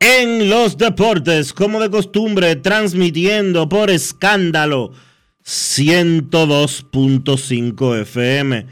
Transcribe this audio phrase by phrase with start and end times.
[0.00, 4.92] en los Deportes, como de costumbre, transmitiendo por escándalo
[5.44, 8.66] 102.5 FM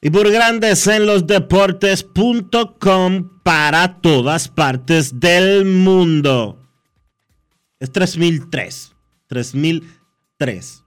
[0.00, 6.64] y por Grandes en los Deportes.com para todas partes del mundo.
[7.80, 8.94] Es 3003.
[9.26, 10.84] 3003.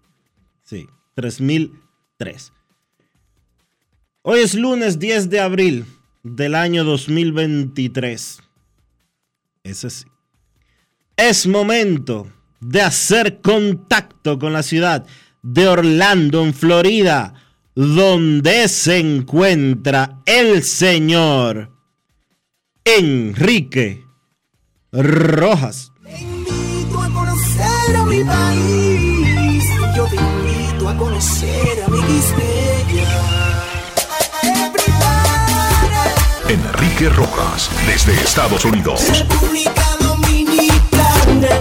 [0.63, 2.53] Sí, 3003.
[4.23, 5.85] Hoy es lunes 10 de abril
[6.23, 8.40] del año 2023.
[9.63, 9.87] Sí.
[11.15, 12.27] Es momento
[12.59, 15.05] de hacer contacto con la ciudad
[15.43, 17.33] de Orlando, en Florida,
[17.75, 21.71] donde se encuentra el señor
[22.83, 24.03] Enrique
[24.91, 25.91] Rojas.
[26.05, 29.63] Invito a conocer a mi país.
[29.95, 32.01] Yo te invito a conocer a mi
[36.51, 39.07] Enrique Rojas, desde Estados Unidos.
[39.07, 41.59] República Dominicana.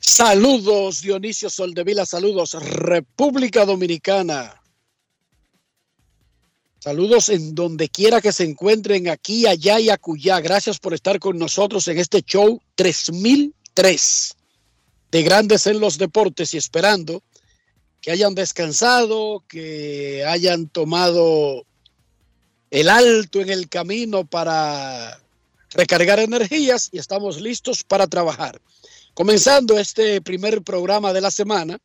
[0.00, 4.60] Saludos Dionisio Soldevila, saludos República Dominicana.
[6.80, 10.40] Saludos en donde quiera que se encuentren, aquí, allá y acullá.
[10.40, 14.34] Gracias por estar con nosotros en este show 3003
[15.12, 17.22] de Grandes en los Deportes y esperando
[18.04, 21.64] que hayan descansado, que hayan tomado
[22.70, 25.18] el alto en el camino para
[25.70, 28.60] recargar energías y estamos listos para trabajar.
[29.14, 31.78] Comenzando este primer programa de la semana,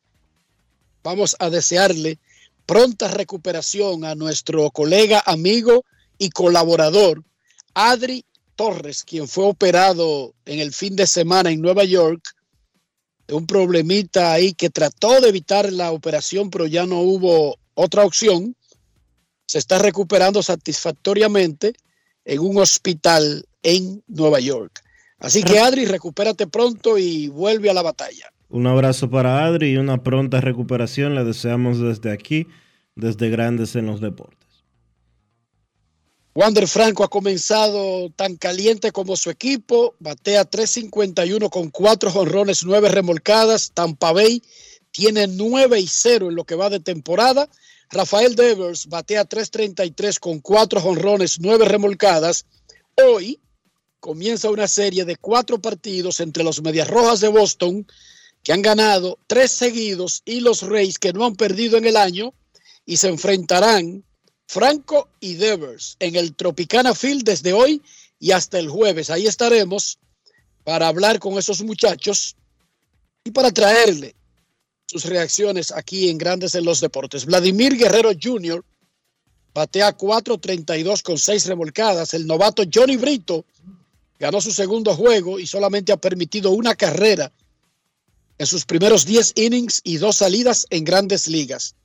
[1.02, 2.18] vamos a desearle
[2.66, 5.86] pronta recuperación a nuestro colega, amigo
[6.18, 7.24] y colaborador,
[7.72, 8.26] Adri
[8.56, 12.36] Torres, quien fue operado en el fin de semana en Nueva York
[13.34, 18.54] un problemita ahí que trató de evitar la operación, pero ya no hubo otra opción.
[19.46, 21.72] Se está recuperando satisfactoriamente
[22.24, 24.82] en un hospital en Nueva York.
[25.18, 28.32] Así que Adri, recupérate pronto y vuelve a la batalla.
[28.48, 31.14] Un abrazo para Adri y una pronta recuperación.
[31.14, 32.46] Le deseamos desde aquí,
[32.96, 34.49] desde Grandes en los Deportes.
[36.32, 42.88] Wander Franco ha comenzado tan caliente como su equipo, batea 3.51 con cuatro jonrones, nueve
[42.88, 43.72] remolcadas.
[43.74, 44.40] Tampa Bay
[44.92, 47.48] tiene 9 y 0 en lo que va de temporada.
[47.90, 52.46] Rafael Devers batea 3.33 con cuatro jonrones, nueve remolcadas.
[52.94, 53.40] Hoy
[53.98, 57.84] comienza una serie de cuatro partidos entre los Medias Rojas de Boston,
[58.44, 62.32] que han ganado tres seguidos, y los Reyes, que no han perdido en el año,
[62.86, 64.04] y se enfrentarán
[64.50, 67.80] Franco y Devers en el Tropicana Field desde hoy
[68.18, 69.08] y hasta el jueves.
[69.08, 70.00] Ahí estaremos
[70.64, 72.34] para hablar con esos muchachos
[73.22, 74.16] y para traerle
[74.86, 77.26] sus reacciones aquí en Grandes en los Deportes.
[77.26, 78.64] Vladimir Guerrero Jr.
[79.54, 82.12] batea 4.32 con seis remolcadas.
[82.14, 83.44] El novato Johnny Brito
[84.18, 87.30] ganó su segundo juego y solamente ha permitido una carrera
[88.36, 91.76] en sus primeros 10 innings y dos salidas en grandes ligas.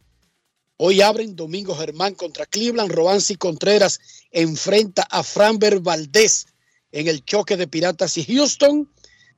[0.77, 2.91] Hoy abren Domingo Germán contra Cleveland.
[2.91, 3.99] Robansi Contreras
[4.31, 6.47] enfrenta a Framber Valdés
[6.91, 8.89] en el choque de Piratas y Houston.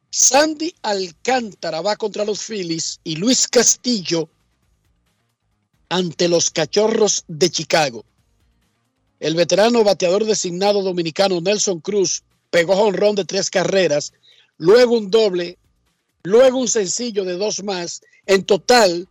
[0.10, 4.30] Sandy Alcántara va contra los Phillies y Luis Castillo
[5.90, 8.04] ante los Cachorros de Chicago.
[9.20, 14.14] El veterano bateador designado dominicano Nelson Cruz pegó honrón de tres carreras,
[14.58, 15.58] luego un doble,
[16.24, 18.02] luego un sencillo de dos más.
[18.26, 19.08] En total,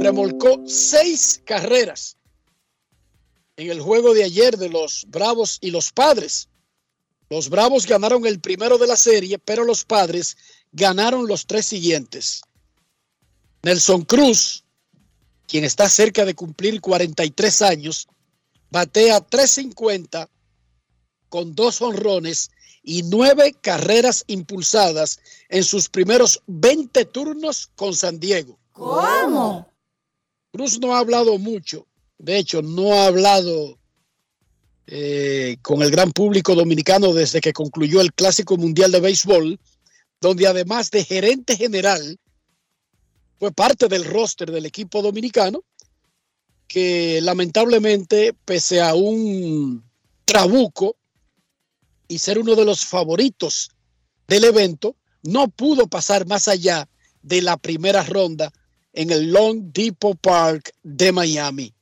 [0.00, 2.16] remolcó seis carreras
[3.56, 6.48] en el juego de ayer de los Bravos y los Padres.
[7.30, 10.36] Los Bravos ganaron el primero de la serie, pero los Padres
[10.72, 12.42] ganaron los tres siguientes.
[13.62, 14.64] Nelson Cruz,
[15.46, 18.08] quien está cerca de cumplir 43 años,
[18.70, 20.28] batea 350
[21.28, 22.50] con dos honrones
[22.82, 28.58] y nueve carreras impulsadas en sus primeros 20 turnos con San Diego.
[28.72, 29.72] ¿Cómo?
[30.52, 31.86] Cruz no ha hablado mucho,
[32.18, 33.78] de hecho no ha hablado
[34.86, 39.60] eh, con el gran público dominicano desde que concluyó el Clásico Mundial de Béisbol,
[40.20, 42.18] donde además de gerente general,
[43.38, 45.62] fue parte del roster del equipo dominicano,
[46.68, 49.84] que lamentablemente, pese a un
[50.24, 50.96] trabuco
[52.08, 53.70] y ser uno de los favoritos
[54.28, 56.88] del evento, no pudo pasar más allá
[57.22, 58.52] de la primera ronda
[58.92, 61.72] en el Long Depot Park de Miami.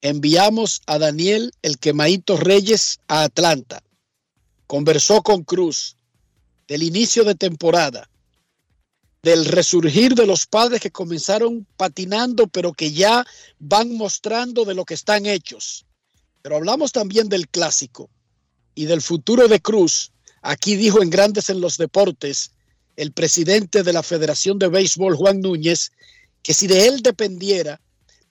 [0.00, 3.82] Enviamos a Daniel el Quemaito Reyes a Atlanta.
[4.66, 5.96] Conversó con Cruz
[6.68, 8.08] del inicio de temporada,
[9.22, 13.24] del resurgir de los padres que comenzaron patinando, pero que ya
[13.58, 15.86] van mostrando de lo que están hechos.
[16.42, 18.10] Pero hablamos también del clásico
[18.74, 20.12] y del futuro de Cruz.
[20.42, 22.52] Aquí dijo en Grandes en los Deportes
[22.96, 25.92] el presidente de la Federación de Béisbol, Juan Núñez,
[26.42, 27.80] que si de él dependiera,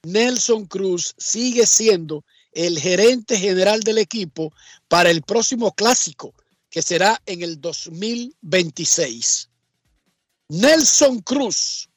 [0.03, 4.53] Nelson Cruz sigue siendo el gerente general del equipo
[4.87, 6.33] para el próximo clásico,
[6.69, 9.49] que será en el 2026.
[10.49, 11.89] Nelson Cruz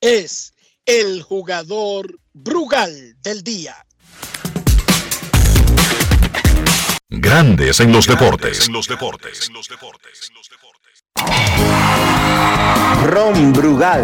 [0.00, 0.52] es
[0.84, 3.76] el jugador Brugal del día.
[7.08, 8.66] Grandes en los deportes.
[8.66, 9.50] En los deportes.
[13.06, 14.02] Ron Brugal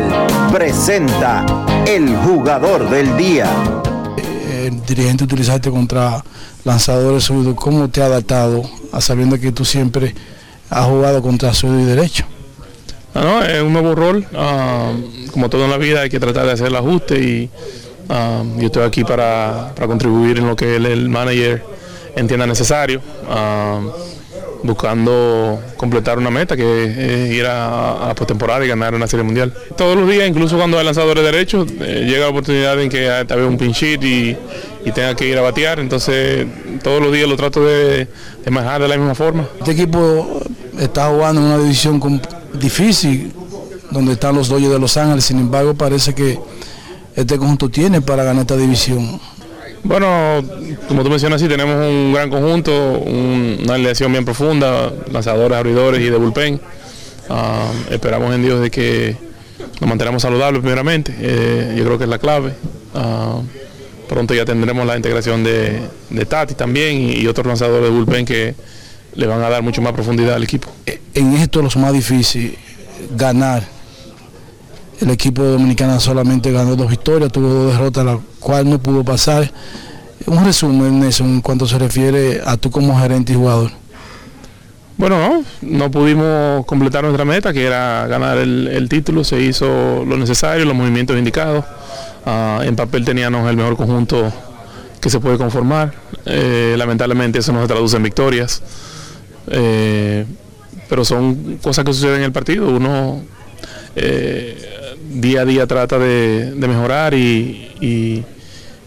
[0.53, 1.45] presenta
[1.87, 3.49] el jugador del día.
[4.53, 6.23] El dirigente utilizaste contra
[6.65, 8.63] lanzadores zurdos, ¿cómo te ha adaptado
[8.93, 10.15] a sabiendo que tú siempre
[10.69, 12.25] has jugado contra zurdo y derecho?
[13.15, 14.27] Ah, no, es un nuevo rol.
[14.37, 14.93] ah,
[15.33, 17.51] como todo en la vida hay que tratar de hacer el ajuste y
[18.11, 21.65] ah, yo estoy aquí para, para contribuir en lo que el, el manager
[22.17, 23.01] entienda necesario,
[24.63, 29.53] buscando completar una meta que es ir a, a postemporada y ganar una serie mundial.
[29.77, 33.41] Todos los días, incluso cuando hay lanzadores derechos, eh, llega la oportunidad en que tal
[33.41, 34.37] vez un pinch hit y,
[34.95, 36.47] tenga que ir a batear, entonces
[36.83, 38.09] todos los días lo trato de,
[38.51, 39.47] manejar de la misma forma.
[39.59, 40.41] Este equipo
[40.79, 42.21] está jugando en una división
[42.55, 43.33] difícil,
[43.91, 46.41] donde están los Dodgers de Los Ángeles, sin embargo parece que
[47.15, 49.21] este conjunto tiene para ganar esta división.
[49.83, 50.43] Bueno,
[50.89, 56.01] como tú mencionas, sí, tenemos un gran conjunto, un- una alineación bien profunda, lanzadores, abridores
[56.01, 56.61] y de bullpen.
[57.29, 59.17] Ah, esperamos en Dios de que
[59.81, 62.53] nos mantengamos saludables primeramente, eh, yo creo que es la clave.
[62.95, 63.41] Ah,
[64.09, 65.81] pronto ya tendremos la integración de,
[66.29, 68.55] Tati también y, otros lanzadores de bullpen que
[69.15, 70.69] le van a dar mucho más profundidad al equipo.
[71.15, 72.59] En esto es lo más difícil,
[73.17, 73.63] ganar.
[75.01, 79.51] El equipo dominicano solamente ganó dos victorias, tuvo dos derrotas, la cual no pudo pasar.
[80.27, 83.71] Un resumen, eso en cuanto se refiere a tú como gerente y jugador.
[84.99, 90.19] Bueno, no, no pudimos completar nuestra meta, que era ganar el, título, se hizo lo
[90.19, 91.65] necesario, los movimientos indicados.
[92.27, 94.31] Ah, en papel teníamos el mejor conjunto
[95.01, 95.95] que se puede conformar.
[96.27, 98.63] Eh, lamentablemente eso no se traduce en victorias.
[99.47, 100.27] Eh,
[100.91, 102.69] pero son cosas que suceden en el partido.
[102.69, 103.23] Uno
[103.97, 104.70] eh,
[105.11, 108.25] día a día trata de, de mejorar y, y-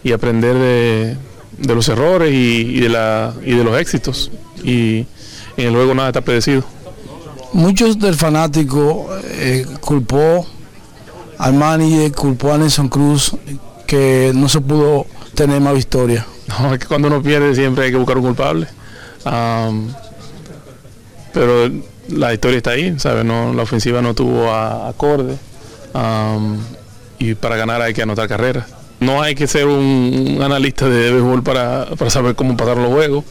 [0.02, 1.16] y aprender de,
[1.58, 4.30] de los errores y, y de la, y de los éxitos.
[4.62, 5.06] Y
[5.56, 6.62] en el juego nada está predecido.
[7.52, 10.46] Muchos del fanático eh, culpó
[11.38, 13.36] al manager, culpó a Nelson Cruz
[13.86, 16.26] que no se pudo tener más victoria.
[16.48, 18.66] No, es que cuando uno pierde siempre hay que buscar un culpable.
[21.32, 21.70] Pero
[22.08, 23.24] la historia está ahí, ¿sabes?
[23.24, 25.36] No, la ofensiva no tuvo a- acorde.
[27.18, 28.66] Y para ganar hay que anotar carreras.
[29.00, 32.92] No hay que ser un, un analista de béisbol para, para saber cómo pasaron los
[32.92, 33.24] juegos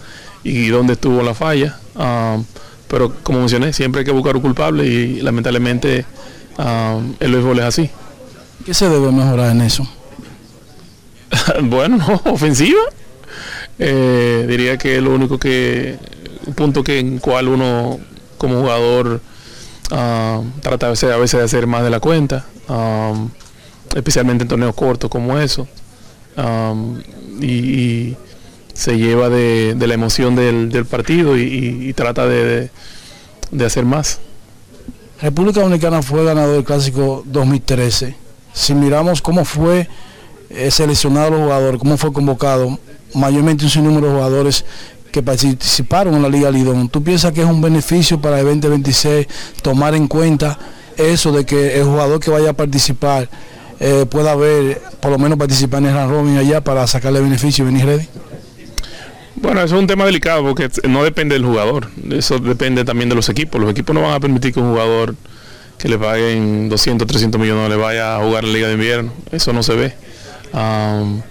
[0.44, 1.78] y dónde estuvo la falla.
[2.88, 6.06] Pero como mencioné, siempre hay que buscar un culpable y lamentablemente
[6.58, 7.90] am, el béisbol es así.
[8.66, 9.88] ¿Qué se debe mejorar en eso?
[11.64, 12.82] bueno, no, ofensiva.
[13.80, 15.98] Eh, diría que lo único que,
[16.46, 18.00] un punto que en cual uno
[18.38, 19.22] como jugador
[19.94, 23.14] ah, trata a veces, a veces de hacer más de la cuenta, ah,
[23.96, 25.68] especialmente en torneos cortos como eso.
[26.36, 26.74] Ah,
[27.40, 28.16] y,
[28.74, 32.72] se lleva de, la emoción del, partido y, trata de,
[33.52, 34.20] de- hacer más.
[35.22, 38.16] República Dominicana fue ganador del Clásico 2013.
[38.52, 39.88] Si miramos cómo fue
[40.50, 42.80] eh, seleccionado los jugadores, cómo fue convocado,
[43.14, 44.66] mayormente un sinnúmero de jugadores
[45.14, 49.28] que participaron en la Liga Lidón, ¿tú piensas que es un beneficio para el 2026
[49.62, 50.58] tomar en cuenta
[50.98, 53.30] eso de que el jugador que vaya a participar
[53.80, 57.64] eh, pueda ver, por lo menos participar en el Round Robin allá para sacarle beneficio
[57.64, 58.08] y venir ready?
[59.36, 63.16] Bueno, eso es un tema delicado porque no depende del jugador, eso depende también de
[63.16, 63.62] los equipos.
[63.62, 65.16] Los equipos no van a permitir que un jugador
[65.78, 69.14] que le paguen 200, 300 millones le vaya a jugar en la Liga de Invierno,
[69.32, 69.94] eso no se ve.
[70.54, 71.22] Am,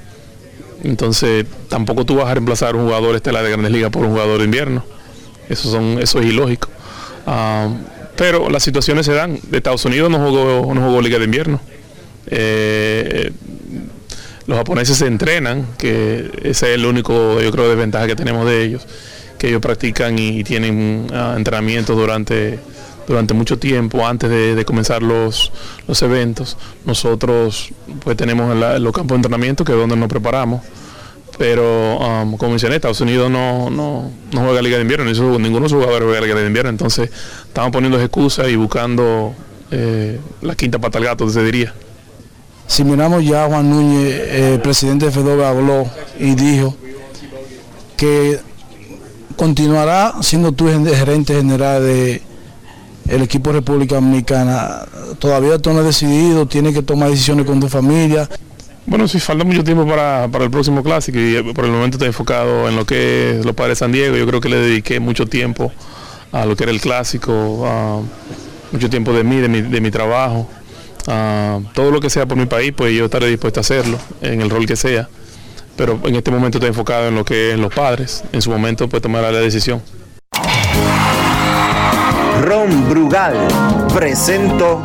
[0.82, 4.38] entonces, tampoco tú vas a reemplazar un jugador estelar de Grandes Ligas por un jugador
[4.38, 4.84] de invierno.
[5.48, 6.68] Eso, son, eso es ilógico.
[7.26, 7.84] Am,
[8.16, 9.38] pero las situaciones se dan.
[9.48, 11.60] De Estados Unidos no jugó, no jugó Liga de Invierno.
[12.26, 13.32] Eh,
[14.46, 18.64] los japoneses se entrenan, que ese es el único, yo creo, desventaja que tenemos de
[18.64, 18.86] ellos,
[19.38, 22.58] que ellos practican y tienen ah, entrenamientos durante,
[23.06, 25.52] durante mucho tiempo antes de, comenzar los,
[25.88, 26.56] los eventos.
[26.84, 27.70] Nosotros
[28.04, 30.62] pues tenemos la- los campos de entrenamiento, que es donde nos preparamos.
[31.38, 35.04] Pero, um, como mencioné, Estados Unidos no, no, no juega Liga de Invierno,
[35.38, 36.70] ninguno de sus jugadores juega Liga de Invierno.
[36.70, 37.10] Entonces,
[37.46, 39.34] estamos poniendo excusas y buscando
[39.70, 41.72] eh, la quinta pata al gato, se diría.
[42.66, 45.86] Si miramos ya Juan Núñez, eh, el presidente de FEDOBA habló
[46.20, 46.76] y dijo
[47.96, 48.38] que
[49.36, 52.22] continuará siendo tú gerente general de
[53.08, 54.82] el equipo República Dominicana.
[55.18, 58.28] Todavía no has decidido, tienes que tomar decisiones con tu familia.
[58.84, 61.96] Bueno, sí, falta mucho tiempo para, para el próximo clásico y eh, por el momento
[61.96, 64.16] estoy enfocado en lo que es los padres de San Diego.
[64.16, 65.72] Yo creo que le dediqué mucho tiempo
[66.32, 68.02] a lo que era el clásico,
[68.72, 70.48] mucho tiempo de mí, de mi, de mi trabajo.
[71.06, 74.40] a todo lo que sea por mi país, pues yo estaré dispuesto a hacerlo en
[74.40, 75.08] el rol que sea.
[75.76, 78.24] Pero en este momento estoy enfocado en lo que es los padres.
[78.32, 79.80] En su momento pues tomará la decisión.
[82.88, 83.36] Brugal
[83.92, 84.84] presento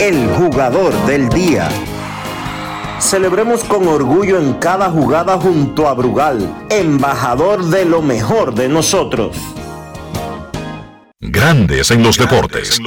[0.00, 1.68] el jugador del día.
[3.00, 9.36] Celebremos con orgullo en cada jugada junto a Brugal, embajador de lo mejor de nosotros.
[11.20, 12.80] Grandes en los deportes.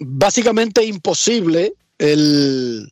[0.00, 2.90] básicamente imposible el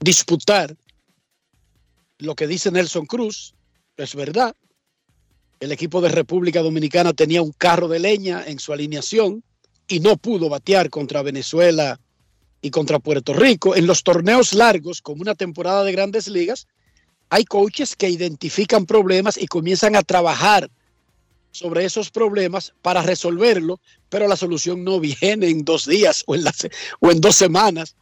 [0.00, 0.76] disputar
[2.18, 3.54] lo que dice Nelson Cruz.
[3.96, 4.54] Es verdad.
[5.64, 9.42] El equipo de República Dominicana tenía un carro de leña en su alineación
[9.88, 11.98] y no pudo batear contra Venezuela
[12.60, 13.74] y contra Puerto Rico.
[13.74, 16.66] En los torneos largos, como una temporada de grandes ligas,
[17.30, 20.70] hay coaches que identifican problemas y comienzan a trabajar
[21.50, 23.80] sobre esos problemas para resolverlo,
[24.10, 26.44] pero la solución no viene en dos días o en,
[27.00, 27.96] o en dos semanas.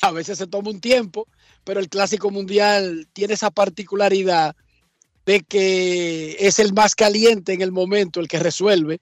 [0.00, 1.26] A veces se toma un tiempo,
[1.64, 4.54] pero el Clásico Mundial tiene esa particularidad
[5.26, 9.00] de que es el más caliente en el momento, el que resuelve.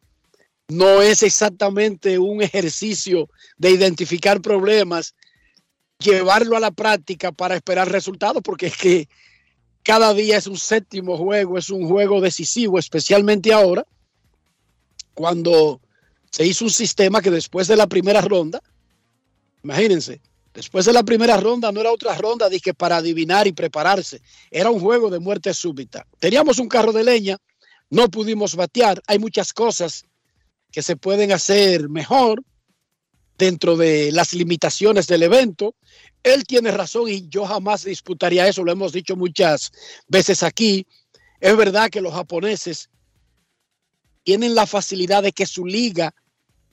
[0.69, 5.15] No es exactamente un ejercicio de identificar problemas,
[5.99, 9.09] llevarlo a la práctica para esperar resultados, porque es que
[9.83, 13.85] cada día es un séptimo juego, es un juego decisivo, especialmente ahora,
[15.15, 15.81] cuando
[16.31, 18.63] se hizo un sistema que después de la primera ronda,
[19.63, 20.21] imagínense,
[20.55, 24.71] después de la primera ronda no era otra ronda dije para adivinar y prepararse, era
[24.71, 26.07] un juego de muerte súbita.
[26.19, 27.39] Teníamos un carro de leña,
[27.91, 30.05] no pudimos batear, hay muchas cosas
[30.71, 32.43] que se pueden hacer mejor
[33.37, 35.75] dentro de las limitaciones del evento.
[36.23, 39.73] Él tiene razón y yo jamás disputaría eso, lo hemos dicho muchas
[40.09, 40.87] veces aquí.
[41.41, 42.89] Es verdad que los japoneses
[44.23, 46.15] tienen la facilidad de que su liga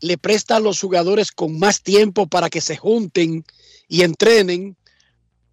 [0.02, 3.44] le presta a los jugadores con más tiempo para que se junten
[3.90, 4.78] y entrenen,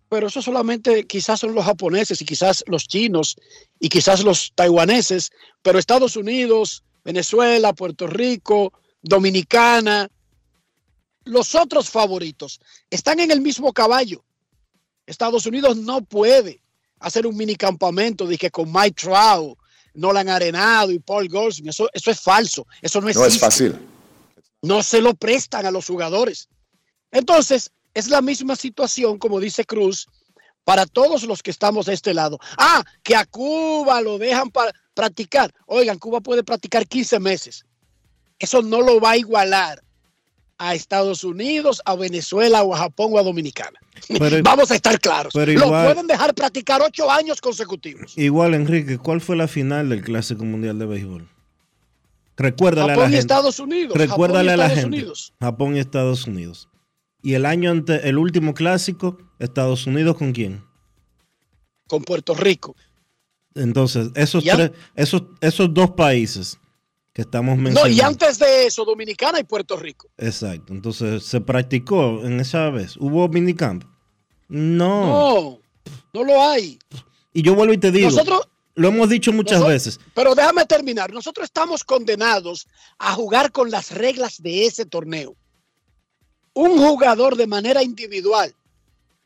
[0.08, 3.34] pero eso solamente quizás son los japoneses y quizás los chinos
[3.80, 10.08] y quizás los taiwaneses, pero Estados Unidos, Venezuela, Puerto Rico, Dominicana,
[11.24, 14.22] los otros favoritos están en el mismo caballo.
[15.06, 16.60] Estados Unidos no puede
[17.00, 19.58] hacer un mini campamento de que con Mike Trout,
[19.94, 21.70] Nolan Arenado y Paul Goldsmith.
[21.70, 22.66] Eso, eso es falso.
[22.82, 23.38] Eso no, No es existe.
[23.38, 23.78] fácil.
[24.62, 26.48] No se lo prestan a los jugadores.
[27.10, 30.06] Entonces, es la misma situación, como dice Cruz,
[30.64, 32.38] para todos los que estamos de este lado.
[32.58, 35.50] Ah, que a Cuba lo dejan para practicar.
[35.66, 37.64] Oigan, Cuba puede practicar 15 meses.
[38.38, 39.82] Eso no lo va a igualar
[40.58, 43.78] a Estados Unidos, a Venezuela o a Japón o a Dominicana.
[44.08, 45.32] Pero- Vamos a estar claros.
[45.34, 48.12] pero Lo pueden dejar practicar ocho años consecutivos.
[48.16, 51.28] Igual, Enrique, ¿cuál fue la final del Clásico Mundial de Béisbol?
[52.36, 53.20] Recuérdale a la Japón y gente.
[53.20, 53.96] Estados Unidos.
[53.96, 54.96] Recuérdale a Japón y la Estados gente.
[54.98, 55.32] Unidos.
[55.40, 56.68] Japón y Estados Unidos.
[57.26, 60.62] Y el año ante el último clásico, Estados Unidos con quién?
[61.88, 62.76] Con Puerto Rico.
[63.56, 66.56] Entonces, esos tres, esos, esos dos países
[67.12, 67.96] que estamos No, mencionando.
[67.96, 70.08] y antes de eso, Dominicana y Puerto Rico.
[70.18, 70.72] Exacto.
[70.72, 72.96] Entonces, se practicó en esa vez.
[72.96, 73.82] ¿Hubo minicamp?
[74.46, 75.06] No.
[75.08, 75.58] No,
[76.14, 76.78] no lo hay.
[77.32, 78.42] Y yo vuelvo y te digo, Nosotros,
[78.76, 80.00] lo hemos dicho muchas Nosotros- veces.
[80.14, 81.12] pero déjame terminar.
[81.12, 82.68] Nosotros estamos condenados
[83.00, 85.34] a jugar con las reglas de ese torneo.
[86.56, 88.54] Un jugador de manera individual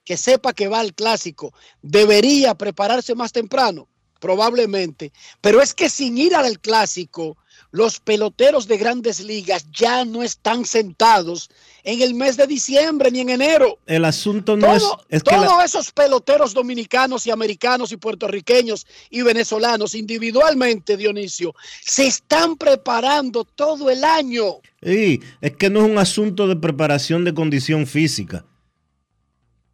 [0.05, 3.87] que sepa que va al clásico debería prepararse más temprano,
[4.19, 5.13] probablemente.
[5.41, 7.37] Pero es que sin ir al clásico,
[7.73, 11.49] los peloteros de grandes ligas ya no están sentados
[11.85, 13.79] en el mes de diciembre ni en enero.
[13.87, 17.97] El asunto no es, Todo- es que la- todos esos peloteros dominicanos y americanos y
[17.97, 24.57] puertorriqueños y venezolanos individualmente, Dionisio, se están preparando todo el año.
[24.83, 28.45] Sí, es que no es un asunto de preparación de condición física.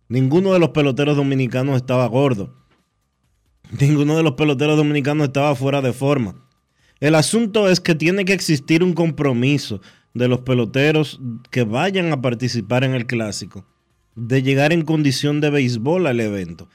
[0.08, 2.54] Ninguno de los peloteros dominicanos estaba gordo.
[3.80, 6.45] Ninguno de los peloteros dominicanos estaba fuera de forma.
[7.00, 9.80] El asunto es que tiene que existir un compromiso
[10.14, 13.66] de los peloteros que vayan a participar en el clásico,
[14.14, 16.68] de llegar en condición de béisbol al evento,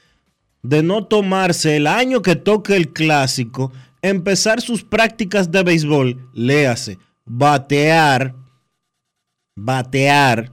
[0.62, 6.98] de no tomarse el año que toque el clásico, empezar sus prácticas de béisbol, léase,
[7.24, 8.36] batear,
[9.56, 10.52] batear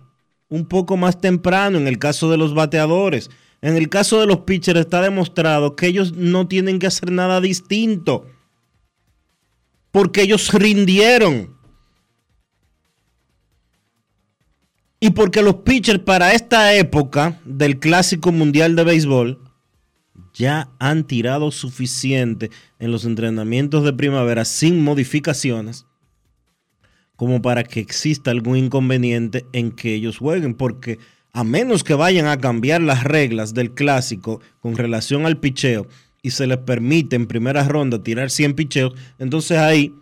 [0.50, 3.30] un poco más temprano en el caso de los bateadores.
[3.62, 7.40] En el caso de los pitchers está demostrado que ellos no tienen que hacer nada
[7.40, 8.26] distinto.
[9.92, 11.58] Porque ellos rindieron.
[15.00, 19.40] Y porque los pitchers para esta época del Clásico Mundial de Béisbol
[20.34, 25.86] ya han tirado suficiente en los entrenamientos de primavera sin modificaciones
[27.20, 31.00] como para que exista algún inconveniente en que ellos jueguen, porque
[31.34, 35.86] a menos que vayan a cambiar las reglas del clásico con relación al picheo
[36.22, 39.94] y se les permite en primera ronda tirar 100 picheos, entonces ahí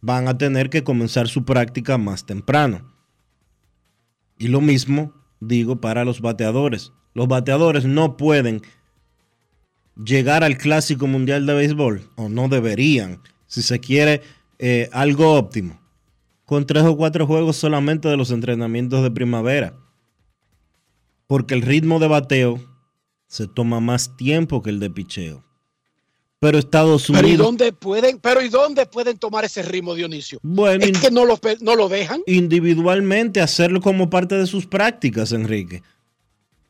[0.00, 2.92] van a tener que comenzar su práctica más temprano.
[4.36, 6.92] Y lo mismo digo para los bateadores.
[7.14, 8.62] Los bateadores no pueden
[10.02, 14.22] llegar al clásico mundial de béisbol, o no deberían, si se quiere
[14.58, 15.80] eh, algo óptimo,
[16.44, 19.74] con tres o cuatro juegos solamente de los entrenamientos de primavera.
[21.26, 22.71] Porque el ritmo de bateo
[23.32, 25.42] se toma más tiempo que el de picheo.
[26.38, 30.38] Pero Estados Pero ¿y Unidos, dónde pueden, pero ¿y dónde pueden tomar ese ritmo, Dionisio?
[30.42, 35.32] bueno, Es que no lo, no lo dejan, individualmente hacerlo como parte de sus prácticas,
[35.32, 35.82] Enrique.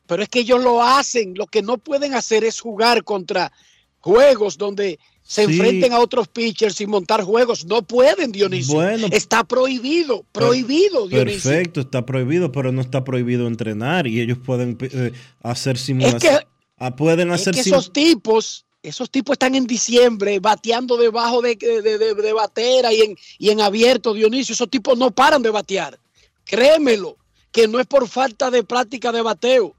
[0.07, 1.33] pero es que ellos lo hacen.
[1.35, 3.51] Lo que no pueden hacer es jugar contra
[3.99, 5.53] juegos donde se Sí.
[5.53, 7.65] enfrenten a otros pitchers y montar juegos.
[7.65, 8.75] No pueden, Dionisio.
[8.75, 9.07] Bueno.
[9.11, 11.49] Está prohibido, prohibido, Dionisio.
[11.51, 16.39] Perfecto, está prohibido, pero no está prohibido entrenar y ellos pueden eh, hacer simulaciones.
[16.41, 16.52] que-
[16.85, 21.55] Ah, pueden Es hacer que esos tipos, esos tipos están en diciembre bateando debajo de,
[21.55, 24.51] de, de- de batera y en, y en abierto, Dionisio.
[24.51, 25.97] Esos tipos no paran de batear.
[26.43, 27.15] Créemelo,
[27.53, 29.75] que no es por falta de práctica de bateo.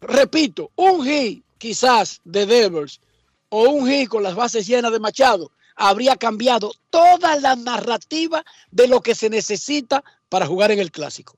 [0.00, 3.00] Repito, un hit quizás de Devers
[3.48, 8.86] o un hit con las bases llenas de Machado habría cambiado toda la narrativa de
[8.86, 11.36] lo que se necesita para jugar en el clásico.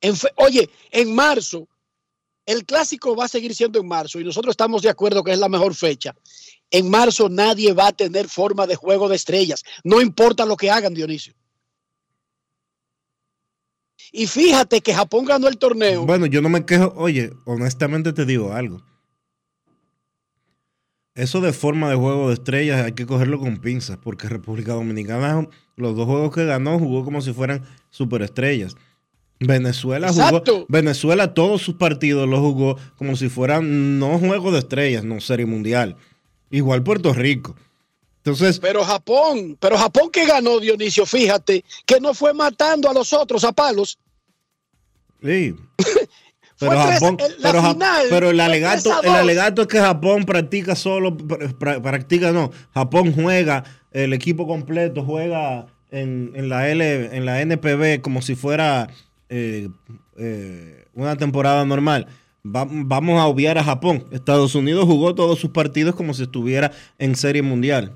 [0.00, 1.68] En oye, en marzo,
[2.46, 5.38] el clásico va a seguir siendo en marzo y nosotros estamos de acuerdo que es
[5.38, 6.14] la mejor fecha.
[6.70, 10.70] En marzo nadie va a tener forma de juego de estrellas, no importa lo que
[10.70, 11.34] hagan, Dionisio.
[14.12, 16.06] Y fíjate que Japón ganó el torneo.
[16.06, 16.92] Bueno, yo no me quejo.
[16.96, 18.80] Oye, honestamente te digo algo.
[21.16, 25.48] Eso de forma de juego de estrellas hay que cogerlo con pinzas, porque República Dominicana,
[25.76, 28.76] los dos juegos que ganó, jugó como si fueran superestrellas.
[29.40, 30.52] Venezuela Exacto.
[30.54, 35.20] jugó, Venezuela todos sus partidos los jugó como si fueran no juegos de estrellas, no
[35.20, 35.96] serie mundial.
[36.50, 37.56] Igual Puerto Rico.
[38.18, 43.12] Entonces, Pero Japón, pero Japón que ganó, Dionisio, fíjate, que no fue matando a los
[43.12, 43.98] otros a palos.
[45.22, 45.54] Sí.
[46.60, 49.14] Pero Japón, la pero, final pero el alegato, 3 a el 2.
[49.16, 55.02] alegato es que Japón practica solo, pra- pra- practica no, Japón juega, el equipo completo
[55.02, 58.86] juega en, en la L, en la NPB como si fuera
[59.36, 59.68] eh,
[60.16, 62.06] eh, una temporada normal.
[62.46, 64.04] Va- vamos a obviar a Japón.
[64.12, 67.92] Estados Unidos jugó todos sus partidos como si estuviera en serie mundial.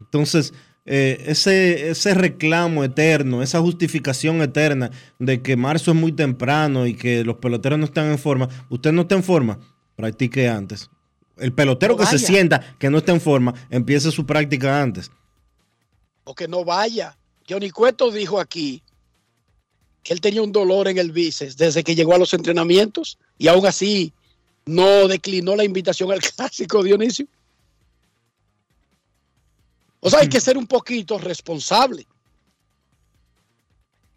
[0.00, 0.54] Entonces,
[0.86, 6.94] eh, ese, ese reclamo eterno, esa justificación eterna de que marzo es muy temprano y
[6.94, 9.58] que los peloteros no están en forma, usted no está en forma,
[9.96, 10.88] practique antes.
[11.36, 15.10] El pelotero No que se sienta que no está en forma, empiece su práctica antes.
[16.24, 17.16] O que no vaya.
[17.48, 18.82] Johnny Cueto dijo aquí
[20.02, 23.48] que él tenía un dolor en el bíceps desde que llegó a los entrenamientos y
[23.48, 24.12] aún así
[24.66, 27.26] no declinó la invitación al clásico, Dionisio.
[30.00, 32.06] O sea, hay que ser un poquito responsable.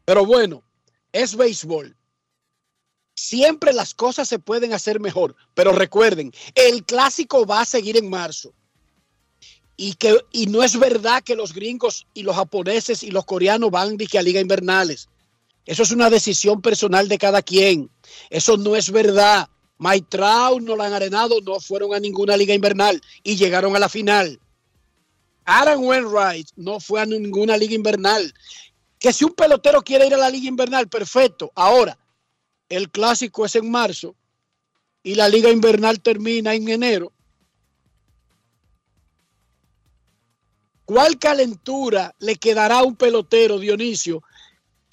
[0.06, 0.64] Pero bueno,
[1.12, 1.96] es béisbol.
[3.16, 5.36] Siempre las cosas se pueden hacer mejor.
[5.54, 8.54] Pero recuerden, el clásico va a seguir en marzo.
[9.76, 13.72] Y, que, y no es verdad que los gringos y los japoneses y los coreanos
[13.72, 15.10] van que a liga invernales.
[15.66, 17.90] Eso es una decisión personal de cada quien.
[18.30, 19.48] Eso no es verdad.
[19.78, 24.40] Mike Trout, Nolan Arenado no fueron a ninguna liga invernal y llegaron a la final.
[25.46, 28.34] Aaron Wainwright no fue a ninguna liga invernal.
[29.00, 31.52] Que si un pelotero quiere ir a la liga invernal, perfecto.
[31.56, 31.98] Ahora,
[32.70, 34.16] el clásico es en marzo
[35.02, 37.12] y la liga invernal termina en enero.
[40.86, 44.22] ¿Cuál calentura le quedará a un pelotero, Dionisio,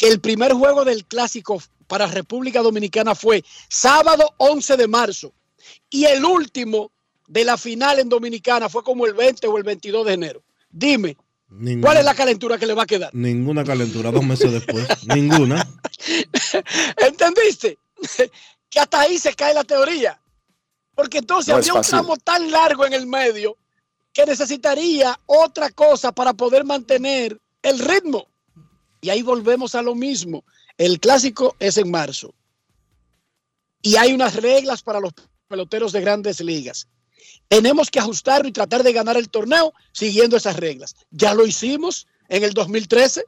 [0.00, 5.34] que el primer juego del clásico para República Dominicana fue sábado 11 de marzo
[5.90, 6.90] y el último
[7.28, 10.42] de la final en Dominicana fue como el 20 o el 22 de enero?
[10.70, 11.18] Dime,
[11.50, 13.14] Ninguna, ¿cuál es la calentura que le va a quedar?
[13.14, 14.88] Ninguna calentura, dos meses después.
[15.14, 15.68] ninguna.
[16.96, 17.76] ¿Entendiste?
[18.70, 20.18] que hasta ahí se cae la teoría.
[20.94, 23.58] Porque entonces No había un tramo tan largo en el medio
[24.14, 28.30] que necesitaría otra cosa para poder mantener el ritmo.
[29.00, 30.44] Y ahí volvemos a lo mismo.
[30.76, 32.34] El clásico es en marzo.
[33.82, 35.12] Y hay unas reglas para los
[35.48, 36.88] peloteros de grandes ligas.
[37.48, 40.94] Tenemos que ajustarlo y tratar de ganar el torneo siguiendo esas reglas.
[41.10, 43.24] Ya lo hicimos en el 2013,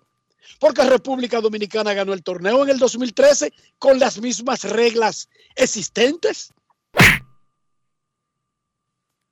[0.60, 6.52] porque República Dominicana ganó el torneo en el 2013 con las mismas reglas existentes.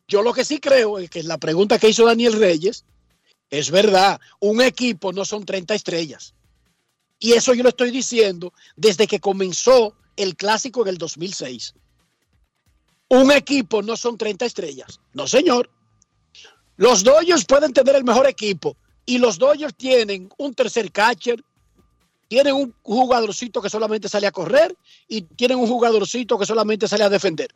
[0.09, 2.85] Yo lo que sí creo es que la pregunta que hizo Daniel Reyes
[3.51, 4.21] es verdad.
[4.39, 6.35] Un equipo no son 30 estrellas.
[7.19, 11.75] Y eso yo lo estoy diciendo desde que comenzó el clásico en el 2006.
[13.09, 15.01] Un equipo no son 30 estrellas.
[15.13, 15.69] No, señor.
[16.77, 21.45] Los Dodgers pueden tener el mejor equipo y los Dodgers tienen un tercer catcher,
[22.29, 24.75] tienen un jugadorcito que solamente sale a correr
[25.09, 27.55] y tienen un jugadorcito que solamente sale a defender.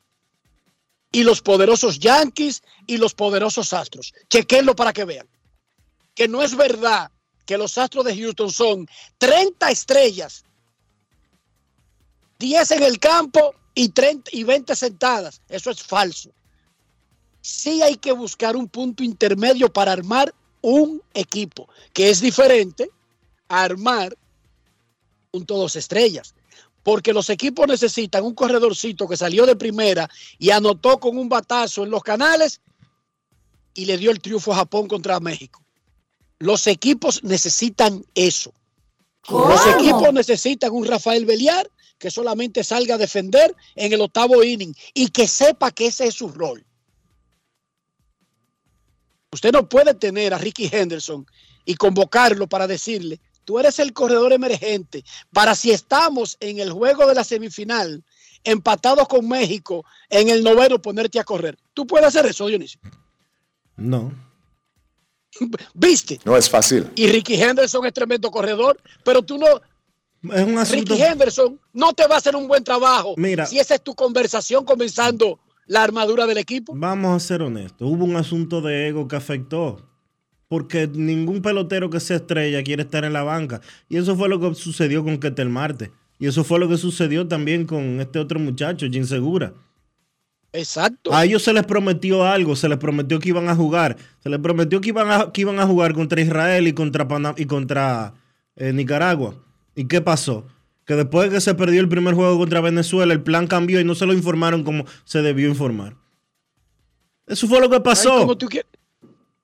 [1.13, 4.13] Y los poderosos Yankees y los poderosos Astros.
[4.29, 5.29] Chequenlo para que vean.
[6.15, 7.11] Que no es verdad
[7.45, 10.45] que los Astros de Houston son 30 estrellas,
[12.39, 15.41] 10 en el campo y, 30, y 20 sentadas.
[15.49, 16.31] Eso es falso.
[17.41, 22.89] Sí hay que buscar un punto intermedio para armar un equipo, que es diferente
[23.49, 24.17] a armar
[25.33, 26.35] un todos estrellas.
[26.83, 31.83] Porque los equipos necesitan un corredorcito que salió de primera y anotó con un batazo
[31.83, 32.61] en los canales
[33.75, 35.64] y le dio el triunfo a Japón contra México.
[36.39, 38.53] Los equipos necesitan eso.
[39.29, 44.75] Los equipos necesitan un Rafael Beliar que solamente salga a defender en el octavo inning
[44.93, 46.65] y que sepa que ese es su rol.
[49.33, 51.27] Usted no puede tener a Ricky Henderson
[51.65, 57.07] y convocarlo para decirle, tú eres el corredor emergente para si estamos en el juego
[57.07, 58.05] de la semifinal
[58.45, 61.57] empatados con México en el noveno ponerte a correr.
[61.73, 62.81] ¿Tú puedes hacer eso, Dionisio?
[63.77, 64.13] No.
[65.75, 66.21] ¿Viste?
[66.25, 66.91] No es fácil.
[66.95, 69.47] Y Ricky Henderson es tremendo corredor, pero tú no,
[70.35, 70.95] Es un asunto.
[70.95, 73.47] Ricky Henderson no te va a hacer un buen trabajo Mira.
[73.47, 76.73] si esa es tu conversación comenzando la armadura del equipo.
[76.77, 77.89] Vamos a ser honestos.
[77.89, 79.89] Hubo un asunto de ego que afectó.
[80.47, 83.61] Porque ningún pelotero que sea estrella quiere estar en la banca.
[83.89, 85.91] Y eso fue lo que sucedió con Ketel Marte.
[86.19, 89.55] Y eso fue lo que sucedió también con este otro muchacho, Jim Segura.
[90.55, 91.13] Exacto.
[91.13, 94.39] A ellos se les prometió algo, se les prometió que iban a jugar, se les
[94.39, 98.15] prometió que iban a, que iban a jugar contra Israel y contra, Panam- y contra
[98.57, 99.35] eh, Nicaragua.
[99.75, 100.47] ¿Y qué pasó?
[100.87, 103.85] Que después de que se perdió el primer juego contra Venezuela, el plan cambió y
[103.85, 105.97] no se lo informaron como se debió informar.
[107.27, 108.19] Eso fue lo que Ay, pasó.
[108.19, 108.65] ¿cómo tú qui-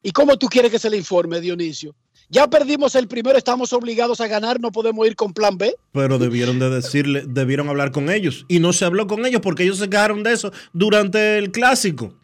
[0.03, 1.95] ¿Y cómo tú quieres que se le informe, Dionisio?
[2.33, 5.75] Ya perdimos el primero, estamos obligados a ganar, no podemos ir con plan B.
[5.93, 8.45] Pero debieron de decirle, debieron hablar con ellos.
[8.49, 12.15] Y no se habló con ellos porque ellos se quejaron de eso durante el clásico.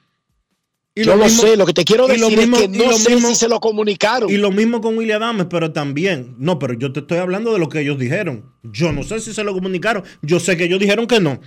[0.95, 3.15] Y Yo lo mismo- sé, lo que te quiero decir mismo- es que no sé
[3.17, 4.31] mismo- si se lo comunicaron.
[4.31, 6.35] Y lo mismo con William Adames, pero también.
[6.39, 8.51] No, pero yo te estoy hablando de lo que ellos dijeron.
[8.63, 10.05] Yo no sé si se lo comunicaron.
[10.23, 11.39] Yo sé que ellos dijeron que no.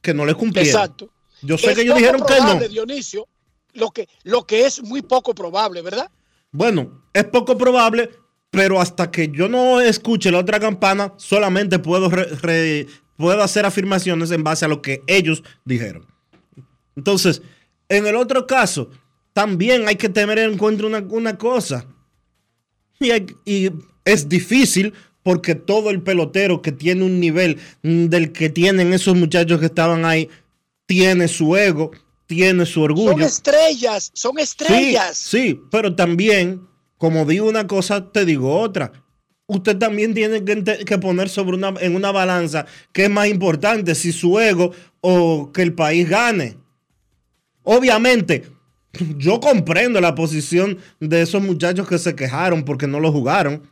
[0.00, 0.68] Que no les cumplieron.
[0.74, 1.10] Exacto.
[1.42, 2.58] Yo sé Es que ellos dijeron que no.
[2.68, 3.28] Dionisio,
[3.74, 6.10] lo que, lo que es muy poco probable, ¿verdad?
[6.50, 8.10] Bueno, es poco probable,
[8.50, 12.10] pero hasta que yo no escuche la otra campana, solamente puedo,
[13.16, 16.06] puedo hacer afirmaciones en base a lo que ellos dijeron.
[16.96, 17.42] Entonces,
[17.88, 18.90] en el otro caso,
[19.32, 21.86] también hay que tener en cuenta una, una cosa.
[22.98, 23.12] Y,
[23.44, 23.70] y
[24.04, 29.14] es difícil porque todo el pelotero que tiene un nivel mm, del que tienen esos
[29.14, 30.28] muchachos que estaban ahí,
[30.86, 31.90] tiene su ego,
[32.28, 33.12] tiene su orgullo.
[33.12, 35.16] Son estrellas, son estrellas.
[35.16, 36.60] Sí, sí, pero también,
[36.98, 38.92] como digo una cosa, te digo otra.
[39.46, 44.12] Usted también tiene que, poner sobre una, en una balanza qué es más importante, si
[44.12, 46.58] su ego o que el país gane.
[47.62, 48.44] Obviamente,
[49.16, 53.62] yo comprendo la posición de esos muchachos que se quejaron porque no lo jugaron.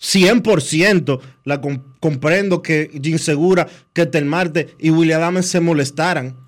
[0.00, 6.43] 100% la com- comprendo que Jim Segura, que Telmarte y William Adams se molestaran.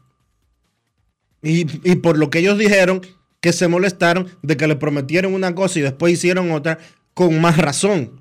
[1.49, 3.03] Y, por lo que ellos dijeron,
[3.41, 6.79] que se molestaron de que le prometieron una cosa y después hicieron otra,
[7.15, 8.21] con más razón.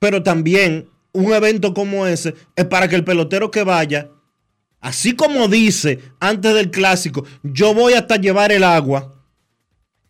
[0.00, 4.10] Pero también un evento como ese es para que el pelotero que vaya,
[4.80, 9.22] así como dice antes del clásico, yo voy hasta llevar el agua,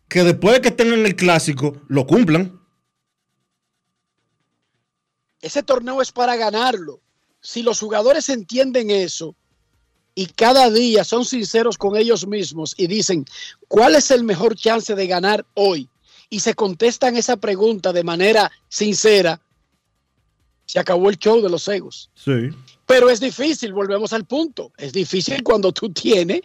[0.07, 2.59] que después de que estén en el clásico, lo cumplan.
[5.39, 6.99] Ese torneo es para ganarlo.
[7.41, 9.35] Si los jugadores entienden eso
[10.15, 13.25] y cada día son sinceros con ellos mismos y dicen,
[13.67, 15.89] ¿cuál es el mejor chance de ganar hoy?
[16.29, 19.41] Y se contestan esa pregunta de manera sincera,
[20.65, 22.09] se acabó el show de los egos.
[22.15, 22.49] Sí.
[22.85, 24.71] Pero es difícil, volvemos al punto.
[24.77, 26.41] Es difícil cuando tú tienes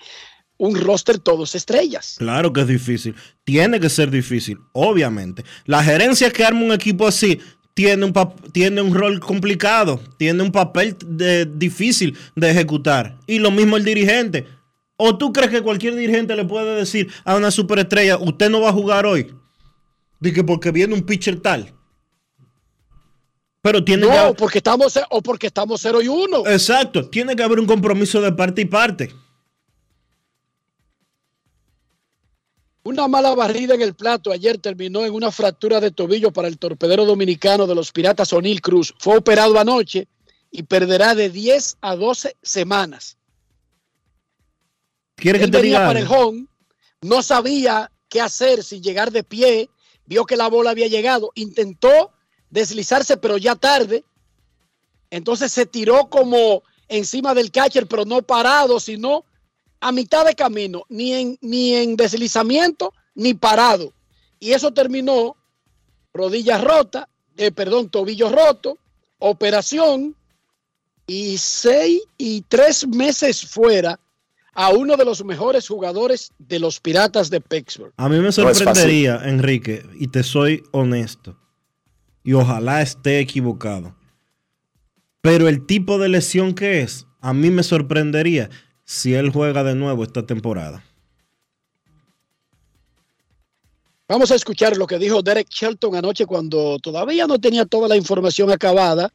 [0.59, 2.17] un roster todos estrellas.
[2.19, 3.15] Claro que es difícil.
[3.45, 5.45] Tiene que ser difícil, obviamente.
[5.65, 7.41] La gerencia que arma un equipo así
[7.79, 8.13] tiene un,
[8.51, 13.17] tiene un rol complicado, tiene un papel de- difícil de ejecutar.
[13.29, 14.49] Y lo mismo el dirigente.
[14.97, 18.71] ¿O tú crees que cualquier dirigente le puede decir a una superestrella, usted no va
[18.71, 19.33] a jugar hoy?
[20.19, 21.73] Dije, porque viene un pitcher tal.
[23.63, 24.35] Pero tiene No, que...
[24.37, 26.49] porque estamos, o porque estamos 0 y 1.
[26.49, 29.15] Exacto, tiene que haber un compromiso de parte y parte.
[32.89, 36.57] Una mala barrida en el plato ayer terminó en una fractura de tobillo para el
[36.57, 38.95] torpedero dominicano de los Piratas O'Neill Cruz.
[38.99, 40.09] Fue operado anoche
[40.51, 43.19] y perderá de 10 a 12 semanas.
[45.17, 46.47] ¿Quieres que Él te venía diga para el home,
[47.03, 49.69] no sabía qué hacer sin llegar de pie,
[50.07, 52.15] vio que la bola había llegado, intentó
[52.49, 54.03] deslizarse, pero ya tarde.
[55.11, 59.27] Entonces se tiró como encima del catcher, pero no parado, sino
[59.81, 63.93] a mitad de camino, ni en, ni en deslizamiento, ni parado.
[64.41, 65.37] Y eso terminó
[66.13, 68.79] rodilla rota, eh, perdón, tobillo roto,
[69.19, 70.15] operación
[71.07, 73.99] y seis y tres meses fuera
[74.55, 77.93] a uno de los mejores jugadores de los Piratas de Pittsburgh.
[77.97, 81.39] A mí me No sorprendería, Enrique, y te soy honesto,
[82.25, 83.95] y ojalá esté equivocado.
[85.21, 88.51] Pero el tipo de lesión que es, a mí me sorprendería
[88.89, 90.83] si él juega de nuevo esta temporada.
[94.09, 97.97] Vamos a escuchar lo que dijo Derek Shelton anoche cuando todavía no tenía toda la
[97.97, 99.13] información acabada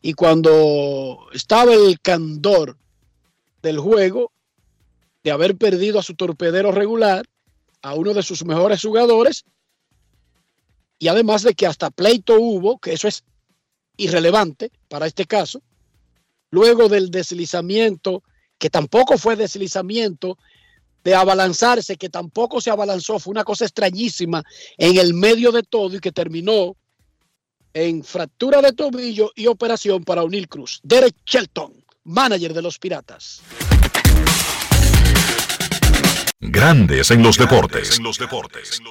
[0.00, 2.76] y cuando estaba el candor
[3.62, 4.30] del juego
[5.24, 7.26] de haber perdido a su torpedero regular,
[7.82, 9.44] a uno de sus mejores jugadores,
[11.00, 13.24] y además de que hasta pleito hubo, que eso es
[13.96, 15.62] irrelevante para este caso,
[16.52, 18.22] luego del deslizamiento,
[18.58, 20.38] que tampoco fue deslizamiento,
[21.06, 24.42] de abalanzarse, que tampoco se abalanzó, fue una cosa extrañísima
[24.76, 26.76] en el medio de todo y que terminó
[27.72, 30.80] en fractura de tobillo y operación para O'Neill Cruz.
[30.82, 33.40] Derek Shelton, manager de los Piratas.
[36.40, 37.98] Grandes en los deportes.
[37.98, 38.80] En los deportes.
[38.80, 38.84] En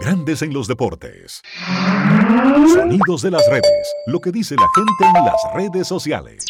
[0.00, 1.42] Grandes en los deportes.
[2.72, 3.94] Sonidos de las redes.
[4.06, 6.44] Lo que dice la gente en las redes sociales.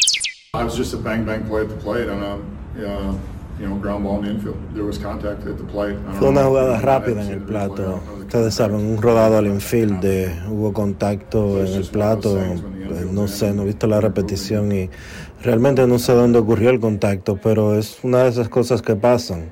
[0.53, 3.13] I was just a bang bang play at the plate on a uh,
[3.59, 4.55] you know ground ball in the infield.
[4.73, 5.97] There was contact at the plate.
[6.19, 7.99] Fue una jugada rápida en el plato.
[8.21, 12.39] Ustedes saben, un rodado al infield, de- hubo contacto en el plato.
[12.39, 12.61] eh,
[13.11, 14.89] No sé, no he visto la repetición y
[15.43, 19.51] realmente no sé dónde ocurrió el contacto, pero es una de esas cosas que pasan.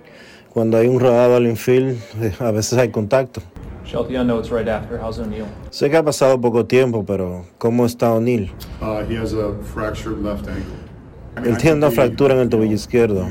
[0.54, 3.42] Cuando hay un rodado al infield, eh, a veces hay contacto.
[3.86, 5.00] Shelty, I know it's right after.
[5.00, 5.48] How's O'Neal?
[5.72, 8.52] Sé que ha pasado poco tiempo, pero ¿cómo está O'Neill?
[8.80, 10.76] Uh, he has a fractured left ankle.
[11.44, 13.28] Él tiene una fractura en el tobillo izquierdo.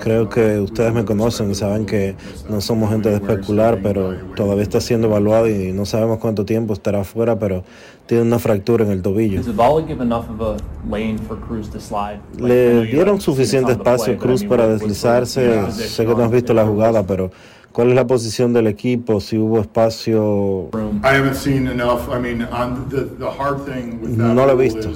[0.00, 2.16] Creo que ustedes me conocen y saben que
[2.48, 6.72] no somos gente de especular, pero todavía está siendo evaluado y no sabemos cuánto tiempo
[6.72, 7.64] estará fuera, pero
[8.06, 9.36] tiene una fractura en el tobillo.
[9.36, 10.56] Does the ball give enough of a
[10.88, 12.20] lane for Cruz to slide?
[12.38, 15.70] Like, I know Le dieron suficiente espacio a Cruz para deslizarse.
[15.70, 17.30] Sé que no has visto la jugada, pero
[17.72, 19.20] ¿Cuál es la posición del equipo?
[19.20, 20.70] Si hubo espacio.
[21.04, 22.08] I haven't seen enough.
[22.08, 24.90] I mean, on the, the hard thing with that No lo he visto.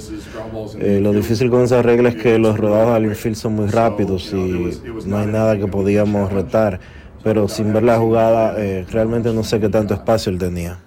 [0.78, 4.32] Eh, lo difícil con esa regla es que los rodados al infield son muy rápidos
[4.32, 6.80] y no hay nada que podíamos retar.
[7.22, 10.80] Pero sin ver la jugada, eh, realmente no sé qué tanto espacio él tenía.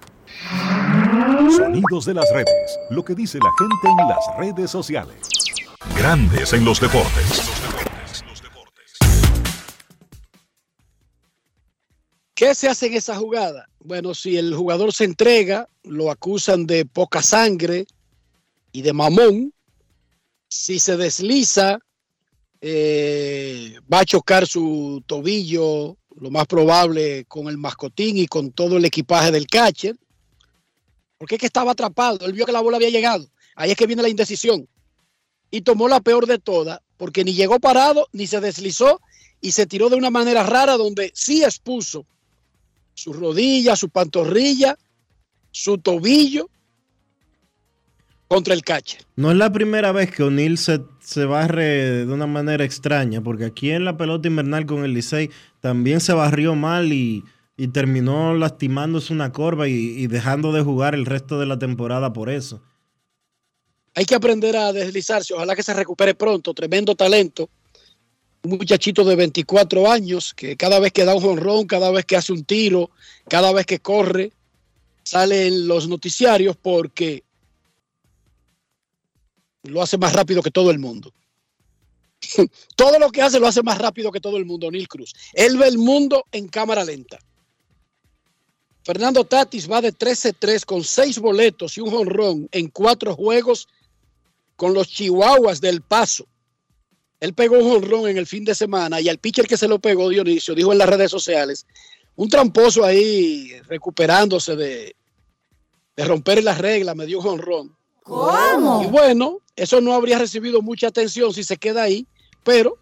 [1.55, 2.79] Sonidos de las redes.
[2.89, 5.15] Lo que dice la gente en las redes sociales.
[5.97, 7.64] Grandes en los deportes.
[12.35, 13.69] ¿Qué se hace en esa jugada?
[13.79, 17.87] Bueno, si el jugador se entrega, lo acusan de poca sangre
[18.73, 19.53] y de mamón.
[20.49, 21.79] Si se desliza,
[22.59, 28.75] eh, va a chocar su tobillo, lo más probable con el mascotín y con todo
[28.75, 29.95] el equipaje del catcher.
[31.17, 33.29] Porque es que estaba atrapado, él vio que la bola había llegado.
[33.55, 34.67] Ahí es que viene la indecisión.
[35.51, 38.99] Y tomó la peor de todas, porque ni llegó parado, ni se deslizó,
[39.39, 42.05] y se tiró de una manera rara donde sí expuso
[42.95, 44.77] su rodilla, su pantorrilla,
[45.51, 46.49] su tobillo
[48.27, 49.01] contra el catcher.
[49.15, 53.45] No es la primera vez que O'Neill se, se barre de una manera extraña, porque
[53.45, 55.29] aquí en la pelota invernal con el Licey
[55.59, 57.23] también se barrió mal y,
[57.57, 62.11] y terminó lastimándose una corva y, y dejando de jugar el resto de la temporada
[62.13, 62.63] por eso.
[63.93, 67.49] Hay que aprender a deslizarse, ojalá que se recupere pronto, tremendo talento.
[68.45, 72.15] Un muchachito de 24 años que cada vez que da un jonrón, cada vez que
[72.15, 72.91] hace un tiro,
[73.27, 74.31] cada vez que corre,
[75.03, 77.23] sale en los noticiarios porque
[79.63, 81.11] lo hace más rápido que todo el mundo.
[82.75, 85.13] todo lo que hace lo hace más rápido que todo el mundo, Neil Cruz.
[85.33, 87.17] Él ve el mundo en cámara lenta.
[88.83, 93.67] Fernando Tatis va de 13-3 con seis boletos y un jonrón en cuatro juegos
[94.55, 96.27] con los Chihuahuas del Paso.
[97.19, 99.79] Él pegó un jonrón en el fin de semana y al pitcher que se lo
[99.79, 101.65] pegó, Dionisio, dijo en las redes sociales,
[102.15, 104.95] un tramposo ahí recuperándose de,
[105.95, 107.75] de romper las reglas, me dio un jonrón.
[108.03, 108.83] ¿Cómo?
[108.83, 112.05] Y bueno, eso no habría recibido mucha atención si se queda ahí,
[112.43, 112.77] pero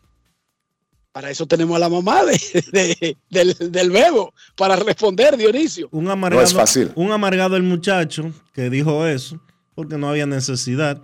[1.12, 5.88] para eso tenemos a la mamá de- de- del, del bebo, para responder, Dionisio.
[5.92, 6.42] Un amargado,
[6.96, 9.40] Un amargado el muchacho que dijo eso,
[9.76, 11.00] porque no había necesidad.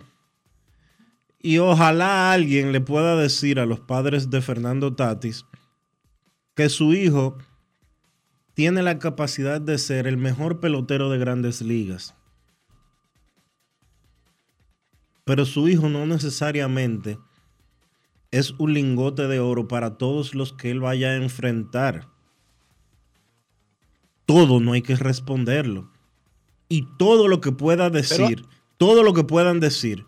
[1.42, 5.46] Y ojalá alguien le pueda decir a los padres de Fernando Tatis
[6.54, 7.38] que su hijo
[8.54, 12.14] tiene la capacidad de ser el mejor pelotero de grandes ligas.
[15.24, 17.18] Pero su hijo no necesariamente
[18.32, 22.10] es un lingote de oro para todos los que él vaya a enfrentar.
[24.26, 25.90] Todo no hay que responderlo.
[26.68, 28.46] Y todo lo que pueda decir,
[28.78, 30.06] todo lo que puedan decir,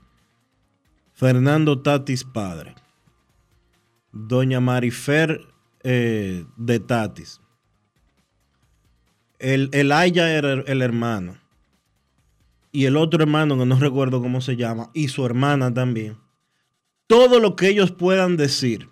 [1.22, 2.74] Fernando Tatis padre,
[4.12, 5.40] doña Marifer
[5.84, 7.40] eh, de Tatis,
[9.38, 11.38] el, el Aya era el, hermano,
[12.72, 16.18] y el otro hermano que no recuerdo cómo se llama, y su hermana también.
[17.06, 18.90] Todo lo que ellos puedan decir,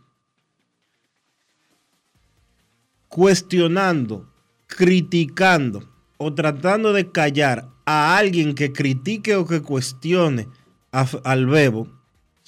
[3.07, 4.31] cuestionando,
[4.67, 10.47] criticando o tratando de callar a alguien que critique o que cuestione
[10.91, 11.98] al bebo,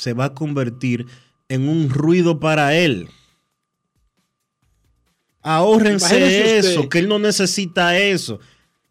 [0.02, 1.06] se va a convertir
[1.48, 3.08] en un ruido para él.
[5.44, 6.72] Ahórrense Imagínese usted.
[6.72, 8.40] eso, que él no necesita eso.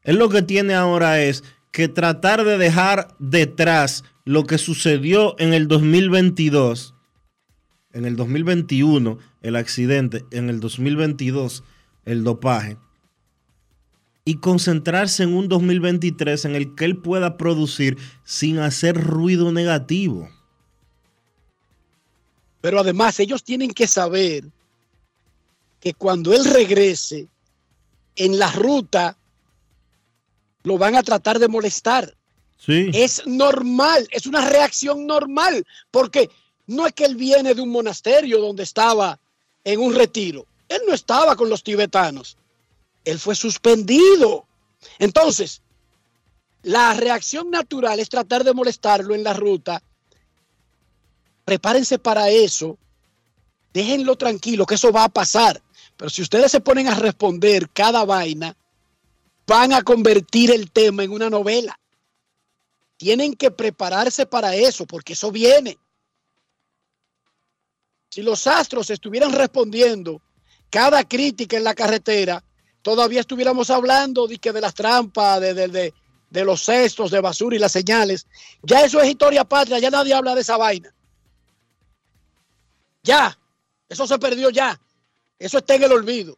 [0.05, 1.43] Él lo que tiene ahora es
[1.73, 6.95] que tratar de dejar detrás lo que sucedió en el 2022,
[7.93, 11.65] en el 2021 el accidente, en el 2022
[12.05, 12.77] el dopaje,
[14.25, 20.29] y concentrarse en un 2023 en el que él pueda producir sin hacer ruido negativo.
[22.61, 24.45] Pero además ellos tienen que saber
[25.81, 27.27] que cuando él regrese
[28.17, 29.17] en la ruta,
[30.63, 32.15] lo van a tratar de molestar.
[32.59, 32.91] Sí.
[32.93, 36.29] Es normal, es una reacción normal, porque
[36.67, 39.19] no es que él viene de un monasterio donde estaba
[39.65, 40.47] en un retiro.
[40.69, 42.37] Él no estaba con los tibetanos.
[43.05, 44.45] Él fue suspendido.
[44.99, 45.63] Entonces,
[46.63, 49.83] la reacción natural es tratar de molestarlo en la ruta.
[51.51, 52.79] Prepárense para eso.
[53.75, 55.61] Déjenlo tranquilo, que eso va a pasar.
[55.97, 58.57] Pero si ustedes se ponen a responder cada vaina,
[59.49, 61.77] van a convertir el tema en una novela.
[62.97, 65.77] Tienen que prepararse para eso, porque eso viene.
[68.11, 70.23] Si los astros estuvieran respondiendo
[70.71, 72.45] cada crítica en la carretera,
[72.81, 77.59] todavía estuviéramos hablando de, que de las trampas, de, de- los cestos de basura y
[77.59, 78.29] las señales.
[78.63, 80.95] Ya eso es historia patria, ya nadie habla de esa vaina.
[83.03, 83.39] Ya,
[83.89, 84.81] eso se perdió ya.
[85.39, 86.37] Eso está en el olvido.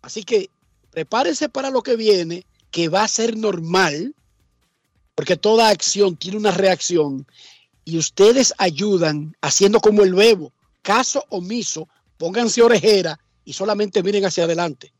[0.00, 0.48] Así que
[0.90, 4.14] prepárense para lo que viene, que va a ser normal,
[5.14, 7.26] porque toda acción tiene una reacción
[7.84, 14.44] y ustedes ayudan haciendo como el bebo, caso omiso, pónganse orejera y solamente miren hacia
[14.44, 14.92] adelante.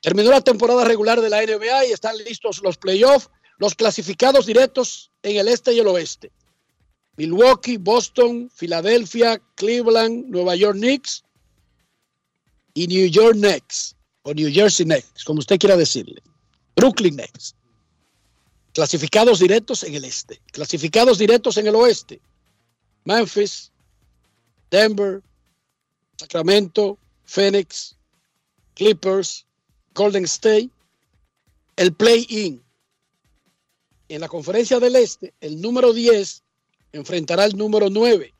[0.00, 5.10] Terminó la temporada regular de la NBA y están listos los playoffs, los clasificados directos
[5.22, 6.30] en el este y el oeste.
[7.16, 11.22] Milwaukee, Boston, Filadelfia, Cleveland, Nueva York Knicks
[12.74, 16.20] y New York Knicks, o New Jersey Knicks, como usted quiera decirle.
[16.74, 17.54] Brooklyn Knicks.
[18.72, 20.40] Clasificados directos en el este.
[20.50, 22.20] Clasificados directos en el oeste.
[23.04, 23.70] Memphis,
[24.70, 25.22] Denver,
[26.16, 27.96] Sacramento, Phoenix,
[28.74, 29.46] Clippers,
[29.94, 30.70] Golden State,
[31.76, 32.62] el play-in.
[34.08, 36.43] En la conferencia del este, el número 10
[36.94, 38.32] enfrentará al número 9,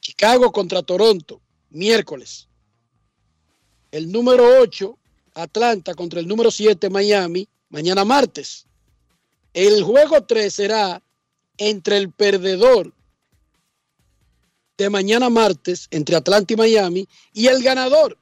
[0.00, 1.40] Chicago contra Toronto,
[1.70, 2.48] miércoles.
[3.90, 4.98] El número 8,
[5.34, 8.66] Atlanta contra el número 7, Miami, mañana martes.
[9.52, 11.02] El juego 3 será
[11.58, 12.94] entre el perdedor
[14.78, 18.16] de mañana martes, entre Atlanta y Miami, y el ganador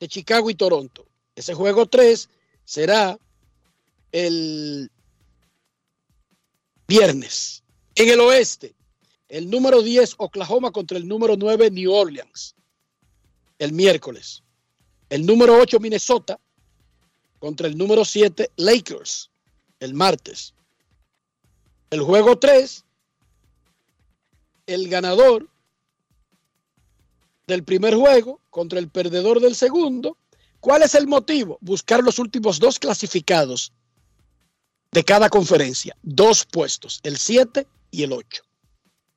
[0.00, 1.06] de Chicago y Toronto.
[1.34, 2.28] Ese juego 3
[2.64, 3.18] será
[4.10, 4.90] el
[6.86, 7.62] viernes.
[7.94, 8.74] En el oeste,
[9.32, 12.54] el número 10 Oklahoma contra el número 9 New Orleans.
[13.58, 14.42] El miércoles.
[15.08, 16.38] El número 8 Minnesota
[17.38, 19.30] contra el número 7 Lakers.
[19.80, 20.52] El martes.
[21.88, 22.84] El juego 3.
[24.66, 25.48] El ganador
[27.46, 30.18] del primer juego contra el perdedor del segundo.
[30.60, 31.56] ¿Cuál es el motivo?
[31.62, 33.72] Buscar los últimos dos clasificados
[34.90, 35.96] de cada conferencia.
[36.02, 38.42] Dos puestos, el 7 y el 8.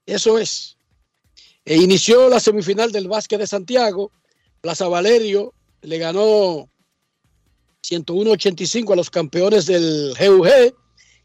[0.05, 0.77] Eso es.
[1.65, 4.11] E inició la semifinal del básquet de Santiago.
[4.61, 6.69] Plaza Valerio le ganó
[7.83, 10.75] 101-85 a los campeones del GUG.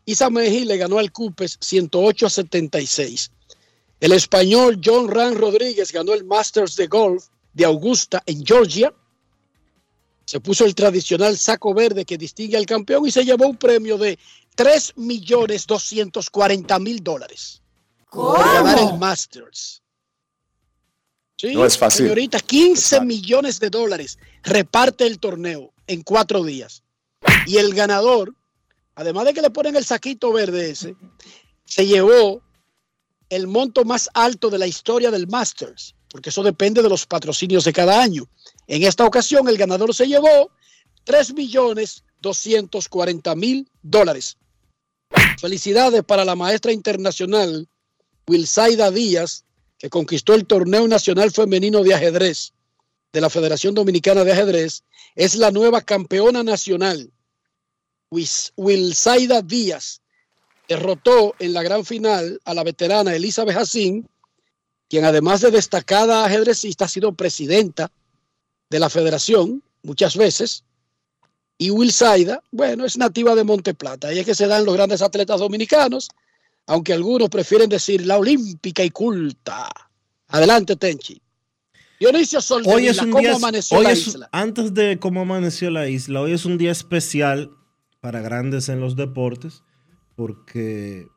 [0.06, 3.30] Y Sameji le ganó al Cupes 108 a 76.
[4.00, 8.94] El español John Ran Rodríguez ganó el Masters de Golf de Augusta en Georgia.
[10.24, 13.98] Se puso el tradicional saco verde que distingue al campeón y se llevó un premio
[13.98, 14.18] de
[14.54, 15.66] 3 millones
[18.12, 18.62] 240 mil dólares.
[18.62, 19.82] Por ganar el Masters.
[21.36, 22.06] Sí, No es fácil.
[22.06, 26.82] Señorita, 15 millones de dólares reparte el torneo en cuatro días.
[27.46, 28.34] Y el ganador,
[28.94, 30.96] además de que le ponen el saquito verde ese,
[31.64, 32.42] se llevó
[33.30, 37.64] el monto más alto de la historia del Masters, porque eso depende de los patrocinios
[37.64, 38.28] de cada año.
[38.66, 40.50] En esta ocasión, el ganador se llevó
[41.04, 44.36] 3 millones 240 mil dólares.
[45.38, 47.68] Felicidades para la maestra internacional
[48.30, 49.44] Wilsaida Díaz,
[49.76, 52.52] que conquistó el torneo nacional femenino de ajedrez
[53.12, 54.84] de la Federación Dominicana de Ajedrez.
[55.16, 57.10] Es la nueva campeona nacional.
[58.56, 60.00] Wilsaida Díaz
[60.68, 64.08] derrotó en la gran final a la veterana Elizabeth Hassin,
[64.88, 67.90] quien además de destacada ajedrecista ha sido presidenta
[68.68, 70.62] de la federación muchas veces.
[71.58, 74.08] Y Wilsaida, bueno, es nativa de Monteplata.
[74.08, 76.08] Ahí es que se dan los grandes atletas dominicanos,
[76.70, 79.68] aunque algunos prefieren decir la olímpica y culta.
[80.28, 81.20] Adelante, Tenchi.
[81.98, 84.28] Dionisio Hoy Solterila, es un ¿cómo día, amaneció hoy la es- isla?
[84.32, 87.50] antes de cómo amaneció la isla, hoy es un día especial
[88.00, 89.64] para grandes en los deportes,
[90.14, 91.08] porque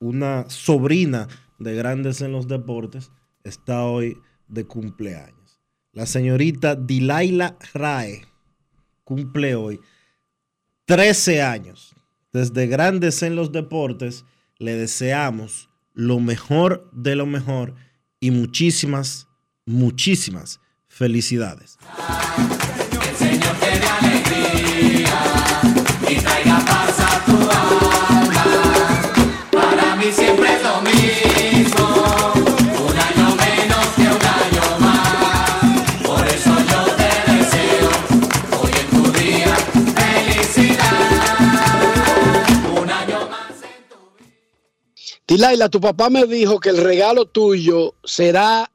[0.00, 1.28] una sobrina
[1.58, 3.10] de grandes en los deportes
[3.44, 4.16] está hoy
[4.48, 5.60] de cumpleaños.
[5.92, 8.24] La señorita Dilaila Rae
[9.04, 9.80] cumple hoy
[10.86, 11.94] 13 años.
[12.32, 14.24] Desde grandes en los deportes
[14.64, 17.74] le deseamos lo mejor de lo mejor
[18.18, 19.28] y muchísimas,
[19.66, 21.78] muchísimas felicidades.
[45.26, 48.70] Dilaila, tu papá me dijo que el regalo tuyo será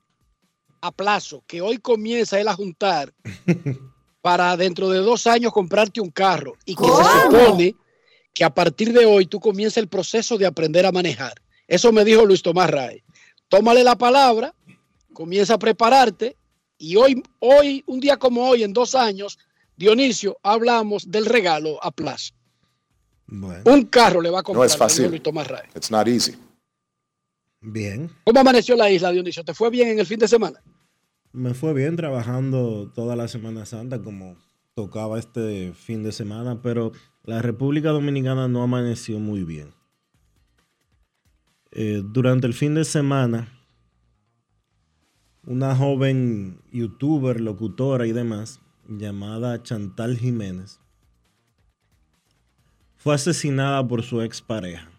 [0.81, 3.13] a plazo, que hoy comienza él a juntar
[4.21, 7.75] para dentro de dos años comprarte un carro y que se supone
[8.33, 11.33] que a partir de hoy tú comienzas el proceso de aprender a manejar.
[11.67, 13.03] Eso me dijo Luis Tomás Ray.
[13.47, 14.55] Tómale la palabra,
[15.13, 16.35] comienza a prepararte
[16.79, 19.37] y hoy, hoy, un día como hoy, en dos años,
[19.75, 22.33] Dionisio, hablamos del regalo a plazo.
[23.31, 25.09] Un carro le va a comprar No es fácil.
[25.09, 25.69] Luis Tomás Ray.
[25.75, 26.35] It's not easy.
[27.61, 28.09] Bien.
[28.23, 29.43] ¿Cómo amaneció la isla, Dionisio?
[29.43, 30.61] ¿Te fue bien en el fin de semana?
[31.31, 34.37] Me fue bien trabajando toda la Semana Santa como
[34.73, 36.91] tocaba este fin de semana, pero
[37.23, 39.73] la República Dominicana no amaneció muy bien.
[41.71, 43.47] Eh, durante el fin de semana,
[45.45, 50.79] una joven youtuber, locutora y demás, llamada Chantal Jiménez,
[52.99, 54.91] fue asesinada por su expareja,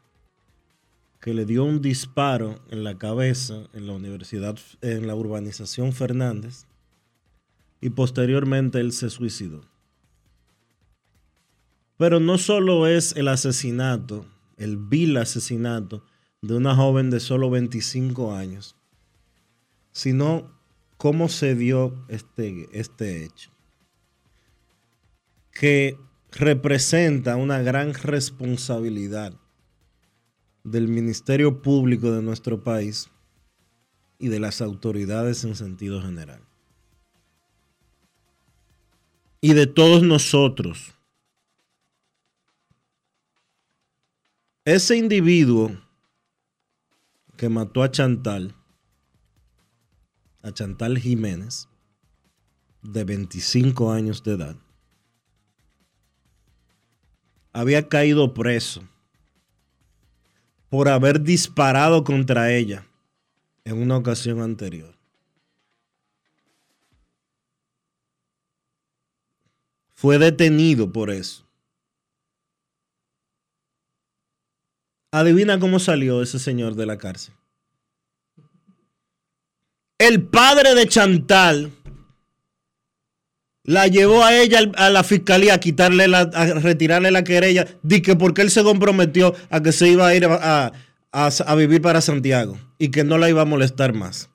[1.20, 6.64] que le dio un disparo en la cabeza en la universidad, en la urbanización Fernández,
[7.82, 9.60] y posteriormente él se suicidó.
[11.98, 14.24] Pero no solo es el asesinato,
[14.56, 16.02] el vil asesinato
[16.40, 18.76] de una joven de solo 25 años,
[19.92, 20.50] sino
[20.96, 23.50] cómo se dio este, este hecho,
[25.52, 25.98] que
[26.32, 29.34] representa una gran responsabilidad
[30.64, 33.10] del Ministerio Público de nuestro país
[34.18, 36.42] y de las autoridades en sentido general.
[39.40, 40.94] Y de todos nosotros.
[44.66, 45.72] Ese individuo
[47.38, 48.54] que mató a Chantal,
[50.42, 51.68] a Chantal Jiménez,
[52.82, 54.56] de 25 años de edad,
[57.52, 58.82] había caído preso
[60.68, 62.86] por haber disparado contra ella
[63.64, 64.94] en una ocasión anterior.
[69.92, 71.44] Fue detenido por eso.
[75.12, 77.34] Adivina cómo salió ese señor de la cárcel.
[79.98, 81.70] El padre de Chantal
[83.70, 88.02] la llevó a ella a la fiscalía a quitarle la, a retirarle la querella, di
[88.02, 90.72] que porque él se comprometió a que se iba a ir a,
[91.12, 94.28] a- a- vivir para Santiago y que no la iba a molestar más.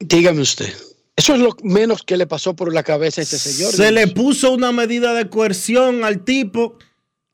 [0.00, 0.72] Dígame usted.
[1.16, 3.72] Eso es lo menos que le pasó por la cabeza a ese señor.
[3.72, 6.78] Se le puso una medida de coerción al tipo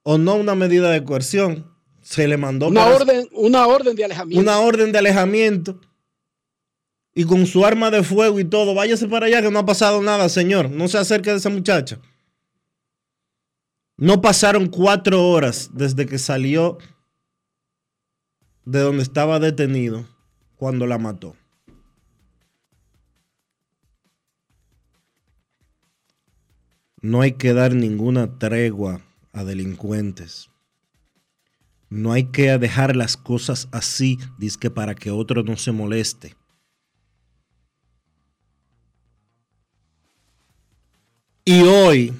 [0.04, 1.70] o no una medida de coerción.
[2.00, 4.40] Se le mandó una para- orden, una orden de alejamiento.
[4.40, 5.80] una orden de alejamiento
[7.14, 10.00] y con su arma de fuego y todo, váyase para allá que no ha pasado
[10.02, 10.70] nada, señor.
[10.70, 12.00] No se acerque de esa muchacha.
[13.96, 16.78] No pasaron cuatro horas desde que salió
[18.64, 20.08] de donde estaba detenido
[20.56, 21.36] cuando la mató.
[27.00, 29.02] No hay que dar ninguna tregua
[29.32, 30.50] a delincuentes.
[31.90, 34.18] No hay que dejar las cosas así,
[34.60, 36.36] que para que otro no se moleste.
[41.44, 42.12] Y hoy,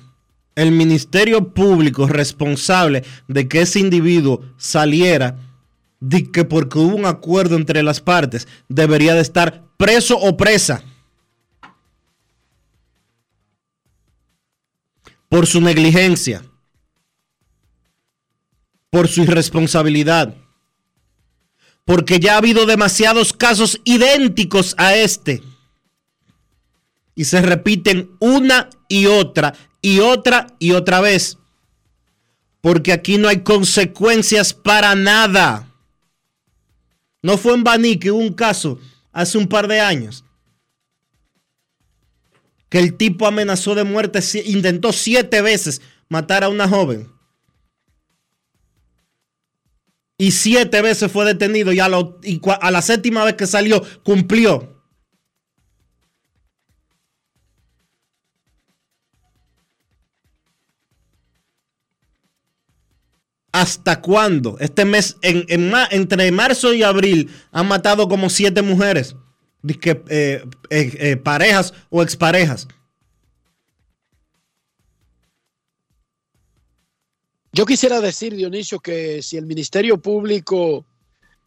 [0.54, 5.38] el Ministerio Público responsable de que ese individuo saliera,
[6.32, 10.82] que porque hubo un acuerdo entre las partes, debería de estar preso o presa.
[15.28, 16.42] Por su negligencia
[18.92, 20.36] por su irresponsabilidad.
[21.86, 25.42] Porque ya ha habido demasiados casos idénticos a este.
[27.14, 31.38] Y se repiten una y otra y otra y otra vez.
[32.60, 35.68] Porque aquí no hay consecuencias para nada.
[37.22, 38.78] No fue en Baní que hubo un caso
[39.12, 40.24] hace un par de años.
[42.68, 47.12] Que el tipo amenazó de muerte, intentó siete veces matar a una joven
[50.22, 54.71] y siete veces fue detenido y a la séptima vez que salió cumplió.
[63.52, 64.56] ¿Hasta cuándo?
[64.60, 65.44] Este mes, en,
[65.90, 69.14] entre marzo y abril, han matado como siete mujeres.
[69.62, 72.66] Dizque, eh, eh, eh, parejas o exparejas.
[77.52, 80.86] Yo quisiera decir, Dionisio, que si el Ministerio Público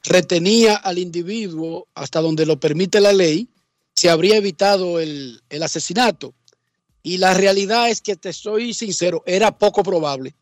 [0.04, 3.50] retenía al individuo hasta donde lo permite la ley,
[3.96, 6.36] se habría evitado el asesinato.
[7.02, 10.36] Y la realidad es que, te soy sincero, era poco probable.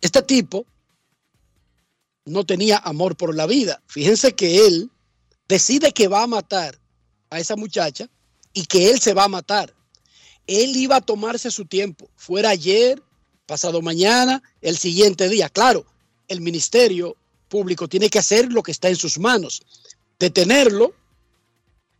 [0.00, 0.66] Este tipo
[2.24, 3.82] no tenía amor por la vida.
[3.86, 4.90] Fíjense que él
[5.48, 6.78] decide que va a matar
[7.30, 8.08] a esa muchacha
[8.52, 9.74] y que él se va a matar.
[10.46, 13.02] Él iba a tomarse su tiempo, fuera ayer,
[13.46, 15.48] pasado mañana, el siguiente día.
[15.48, 15.84] Claro,
[16.28, 17.16] el Ministerio
[17.48, 19.62] Público tiene que hacer lo que está en sus manos,
[20.18, 20.94] detenerlo,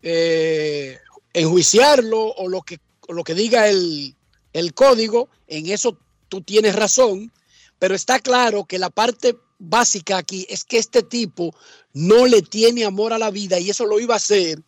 [0.03, 0.99] eh,
[1.33, 2.79] enjuiciarlo o lo que,
[3.09, 4.15] lo que diga el,
[4.53, 5.99] el código, en eso
[6.29, 7.33] tú tienes razón,
[7.81, 11.53] pero está claro que la parte básica aquí es que este tipo
[11.93, 14.63] no le tiene amor a la vida y eso lo iba a hacer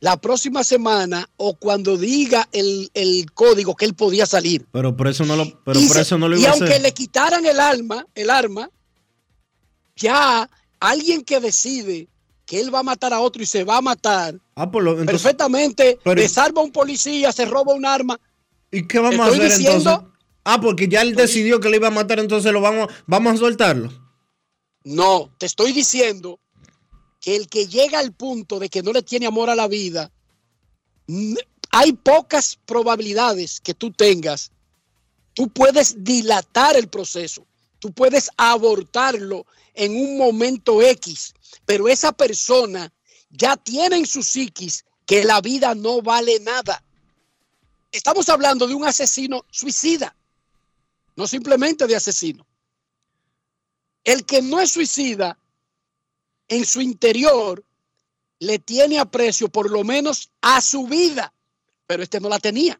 [0.00, 4.66] la próxima semana o cuando diga el, el código que él podía salir.
[4.72, 6.64] Pero por eso no lo, pero y por eso no lo y iba a aunque
[6.70, 6.82] hacer.
[6.82, 8.70] le quitaran el arma, el arma,
[9.96, 10.48] ya
[10.80, 12.08] alguien que decide
[12.46, 14.90] que él va a matar a otro y se va a matar, Ah, por lo,
[14.92, 18.20] entonces, perfectamente pero- desarma a un policía, se roba un arma.
[18.70, 20.13] ¿Y qué vamos a Estoy hacer diciendo- entonces?
[20.44, 23.36] Ah, porque ya él decidió que le iba a matar, entonces lo vamos, vamos a
[23.38, 23.90] soltarlo.
[24.84, 26.38] No, te estoy diciendo
[27.20, 30.12] que el que llega al punto de que no le tiene amor a la vida,
[31.70, 34.52] hay pocas probabilidades que tú tengas.
[35.32, 37.46] Tú puedes dilatar el proceso,
[37.78, 41.34] tú puedes abortarlo en un momento X,
[41.64, 42.92] pero esa persona
[43.30, 46.84] ya tiene en su psiquis que la vida no vale nada.
[47.90, 50.14] Estamos hablando de un asesino suicida,
[51.16, 52.46] no simplemente de asesino.
[54.04, 55.38] El que no es suicida,
[56.48, 57.64] en su interior,
[58.38, 61.32] le tiene aprecio por lo menos a su vida,
[61.86, 62.78] pero este no la tenía.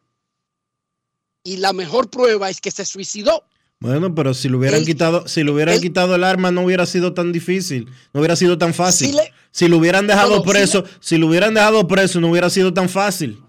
[1.43, 3.43] Y la mejor prueba es que se suicidó.
[3.79, 6.61] Bueno, pero si le hubieran El- quitado, si le hubieran el- quitado el arma, no
[6.63, 9.07] hubiera sido tan difícil, no hubiera sido tan fácil.
[9.09, 12.29] Si le- si lo hubieran dejado no, si preso, si lo hubieran dejado preso, no
[12.29, 13.41] hubiera sido tan fácil.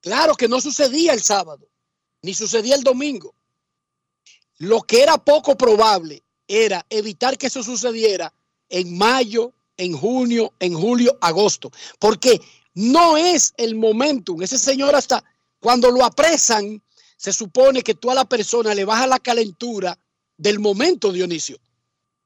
[0.00, 1.68] Claro que no sucedía el sábado,
[2.22, 3.34] ni sucedía el domingo.
[4.60, 8.30] Lo que era poco probable era evitar que eso sucediera
[8.68, 12.38] en mayo, en junio, en julio, agosto, porque
[12.74, 14.42] no es el momentum.
[14.42, 15.24] Ese señor hasta
[15.60, 16.82] cuando lo apresan,
[17.16, 19.98] se supone que tú a la persona le bajas la calentura
[20.36, 21.56] del momento, Dionisio.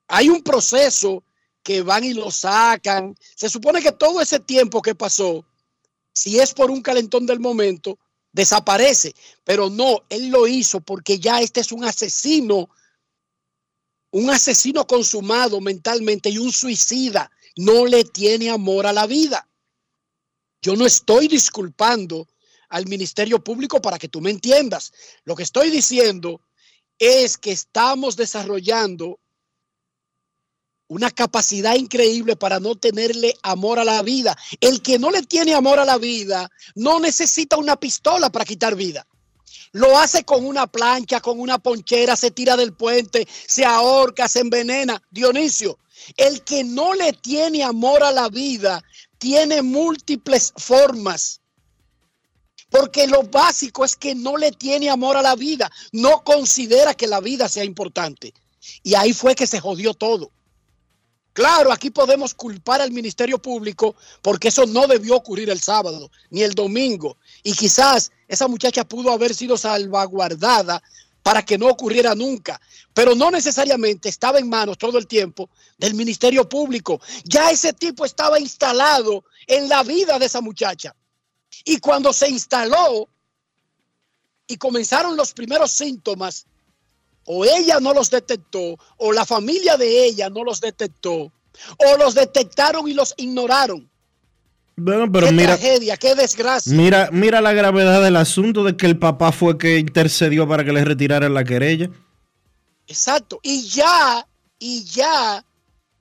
[0.09, 1.23] Hay un proceso
[1.63, 3.15] que van y lo sacan.
[3.37, 5.47] Se supone que todo ese tiempo que pasó,
[6.13, 7.97] si es por un calentón del momento,
[8.35, 9.15] desaparece.
[9.45, 12.69] Pero no, él lo hizo porque ya este es un asesino,
[14.11, 17.31] un asesino consumado mentalmente y un suicida.
[17.57, 19.49] No le tiene amor a la vida.
[20.61, 22.29] Yo no estoy disculpando
[22.69, 24.93] al Ministerio Público para que tú me entiendas.
[25.25, 26.41] Lo que estoy diciendo
[26.99, 29.21] es que estamos desarrollando
[30.95, 34.39] una capacidad increíble para no tenerle amor a la vida.
[34.61, 38.77] El que no le tiene amor a la vida no necesita una pistola para quitar
[38.77, 39.05] vida.
[39.73, 44.39] Lo hace con una plancha, con una ponchera, se tira del puente, se ahorca, se
[44.39, 45.03] envenena.
[45.11, 45.81] Dionisio,
[46.17, 48.81] el que no le tiene amor a la vida
[49.19, 51.41] tiene múltiples formas.
[52.71, 57.09] Porque lo básico es que no le tiene amor a la vida, no considera que
[57.09, 58.33] la vida sea importante.
[58.85, 60.31] Y ahí fue que se jodió todo.
[61.35, 66.43] Claro, aquí podemos culpar al Ministerio Público porque eso no debió ocurrir el sábado ni
[66.43, 67.17] el domingo.
[67.43, 70.81] Y quizás esa muchacha pudo haber sido salvaguardada
[71.25, 72.61] para que no ocurriera nunca,
[72.93, 77.01] pero no necesariamente estaba en manos todo el tiempo del Ministerio Público.
[77.25, 80.95] Ya ese tipo estaba instalado en la vida de esa muchacha.
[81.65, 83.09] Y cuando se instaló
[84.47, 86.47] y comenzaron los primeros síntomas,
[87.27, 92.15] o ella no los detectó, o la familia de ella no los detectó, o los
[92.15, 93.89] detectaron y los ignoraron.
[94.77, 96.73] Bueno, pero qué mira, tragedia, qué desgracia.
[96.75, 100.73] mira, mira la gravedad del asunto de que el papá fue que intercedió para que
[100.73, 101.91] le retiraran la querella.
[102.87, 103.39] Exacto.
[103.43, 104.27] Y ya,
[104.59, 105.45] y ya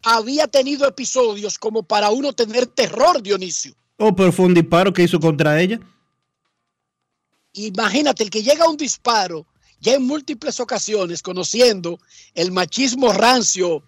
[0.01, 3.73] había tenido episodios como para uno tener terror, Dionisio.
[3.97, 5.79] Oh, pero fue un disparo que hizo contra ella.
[7.53, 9.45] Imagínate, el que llega a un disparo,
[9.83, 11.99] ya en múltiples ocasiones, conociendo
[12.35, 13.83] el machismo rancio,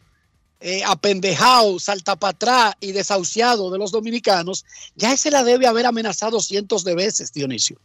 [0.60, 4.66] eh, apendejado, saltapatrá y desahuciado de los dominicanos,
[4.96, 7.80] ya ese la debe haber amenazado cientos de veces, Dionisio.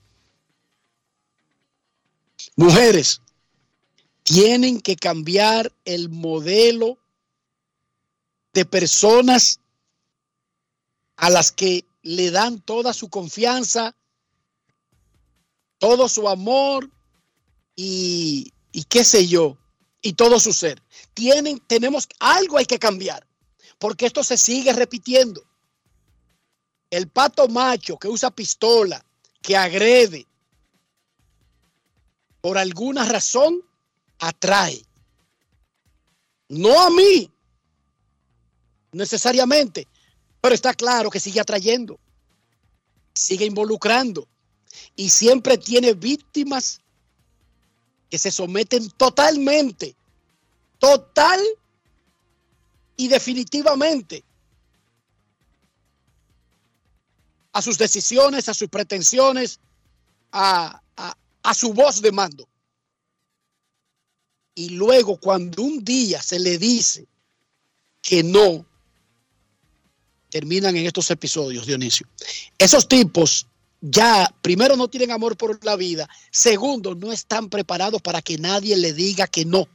[2.57, 3.23] Mujeres,
[4.25, 6.99] tienen que cambiar el modelo
[8.53, 9.61] de personas
[11.15, 13.95] a las que le dan toda su confianza,
[15.79, 16.91] todo su amor
[17.77, 18.53] y,
[18.89, 19.57] qué sé yo,
[20.03, 20.83] y todo su ser.
[21.15, 23.27] Tienen, tenemos, algo hay que cambiar,
[23.79, 25.43] porque esto se sigue repitiendo.
[26.91, 29.05] El pato macho que usa pistola,
[29.43, 30.27] que agrede,
[32.41, 33.63] por alguna razón,
[34.19, 34.85] atrae.
[36.49, 37.31] No a mí,
[38.93, 39.87] necesariamente,
[40.41, 42.01] pero está claro que sigue atrayendo,
[43.15, 44.27] sigue involucrando
[44.97, 46.81] y siempre tiene víctimas
[48.11, 49.95] que se someten totalmente,
[50.79, 51.41] total
[52.97, 54.25] y definitivamente
[57.53, 59.59] a sus decisiones, a sus pretensiones,
[60.33, 62.49] a, a- su voz de mando.
[64.55, 67.07] Y luego cuando un día se le dice
[68.03, 68.65] que no,
[70.31, 72.07] terminan en estos episodios, Dionisio.
[72.57, 73.47] Esos tipos
[73.81, 76.09] ya, primero, no tienen amor por la vida.
[76.31, 79.67] Segundo, no están preparados para que nadie le diga que no.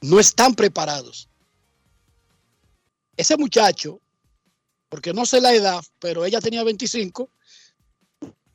[0.00, 1.28] No están preparados.
[3.16, 4.00] Ese muchacho,
[4.88, 7.30] porque no sé la edad, pero ella tenía 25,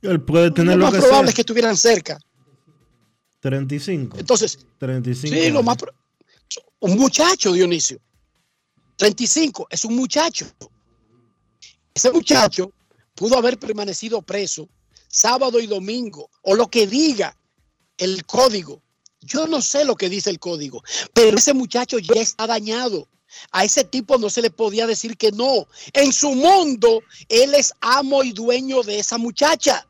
[0.01, 1.29] Él puede tener lo lo más que probable sea.
[1.29, 2.19] es que estuvieran cerca.
[3.39, 4.17] 35.
[4.19, 5.35] Entonces, 35.
[5.35, 5.77] Sí, lo más.
[6.79, 7.99] Un muchacho, Dionisio.
[8.97, 10.45] 35, es un muchacho.
[11.99, 12.71] Ese muchacho
[13.13, 14.69] pudo haber permanecido preso
[15.09, 17.35] sábado y domingo, o lo que diga
[17.97, 18.81] el código.
[19.19, 20.81] Yo no sé lo que dice el código,
[21.13, 23.09] pero ese muchacho ya está dañado.
[23.51, 25.67] A ese tipo no se le podía decir que no.
[25.91, 29.85] En su mundo, él es amo y dueño de esa muchacha.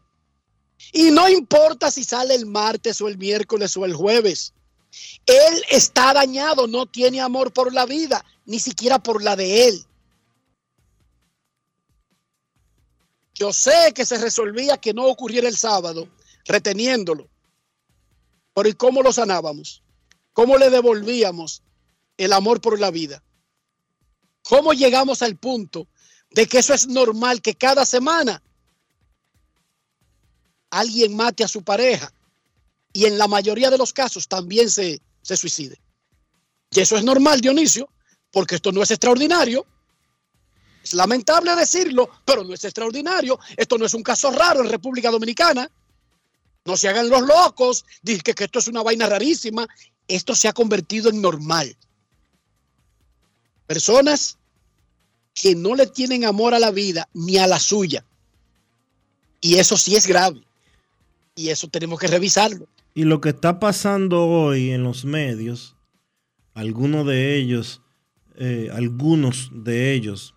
[0.92, 4.54] Y no importa si sale el martes o el miércoles o el jueves.
[5.28, 9.86] Él está dañado, no tiene amor por la vida, ni siquiera por la de él.
[13.40, 16.10] Yo sé que se resolvía que no ocurriera el sábado,
[16.44, 17.30] reteniéndolo.
[18.54, 19.82] Pero ¿y cómo lo sanábamos?
[20.34, 21.64] ¿Cómo le devolvíamos
[22.18, 23.24] el amor por la vida?
[24.44, 25.88] ¿Cómo llegamos al punto
[26.32, 28.44] de que eso es normal, que cada semana
[30.70, 32.12] alguien mate a su pareja
[32.92, 35.80] y en la mayoría de los casos también se, se suicide?
[36.72, 37.90] Y eso es normal, Dionisio,
[38.32, 39.66] porque esto no es extraordinario.
[40.84, 43.40] Es lamentable decirlo, pero no es extraordinario.
[43.58, 45.70] Esto no es un caso raro en República Dominicana.
[46.66, 49.68] No se hagan los locos, dicen que, esto es una vaina rarísima.
[50.08, 51.76] Esto se ha convertido en normal.
[53.68, 54.38] Personas
[55.34, 58.06] que no le tienen amor a la vida ni a la suya.
[59.42, 60.44] Y eso sí es grave.
[61.36, 62.68] Y eso tenemos que revisarlo.
[62.94, 65.76] Y lo que está pasando hoy en los medios,
[66.54, 67.82] algunos de ellos,
[68.36, 70.36] eh, algunos de ellos,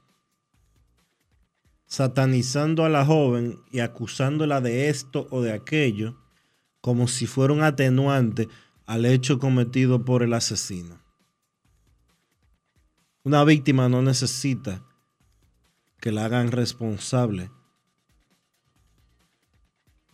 [1.92, 6.16] satanizando a la joven y acusándola de esto o de aquello,
[6.80, 8.48] como si fuera un atenuante
[8.86, 10.98] al hecho cometido por el asesino.
[13.24, 14.82] Una víctima no necesita
[16.00, 17.50] que la hagan responsable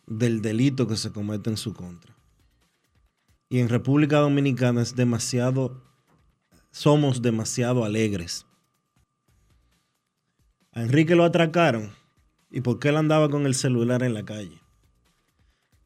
[0.09, 2.16] del delito que se comete en su contra.
[3.49, 5.81] Y en República Dominicana es demasiado,
[6.72, 8.48] somos demasiado alegres.
[10.79, 11.91] A Enrique lo atracaron.
[12.53, 14.62] ¿Y por qué él andaba con el celular en la calle?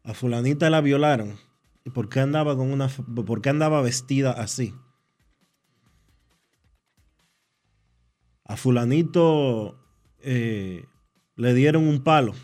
[0.05, 1.39] A fulanita la violaron.
[1.83, 4.75] ¿Y por qué andaba con una por qué andaba vestida así?
[8.45, 9.81] A fulanito
[10.19, 10.85] eh,
[11.37, 12.35] le dieron un palo.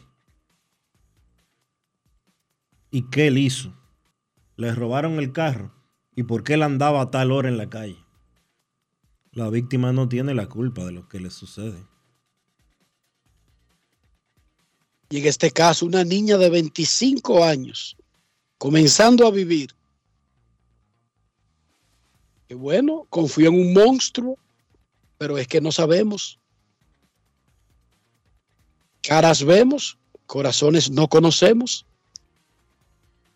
[2.90, 3.74] ¿Y qué él hizo?
[4.56, 5.74] Le robaron el carro.
[6.16, 8.02] ¿Y por qué él andaba a tal hora en la calle?
[9.32, 11.86] La víctima no tiene la culpa de lo que le sucede.
[15.10, 17.96] Y en este caso, una niña de 25 años,
[18.58, 19.74] comenzando a vivir,
[22.46, 24.38] que bueno, confió en un monstruo,
[25.16, 26.38] pero es que no sabemos.
[29.02, 31.86] Caras vemos, corazones no conocemos,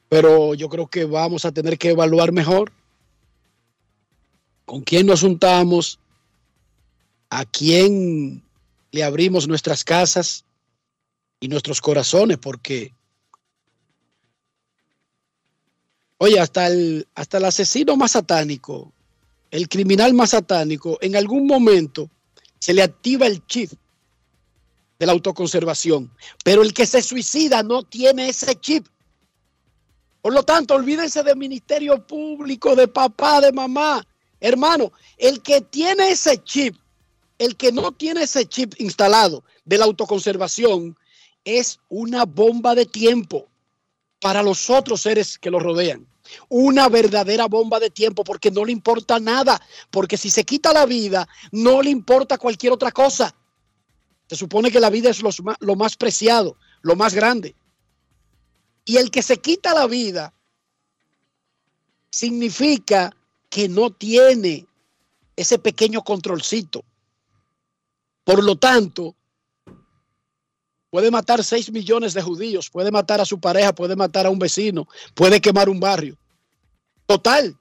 [0.09, 2.73] pero yo creo que vamos a tener que evaluar mejor
[4.67, 5.99] con quién nos juntamos,
[7.31, 8.43] a quién
[8.91, 10.45] le abrimos nuestras casas
[11.43, 12.95] y nuestros corazones, porque,
[16.19, 18.93] oye, hasta el, hasta el asesino más satánico,
[19.51, 22.09] el criminal más satánico, en algún momento
[22.61, 23.73] se le activa el chip
[25.01, 26.13] de la autoconservación,
[26.45, 28.87] pero el que se suicida no tiene ese chip.
[30.21, 34.07] Por lo tanto, olvídense del ministerio público, de papá, de mamá.
[34.39, 36.77] Hermano, el que tiene ese chip,
[37.37, 40.97] el que no tiene ese chip instalado de la autoconservación,
[41.45, 43.49] es una bomba de tiempo
[44.21, 46.07] para los otros seres que lo rodean.
[46.49, 50.87] Una verdadera bomba de tiempo porque no le importa nada, porque si se quita la
[50.87, 53.35] vida, no le importa cualquier otra cosa.
[54.29, 57.55] Se supone que la vida es lo más preciado, lo más grande.
[58.85, 60.33] Y el que se quita la vida
[62.11, 63.15] significa
[63.51, 64.67] que no tiene
[65.37, 66.85] ese pequeño controlcito.
[68.25, 69.17] Por lo tanto,
[70.93, 74.39] puede matar 6 millones de judíos, puede matar a su pareja, puede matar a un
[74.39, 76.19] vecino, puede quemar un barrio.
[77.07, 77.57] Total,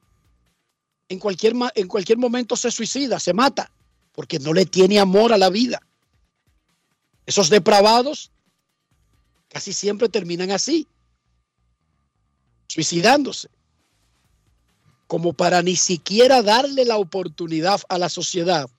[1.08, 3.72] en cualquier, en cualquier momento se suicida, se mata,
[4.12, 5.82] porque no le tiene amor a la vida.
[7.26, 8.32] Esos depravados
[9.48, 10.86] casi siempre terminan así,
[12.68, 13.48] suicidándose.
[15.08, 18.70] como para ni siquiera darle la oportunidad a la sociedad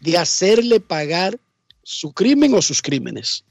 [0.00, 1.40] de hacerle pagar
[1.82, 3.44] su crimen o sus crímenes.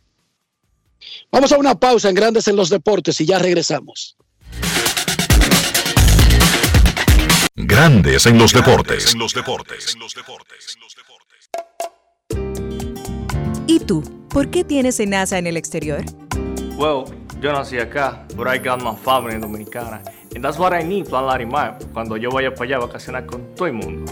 [1.32, 4.18] Vamos a una pausa en Grandes en los Deportes y ya regresamos.
[7.56, 9.16] Grandes en los deportes.
[13.68, 14.04] ¿Y tú?
[14.30, 16.04] ¿Por qué tienes enaza en el exterior?
[16.78, 17.06] Well,
[17.42, 20.02] yo nací acá, but I got my family dominicana.
[20.34, 23.54] And that's what I need, Plan Larimar, cuando yo vaya para allá a vacacionar con
[23.56, 24.12] todo el mundo.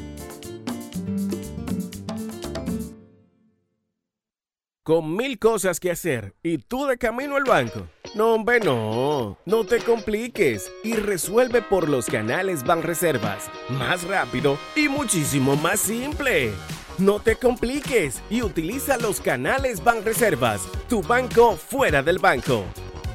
[4.83, 7.87] Con mil cosas que hacer y tú de camino al banco.
[8.15, 9.37] No, hombre, no.
[9.45, 13.51] No te compliques y resuelve por los canales Banreservas.
[13.69, 16.51] Más rápido y muchísimo más simple.
[16.97, 22.63] No te compliques y utiliza los canales Banreservas, tu banco fuera del banco.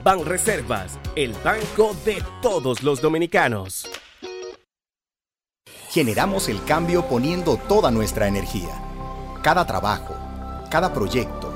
[0.04, 3.90] Banreservas, el banco de todos los dominicanos.
[5.90, 8.70] Generamos el cambio poniendo toda nuestra energía.
[9.42, 10.14] Cada trabajo,
[10.70, 11.55] cada proyecto,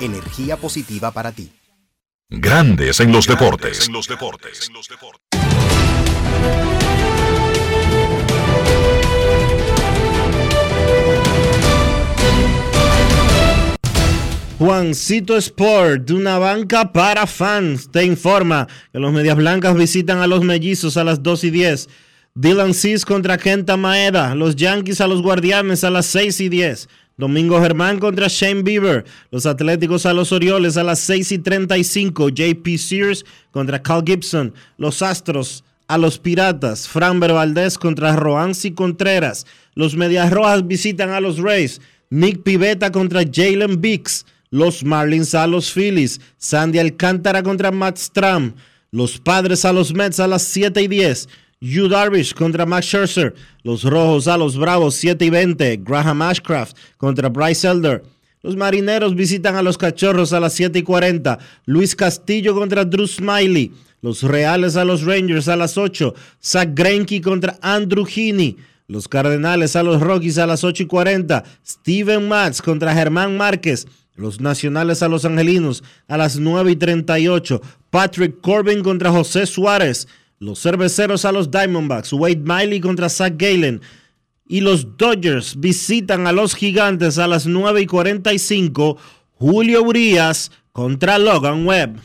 [0.00, 1.50] energía positiva para ti.
[2.28, 3.88] Grandes en los deportes.
[14.58, 20.28] Juancito Sport, de una banca para fans, te informa que los Medias Blancas visitan a
[20.28, 21.88] los Mellizos a las 2 y 10.
[22.34, 26.88] Dylan Cis contra Kenta Maeda, los Yankees a los Guardianes a las 6 y 10.
[27.16, 32.30] Domingo Germán contra Shane Bieber, los Atléticos a los Orioles a las 6 y 35.
[32.30, 36.88] JP Sears contra Cal Gibson, los Astros a los Piratas.
[36.88, 39.46] Framber Valdez contra Roansi Contreras.
[39.74, 41.80] Los Medias Rojas visitan a los Rays.
[42.08, 44.24] Nick Pivetta contra Jalen Biggs.
[44.50, 46.20] Los Marlins a los Phillies.
[46.38, 48.54] Sandy Alcántara contra Matt Stram.
[48.90, 51.28] Los Padres a los Mets a las 7 y 10.
[51.62, 53.34] Yu Darvish contra Max Scherzer.
[53.62, 55.76] Los Rojos a los Bravos 7 y 20.
[55.76, 58.02] Graham Ashcraft contra Bryce Elder.
[58.42, 61.38] Los Marineros visitan a los Cachorros a las 7 y 40.
[61.66, 63.70] Luis Castillo contra Drew Smiley.
[64.00, 66.12] Los Reales a los Rangers a las 8.
[66.42, 68.56] Zach Greinke contra Andrew Heaney.
[68.88, 71.44] Los Cardenales a los Rockies a las 8 y 40.
[71.64, 73.86] Steven Matz contra Germán Márquez.
[74.16, 77.62] Los Nacionales a los Angelinos a las 9 y 38.
[77.90, 80.08] Patrick Corbin contra José Suárez.
[80.42, 82.12] Los Cerveceros a los Diamondbacks.
[82.12, 83.80] Wade Miley contra Zach Galen.
[84.44, 88.96] Y los Dodgers visitan a los Gigantes a las 9 y 45.
[89.34, 92.00] Julio Urias contra Logan Webb.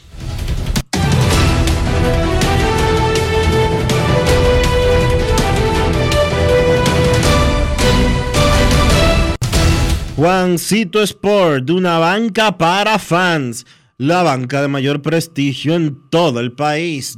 [10.15, 13.65] Juancito Sport, de una banca para fans.
[13.97, 17.17] La banca de mayor prestigio en todo el país,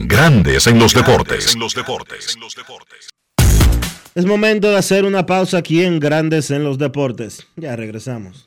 [0.00, 1.56] Grandes en los deportes.
[4.14, 7.48] Es momento de hacer una pausa aquí en Grandes en los Deportes.
[7.56, 8.46] Ya regresamos.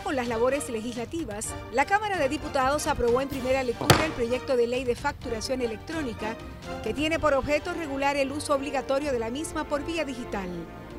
[0.00, 4.66] Con las labores legislativas, la Cámara de Diputados aprobó en primera lectura el proyecto de
[4.66, 6.34] ley de facturación electrónica
[6.82, 10.48] que tiene por objeto regular el uso obligatorio de la misma por vía digital.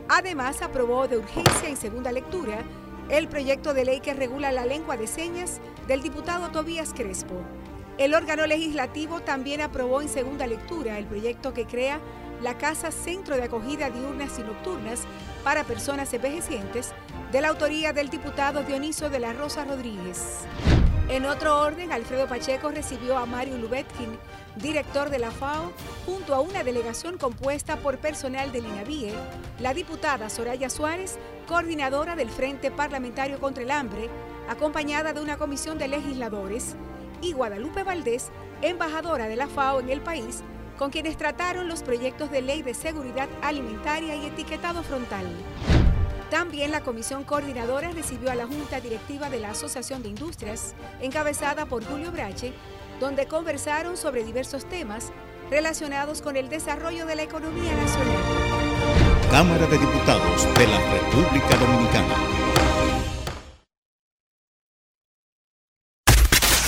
[0.07, 2.59] Además, aprobó de urgencia en segunda lectura
[3.09, 7.35] el proyecto de ley que regula la lengua de señas del diputado Tobías Crespo.
[7.97, 11.99] El órgano legislativo también aprobó en segunda lectura el proyecto que crea
[12.41, 15.01] la Casa Centro de Acogida Diurnas y Nocturnas
[15.43, 16.93] para Personas Envejecientes,
[17.33, 20.41] de la autoría del diputado Dioniso de la Rosa Rodríguez.
[21.09, 24.19] En otro orden, Alfredo Pacheco recibió a Mario Lubetkin,
[24.57, 25.71] director de la FAO,
[26.05, 29.15] junto a una delegación compuesta por personal del INAVIE,
[29.59, 31.17] la diputada Soraya Suárez,
[31.47, 34.11] coordinadora del Frente Parlamentario contra el Hambre,
[34.47, 36.75] acompañada de una comisión de legisladores,
[37.19, 38.29] y Guadalupe Valdés,
[38.61, 40.43] embajadora de la FAO en el país,
[40.77, 45.25] con quienes trataron los proyectos de ley de seguridad alimentaria y etiquetado frontal.
[46.33, 51.67] También la comisión coordinadora recibió a la Junta Directiva de la Asociación de Industrias, encabezada
[51.67, 52.53] por Julio Brache,
[52.99, 55.11] donde conversaron sobre diversos temas
[55.51, 58.17] relacionados con el desarrollo de la economía nacional.
[59.29, 62.15] Cámara de Diputados de la República Dominicana.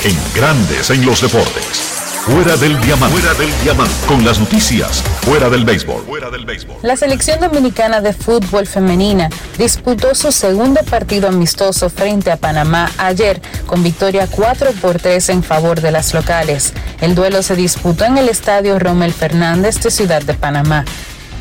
[0.04, 1.95] En Grandes en los deportes.
[2.26, 3.20] Fuera del diamante.
[3.20, 3.94] Fuera del diamante.
[4.08, 5.04] Con las noticias.
[5.22, 6.06] Fuera del béisbol.
[6.08, 6.78] Fuera del béisbol.
[6.82, 13.40] La selección dominicana de fútbol femenina disputó su segundo partido amistoso frente a Panamá ayer
[13.68, 16.74] con victoria 4 por 3 en favor de las locales.
[17.00, 20.84] El duelo se disputó en el estadio Rommel Fernández de Ciudad de Panamá.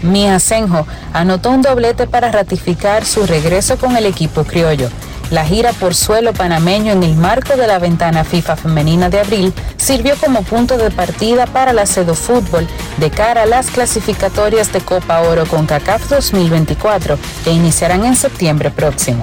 [0.03, 4.91] Mia Senjo anotó un doblete para ratificar su regreso con el equipo criollo.
[5.31, 9.53] La gira por suelo panameño en el marco de la ventana FIFA femenina de abril
[9.77, 12.67] sirvió como punto de partida para la Cedo Fútbol
[12.99, 18.71] de cara a las clasificatorias de Copa Oro con CACAF 2024 que iniciarán en septiembre
[18.71, 19.23] próximo.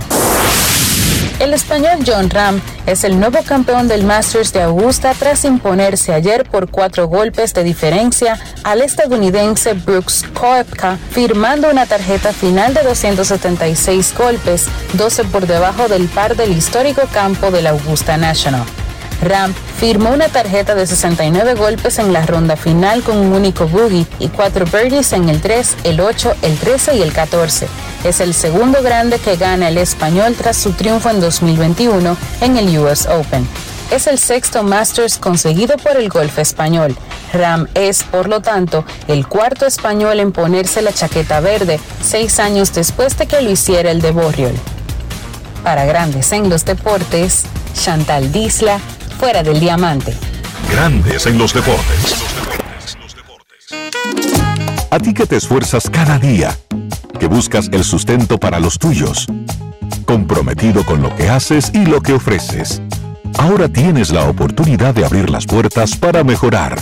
[1.41, 6.43] El español John Ram es el nuevo campeón del Masters de Augusta tras imponerse ayer
[6.43, 14.13] por cuatro golpes de diferencia al estadounidense Brooks Koepka, firmando una tarjeta final de 276
[14.15, 18.63] golpes, 12 por debajo del par del histórico campo del Augusta National.
[19.21, 24.07] Ram firmó una tarjeta de 69 golpes en la ronda final con un único boogie
[24.19, 27.67] y cuatro birdies en el 3, el 8, el 13 y el 14.
[28.03, 32.79] Es el segundo grande que gana el español tras su triunfo en 2021 en el
[32.79, 33.47] US Open.
[33.91, 36.95] Es el sexto Masters conseguido por el golf español.
[37.33, 42.73] Ram es, por lo tanto, el cuarto español en ponerse la chaqueta verde, seis años
[42.73, 44.55] después de que lo hiciera el de Borriol.
[45.63, 47.43] Para Grandes en los Deportes,
[47.73, 48.79] Chantal Disla,
[49.21, 50.15] fuera del diamante.
[50.71, 52.15] Grandes en los deportes.
[54.89, 56.57] A ti que te esfuerzas cada día,
[57.19, 59.27] que buscas el sustento para los tuyos,
[60.05, 62.81] comprometido con lo que haces y lo que ofreces.
[63.37, 66.81] Ahora tienes la oportunidad de abrir las puertas para mejorar,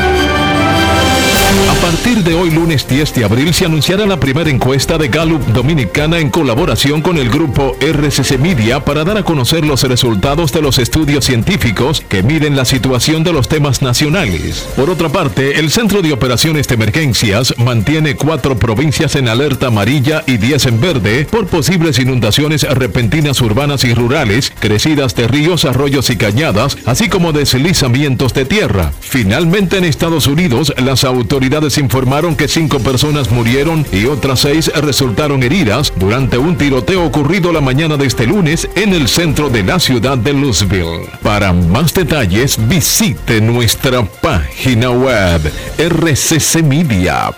[1.51, 5.41] A partir de hoy, lunes 10 de abril, se anunciará la primera encuesta de Gallup
[5.47, 10.61] Dominicana en colaboración con el grupo RCC Media para dar a conocer los resultados de
[10.61, 14.65] los estudios científicos que miden la situación de los temas nacionales.
[14.77, 20.23] Por otra parte, el Centro de Operaciones de Emergencias mantiene cuatro provincias en alerta amarilla
[20.27, 26.09] y 10 en verde por posibles inundaciones repentinas urbanas y rurales, crecidas de ríos, arroyos
[26.11, 28.93] y cañadas, así como deslizamientos de tierra.
[29.01, 34.71] Finalmente, en Estados Unidos, las autoridades autoridades informaron que cinco personas murieron y otras seis
[34.75, 39.63] resultaron heridas durante un tiroteo ocurrido la mañana de este lunes en el centro de
[39.63, 41.09] la ciudad de Louisville.
[41.23, 45.41] Para más detalles, visite nuestra página web
[45.79, 47.31] rccmedia.com.do.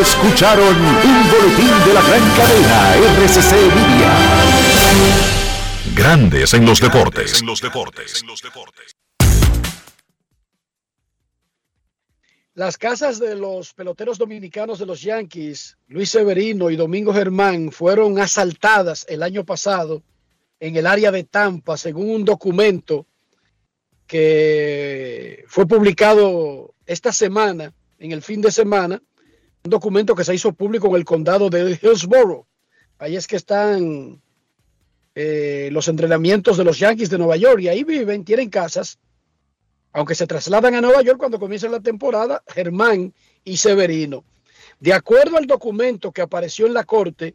[0.00, 2.94] Escucharon un boletín de la gran cadena
[3.24, 4.14] RCC Media.
[5.96, 7.42] Grandes en los deportes.
[12.56, 18.18] Las casas de los peloteros dominicanos de los Yankees, Luis Severino y Domingo Germán, fueron
[18.18, 20.02] asaltadas el año pasado
[20.58, 23.04] en el área de Tampa, según un documento
[24.06, 29.02] que fue publicado esta semana, en el fin de semana,
[29.62, 32.46] un documento que se hizo público en el condado de Hillsborough.
[32.96, 34.22] Ahí es que están
[35.14, 38.98] eh, los entrenamientos de los Yankees de Nueva York y ahí viven, tienen casas,
[39.96, 44.24] aunque se trasladan a Nueva York cuando comienza la temporada, Germán y Severino.
[44.78, 47.34] De acuerdo al documento que apareció en la corte,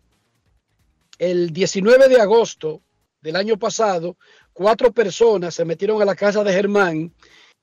[1.18, 2.84] el 19 de agosto
[3.20, 4.16] del año pasado,
[4.54, 7.12] cuatro personas se metieron a la casa de Germán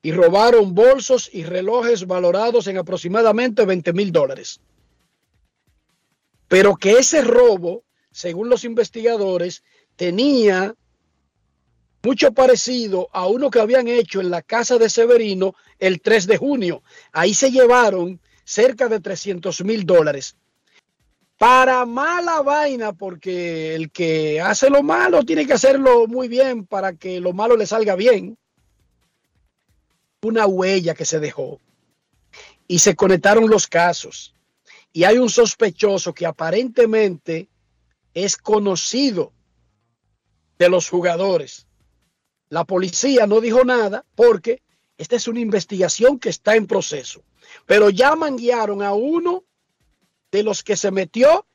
[0.02, 4.60] y robaron bolsos y relojes valorados en aproximadamente 20 mil dólares.
[6.48, 9.62] Pero que ese robo, según los investigadores,
[9.94, 10.74] tenía
[12.02, 16.36] mucho parecido a uno que habían hecho en la casa de Severino el 3 de
[16.36, 16.82] junio.
[17.12, 20.36] Ahí se llevaron cerca de 300 mil dólares.
[21.36, 26.94] Para mala vaina, porque el que hace lo malo tiene que hacerlo muy bien para
[26.94, 28.36] que lo malo le salga bien.
[30.22, 31.60] Una huella que se dejó.
[32.66, 34.34] Y se conectaron los casos.
[34.92, 37.48] Y hay un sospechoso que aparentemente
[38.14, 39.32] es conocido
[40.58, 41.67] de los jugadores.
[42.50, 44.62] La policía no dijo nada porque
[44.96, 47.22] esta es una investigación que está en proceso.
[47.66, 49.44] Pero ya manguearon a uno
[50.30, 51.46] de los que se metió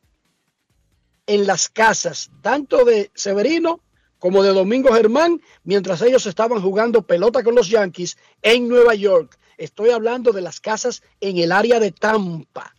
[1.28, 3.82] en las casas, tanto de Severino
[4.20, 9.38] como de Domingo Germán, mientras ellos estaban jugando pelota con los Yankees en Nueva York.
[9.58, 12.74] Estoy hablando de las casas en el área de Tampa,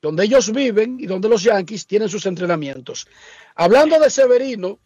[0.00, 3.06] donde ellos viven y donde los Yankees tienen sus entrenamientos.
[3.56, 4.78] Hablando de Severino,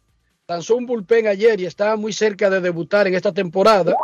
[0.49, 3.97] lanzó un bullpen ayer y estaba muy cerca de debutar en esta temporada.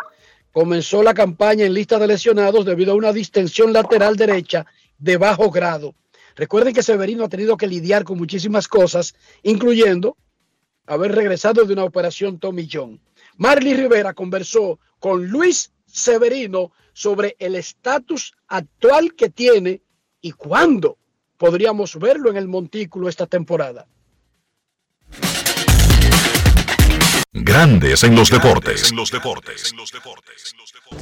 [0.50, 4.66] Comenzó la campaña en lista de lesionados debido a una distensión lateral derecha
[4.98, 5.94] de bajo grado.
[6.34, 9.14] Recuerden que Severino ha tenido que lidiar con muchísimas cosas,
[9.44, 10.16] incluyendo
[10.86, 13.00] haber regresado de una operación Tommy John.
[13.36, 19.80] Marley Rivera conversó con Luis Severino sobre el estatus actual que tiene
[20.20, 20.98] y cuándo
[21.36, 23.86] podríamos verlo en el montículo esta temporada.
[27.34, 28.92] Grandes en los deportes.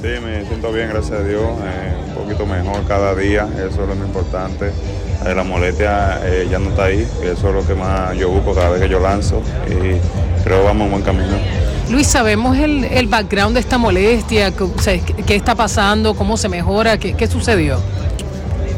[0.01, 3.89] Sí, me siento bien, gracias a Dios, eh, un poquito mejor cada día, eso es
[3.89, 4.71] lo más importante.
[5.25, 8.55] Eh, la molestia eh, ya no está ahí, eso es lo que más yo busco
[8.55, 9.99] cada vez que yo lanzo y
[10.45, 11.35] creo que vamos en buen camino.
[11.89, 14.51] Luis, ¿sabemos el, el background de esta molestia?
[14.55, 16.15] ¿Qué, o sea, qué- qué está pasando?
[16.15, 16.97] ¿Cómo se mejora?
[16.97, 17.77] ¿Qué, qué sucedió?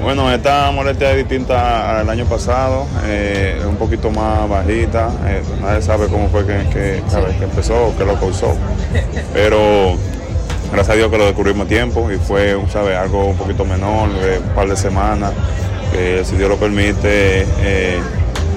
[0.03, 5.41] Bueno, esta molestia es distinta al año pasado, eh, es un poquito más bajita, eh,
[5.61, 8.53] nadie sabe cómo fue que, que, sabe, que empezó o qué lo causó,
[9.33, 9.95] pero
[10.73, 14.09] gracias a Dios que lo descubrimos a tiempo y fue sabe, algo un poquito menor,
[14.09, 15.31] un par de semanas,
[15.93, 18.01] que si Dios lo permite, eh,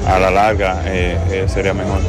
[0.06, 2.00] a la larga eh, eh, sería mejor.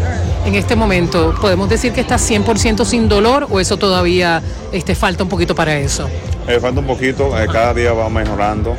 [0.45, 4.41] En este momento, ¿podemos decir que está 100% sin dolor o eso todavía
[4.71, 6.07] este, falta un poquito para eso?
[6.47, 8.75] Eh, falta un poquito, eh, cada día va mejorando.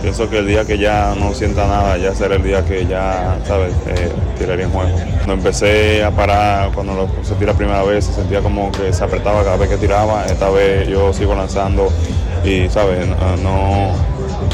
[0.00, 3.38] pienso que el día que ya no sienta nada, ya será el día que ya,
[3.46, 3.72] ¿sabes?,
[4.38, 4.94] tiraría en juego.
[5.16, 9.02] Cuando empecé a parar, cuando lo sentí la primera vez, se sentía como que se
[9.02, 10.26] apretaba cada vez que tiraba.
[10.26, 11.88] Esta vez yo sigo lanzando
[12.44, 13.92] y, ¿sabes?, no, no,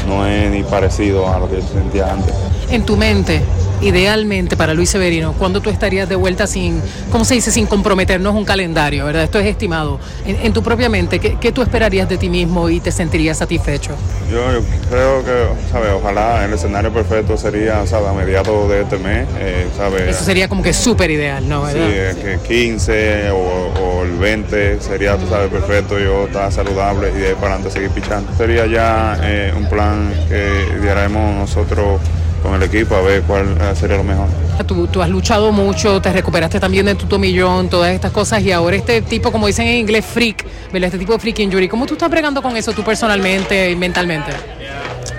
[0.07, 2.33] no es ni parecido a lo que yo sentía antes.
[2.69, 3.41] En tu mente,
[3.81, 6.81] idealmente para Luis Severino, ¿cuándo tú estarías de vuelta sin,
[7.11, 9.23] ¿cómo se dice?, sin comprometernos un calendario, ¿verdad?
[9.23, 9.99] Esto es estimado.
[10.25, 13.37] En, en tu propia mente, ¿qué, qué tú esperarías de ti mismo y te sentirías
[13.37, 13.95] satisfecho?
[14.31, 15.89] Yo, yo creo que, ¿sabes?
[15.93, 18.09] Ojalá el escenario perfecto sería, ¿sabes?
[18.09, 20.15] A mediados de este mes, eh, ¿sabes?
[20.15, 21.67] Eso sería como que súper ideal, ¿no?
[21.67, 27.11] Sí, eh, que 15 o, o el 20 sería, tú sabes, perfecto, yo estar saludable
[27.15, 28.31] y de ahí para adelante seguir pichando.
[28.37, 31.99] Sería ya eh, un plan que diaremos nosotros
[32.41, 34.27] con el equipo a ver cuál eh, sería lo mejor.
[34.67, 38.51] Tú, tú has luchado mucho, te recuperaste también de tu tomillón, todas estas cosas, y
[38.51, 40.87] ahora este tipo, como dicen en inglés, freak, ¿verdad?
[40.87, 41.67] Este tipo de freak injury.
[41.67, 44.31] ¿Cómo tú estás bregando con eso tú personalmente y mentalmente?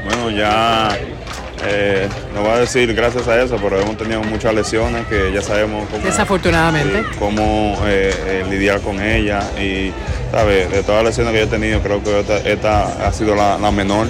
[0.05, 0.97] Bueno, ya
[1.65, 5.43] eh, no voy a decir gracias a eso, pero hemos tenido muchas lesiones que ya
[5.43, 7.03] sabemos cómo, Desafortunadamente.
[7.19, 9.45] cómo eh, eh, lidiar con ellas.
[9.61, 9.93] Y,
[10.31, 10.71] ¿sabes?
[10.71, 13.59] De todas las lesiones que yo he tenido, creo que esta, esta ha sido la,
[13.59, 14.07] la menor.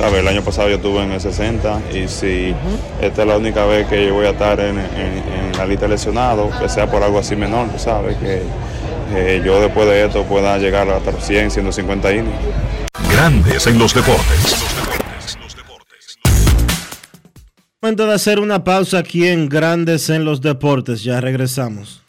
[0.00, 0.20] Eh, ¿sabes?
[0.20, 2.54] El año pasado yo estuve en el 60 y si
[3.00, 5.86] esta es la única vez que yo voy a estar en, en- en la lista
[5.86, 8.16] de lesionados, que sea por algo así menor, tú ¿sabes?
[8.18, 8.42] Que
[9.14, 12.34] eh, yo después de esto pueda llegar hasta los 100, 150 innings.
[13.12, 14.56] Grandes en los deportes.
[17.82, 21.02] Momento de hacer una pausa aquí en Grandes en los Deportes.
[21.02, 22.02] Ya regresamos.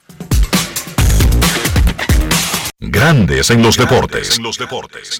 [2.80, 4.38] Grandes en los deportes.
[4.38, 5.20] En los deportes.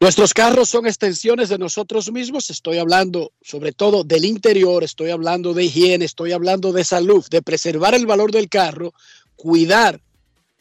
[0.00, 2.50] Nuestros carros son extensiones de nosotros mismos.
[2.50, 7.42] Estoy hablando sobre todo del interior, estoy hablando de higiene, estoy hablando de salud, de
[7.42, 8.94] preservar el valor del carro,
[9.34, 10.00] cuidar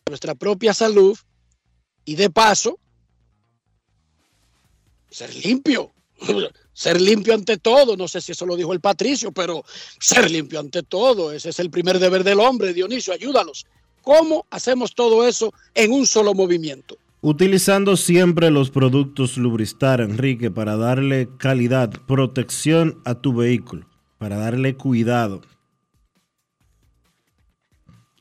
[0.08, 1.16] nuestra propia salud
[2.04, 2.80] y de paso
[5.12, 5.92] ser limpio.
[6.74, 9.66] Ser limpio ante todo, no sé si eso lo dijo el Patricio, pero
[10.00, 13.66] ser limpio ante todo, ese es el primer deber del hombre, Dionisio, ayúdanos.
[14.04, 17.00] ¿Cómo hacemos todo eso en un solo movimiento?
[17.22, 23.88] Utilizando siempre los productos Lubristar, Enrique, para darle calidad, protección a tu vehículo,
[24.20, 25.42] para darle cuidado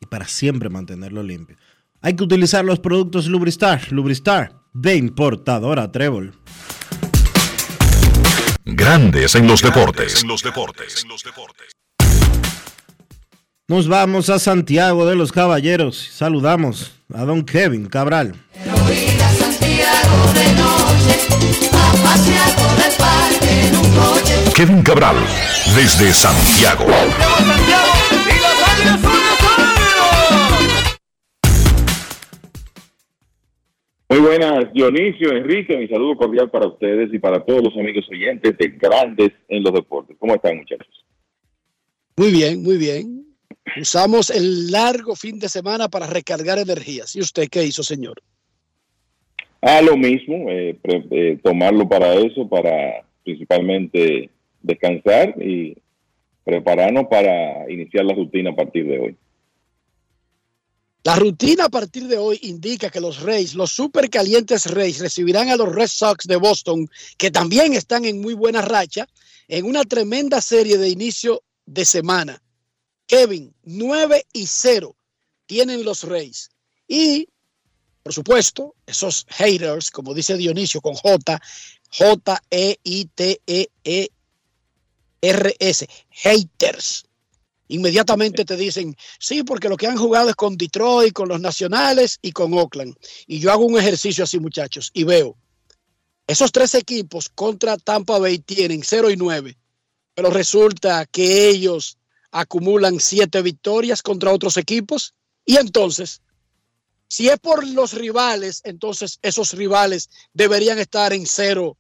[0.00, 1.58] y para siempre mantenerlo limpio.
[2.00, 6.32] Hay que utilizar los productos Lubristar, Lubristar de importadora Trébol.
[8.64, 10.22] Grandes en los deportes.
[10.22, 11.04] En los deportes.
[13.68, 15.98] Nos vamos a Santiago de los Caballeros.
[16.12, 18.34] Saludamos a don Kevin Cabral.
[24.54, 25.16] Kevin Cabral,
[25.74, 26.86] desde Santiago.
[34.08, 38.56] Muy buenas, Dionisio, Enrique, mi saludo cordial para ustedes y para todos los amigos oyentes
[38.56, 40.16] de Grandes en los Deportes.
[40.18, 41.04] ¿Cómo están, muchachos?
[42.16, 43.26] Muy bien, muy bien.
[43.78, 47.14] Usamos el largo fin de semana para recargar energías.
[47.14, 48.22] ¿Y usted qué hizo, señor?
[49.60, 54.30] Ah, lo mismo, eh, pre- eh, tomarlo para eso, para principalmente
[54.62, 55.76] descansar y
[56.44, 59.16] prepararnos para iniciar la rutina a partir de hoy.
[61.02, 65.56] La rutina a partir de hoy indica que los Reyes, los supercalientes Reyes, recibirán a
[65.56, 69.06] los Red Sox de Boston, que también están en muy buena racha,
[69.46, 72.42] en una tremenda serie de inicio de semana.
[73.06, 74.96] Kevin, 9 y 0
[75.46, 76.50] tienen los Reyes.
[76.88, 77.28] Y,
[78.06, 81.42] por supuesto, esos haters, como dice Dionisio con J,
[81.90, 82.28] J-E-I-T-E-E-R-S,
[86.10, 87.04] haters.
[87.66, 92.20] Inmediatamente te dicen, sí, porque lo que han jugado es con Detroit, con los Nacionales
[92.22, 92.94] y con Oakland.
[93.26, 95.36] Y yo hago un ejercicio así, muchachos, y veo,
[96.28, 99.58] esos tres equipos contra Tampa Bay tienen 0 y 9,
[100.14, 101.98] pero resulta que ellos
[102.30, 105.12] acumulan siete victorias contra otros equipos.
[105.44, 106.22] Y entonces,
[107.08, 111.76] si es por los rivales, entonces esos rivales deberían estar en cero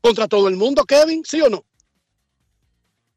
[0.00, 1.64] contra todo el mundo, Kevin, ¿sí o no?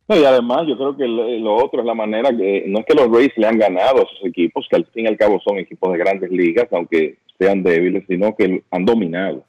[0.07, 2.95] No, y además yo creo que lo, otro es la manera que no es que
[2.95, 5.57] los Rays le han ganado a esos equipos, que al fin y al cabo son
[5.57, 9.45] equipos de grandes ligas, aunque sean débiles, sino que han dominado.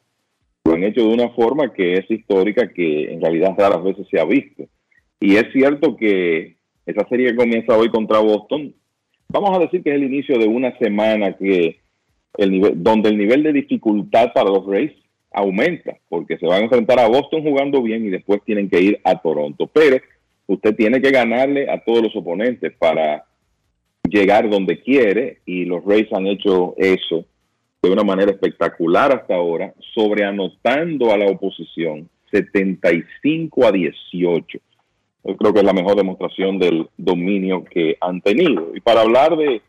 [0.65, 4.21] Lo han hecho de una forma que es histórica, que en realidad raras veces se
[4.21, 4.65] ha visto.
[5.19, 6.57] Y es cierto que
[6.87, 8.73] esa serie que comienza hoy contra Boston
[9.33, 11.81] vamos a decir que es el inicio de una semana que
[12.39, 14.93] el nivel, donde el nivel de dificultad para los Rays
[15.33, 19.01] aumenta, porque se van a enfrentar a Boston jugando bien y después tienen que ir
[19.05, 19.67] a Toronto.
[19.67, 19.99] Pero
[20.47, 23.25] usted tiene que ganarle a todos los oponentes para
[24.09, 27.25] llegar donde quiere y los Rays han hecho eso
[27.83, 34.59] de una manera espectacular hasta ahora, sobreanotando a la oposición 75 a 18.
[35.25, 38.75] Yo creo que es la mejor demostración del dominio que han tenido.
[38.75, 39.63] Y para hablar de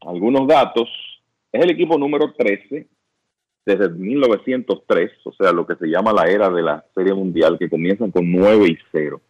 [0.00, 0.88] algunos datos,
[1.52, 2.86] es el equipo número 13
[3.64, 7.70] desde 1903, o sea, lo que se llama la era de la Serie Mundial, que
[7.70, 9.20] comienzan con 9 y 0.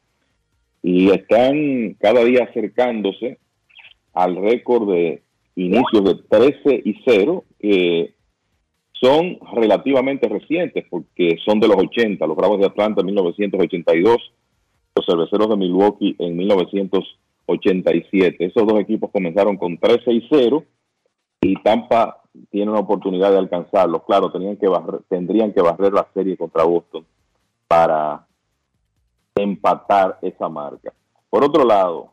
[0.83, 3.39] Y están cada día acercándose
[4.13, 5.23] al récord de
[5.57, 8.15] inicios de 13 y 0, que
[8.93, 14.17] son relativamente recientes, porque son de los 80, los Bravos de Atlanta en 1982,
[14.95, 18.45] los Cerveceros de Milwaukee en 1987.
[18.45, 20.65] Esos dos equipos comenzaron con 13 y 0
[21.41, 24.03] y Tampa tiene una oportunidad de alcanzarlos.
[24.05, 27.05] Claro, tenían que barrer- tendrían que barrer la serie contra Boston
[27.67, 28.27] para
[29.35, 30.93] empatar esa marca.
[31.29, 32.13] Por otro lado,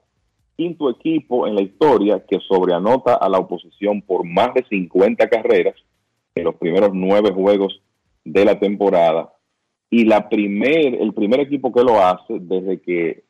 [0.57, 5.75] quinto equipo en la historia que sobreanota a la oposición por más de 50 carreras
[6.33, 7.79] en los primeros nueve juegos
[8.23, 9.33] de la temporada
[9.93, 13.23] y la primer, el primer equipo que lo hace desde que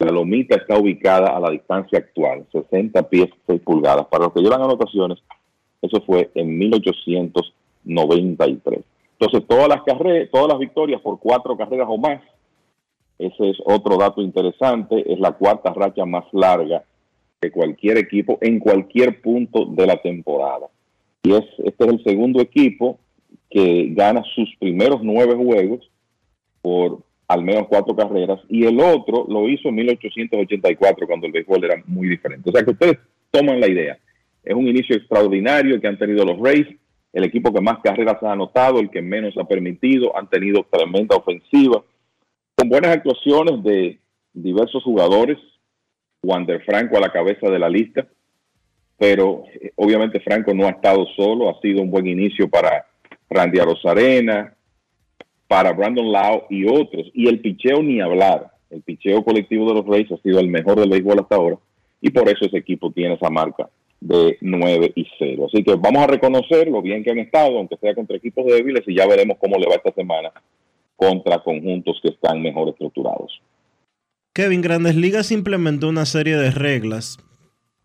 [0.00, 4.08] la lomita está ubicada a la distancia actual, 60 pies 6 pulgadas.
[4.08, 5.20] Para los que llevan anotaciones,
[5.80, 8.80] eso fue en 1893.
[9.20, 12.20] Entonces, todas las carreras, todas las victorias por cuatro carreras o más,
[13.18, 16.82] ese es otro dato interesante, es la cuarta racha más larga
[17.40, 20.66] de cualquier equipo en cualquier punto de la temporada.
[21.22, 22.98] Y es, este es el segundo equipo
[23.50, 25.88] que gana sus primeros nueve juegos
[26.62, 31.64] por al menos cuatro carreras y el otro lo hizo en 1884 cuando el béisbol
[31.64, 32.48] era muy diferente.
[32.48, 32.98] O sea que ustedes
[33.30, 33.98] toman la idea.
[34.42, 36.66] Es un inicio extraordinario que han tenido los Rays,
[37.12, 41.16] el equipo que más carreras ha anotado, el que menos ha permitido, han tenido tremenda
[41.16, 41.82] ofensiva,
[42.54, 43.98] con buenas actuaciones de
[44.32, 45.38] diversos jugadores,
[46.22, 48.08] Wander Franco a la cabeza de la lista,
[48.96, 52.86] pero eh, obviamente Franco no ha estado solo, ha sido un buen inicio para
[53.30, 54.54] Randy Arozarena,
[55.48, 59.86] para Brandon Lau y otros, y el picheo ni hablar, el picheo colectivo de los
[59.86, 61.58] Rays ha sido el mejor del béisbol hasta ahora,
[62.00, 63.68] y por eso ese equipo tiene esa marca
[64.00, 65.46] de 9 y 0.
[65.46, 68.84] Así que vamos a reconocer lo bien que han estado, aunque sea contra equipos débiles,
[68.86, 70.30] y ya veremos cómo le va esta semana
[70.94, 73.40] contra conjuntos que están mejor estructurados.
[74.34, 77.18] Kevin, Grandes Ligas implementó una serie de reglas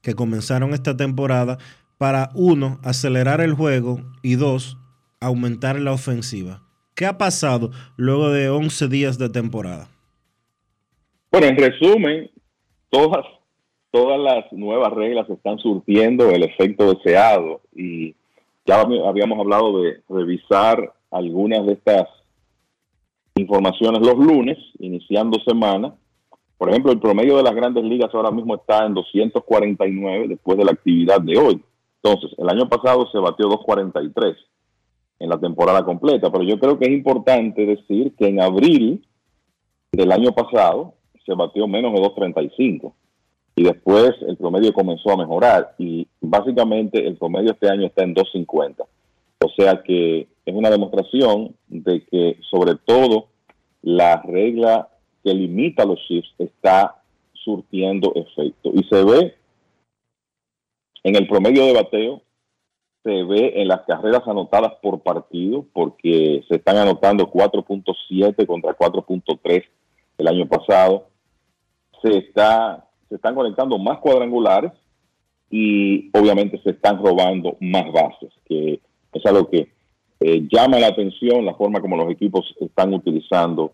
[0.01, 1.57] que comenzaron esta temporada
[1.97, 4.77] para, uno, acelerar el juego y dos,
[5.19, 6.61] aumentar la ofensiva.
[6.95, 9.87] ¿Qué ha pasado luego de 11 días de temporada?
[11.31, 12.29] Bueno, en resumen,
[12.89, 13.25] todas,
[13.89, 18.15] todas las nuevas reglas están surtiendo el efecto deseado y
[18.65, 22.07] ya habíamos hablado de revisar algunas de estas
[23.35, 25.95] informaciones los lunes, iniciando semana.
[26.57, 30.65] Por ejemplo, el promedio de las grandes ligas ahora mismo está en 249 después de
[30.65, 31.61] la actividad de hoy.
[32.03, 34.37] Entonces, el año pasado se batió 243
[35.23, 39.07] en la temporada completa, pero yo creo que es importante decir que en abril
[39.93, 40.95] del año pasado
[41.25, 42.93] se batió menos de 235
[43.55, 48.13] y después el promedio comenzó a mejorar y básicamente el promedio este año está en
[48.13, 48.83] 250.
[49.45, 53.27] O sea que es una demostración de que sobre todo
[53.81, 54.89] la regla
[55.23, 57.01] que limita los shifts está
[57.31, 58.71] surtiendo efecto.
[58.73, 59.35] Y se ve
[61.03, 62.21] en el promedio de bateo,
[63.03, 69.63] se ve en las carreras anotadas por partido, porque se están anotando 4.7 contra 4.3
[70.17, 71.07] el año pasado.
[72.01, 74.71] Se, está, se están conectando más cuadrangulares
[75.51, 78.79] y obviamente se están robando más bases, que
[79.11, 79.69] es algo que
[80.21, 83.73] eh, llama la atención la forma como los equipos están utilizando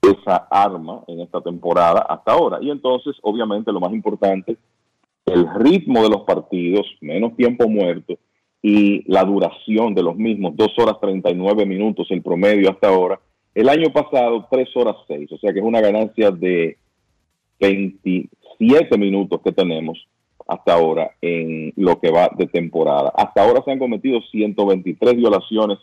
[0.00, 2.58] esa arma en esta temporada hasta ahora.
[2.62, 4.56] Y entonces, obviamente, lo más importante,
[5.26, 8.18] el ritmo de los partidos, menos tiempo muerto
[8.66, 13.20] y la duración de los mismos, 2 horas 39 minutos el promedio hasta ahora.
[13.54, 16.78] El año pasado, 3 horas 6, o sea que es una ganancia de
[17.60, 20.08] 27 minutos que tenemos
[20.48, 23.12] hasta ahora en lo que va de temporada.
[23.14, 25.76] Hasta ahora se han cometido 123 violaciones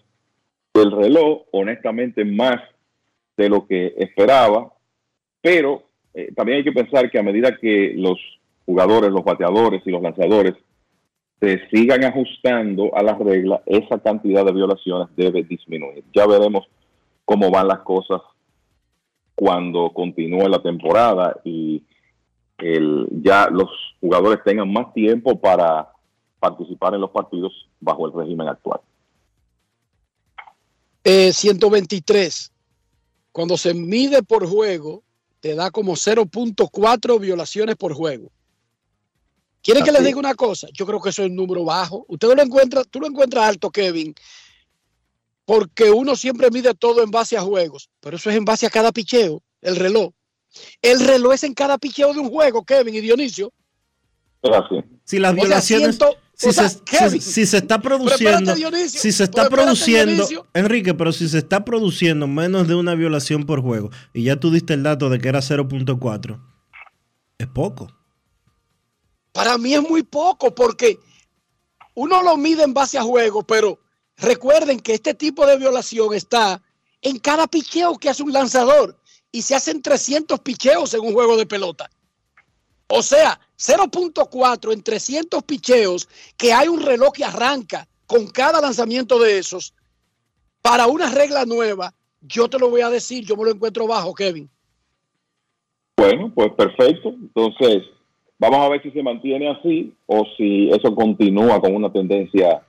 [0.73, 2.61] del reloj, honestamente más
[3.37, 4.73] de lo que esperaba,
[5.39, 5.83] pero
[6.15, 8.17] eh, también hay que pensar que a medida que los
[8.65, 10.55] jugadores, los bateadores y los lanzadores
[11.41, 16.03] se sigan ajustando a las reglas, esa cantidad de violaciones debe disminuir.
[16.13, 16.67] Ya veremos
[17.25, 18.21] cómo van las cosas
[19.33, 21.83] cuando continúe la temporada y
[23.23, 23.69] ya los
[23.99, 25.89] jugadores tengan más tiempo para
[26.39, 28.79] participar en los partidos bajo el régimen actual.
[31.03, 32.51] Eh, 123.
[33.31, 35.01] Cuando se mide por juego,
[35.39, 38.29] te da como 0.4 violaciones por juego.
[39.63, 40.67] ¿Quieren que les diga una cosa?
[40.73, 42.05] Yo creo que eso es un número bajo.
[42.07, 44.15] Usted lo encuentra, tú lo encuentras alto, Kevin,
[45.45, 48.69] porque uno siempre mide todo en base a juegos, pero eso es en base a
[48.69, 50.11] cada picheo, el reloj.
[50.81, 53.51] El reloj es en cada picheo de un juego, Kevin y Dionisio.
[54.43, 54.83] Gracias.
[55.05, 55.99] Si las O sea, violaciones,
[56.35, 60.11] si, o sea, se, Kevin, si- si se está produciendo, Dionisio, si se está produciendo,
[60.13, 60.47] Dionisio.
[60.53, 64.49] Enrique, pero si se está produciendo menos de una violación por juego y ya tú
[64.51, 66.41] diste el dato de que era 0.4,
[67.37, 67.87] es poco.
[69.31, 70.99] Para mí es muy poco porque
[71.95, 73.79] uno lo mide en base a juego, pero
[74.17, 76.61] recuerden que este tipo de violación está
[77.01, 78.97] en cada picheo que hace un lanzador
[79.31, 81.89] y se hacen 300 picheos en un juego de pelota.
[82.87, 89.17] O sea, 0.4 en 300 picheos que hay un reloj que arranca con cada lanzamiento
[89.19, 89.73] de esos.
[90.61, 94.13] Para una regla nueva, yo te lo voy a decir, yo me lo encuentro bajo,
[94.13, 94.49] Kevin.
[95.95, 97.09] Bueno, pues perfecto.
[97.09, 97.83] Entonces,
[98.41, 102.65] vamos a ver si se mantiene así o si eso continúa con una tendencia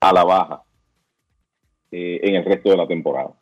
[0.00, 0.64] a la baja
[1.92, 3.32] eh, en el resto de la temporada.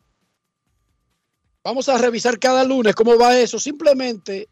[1.63, 4.47] Vamos a revisar cada lunes cómo va eso, simplemente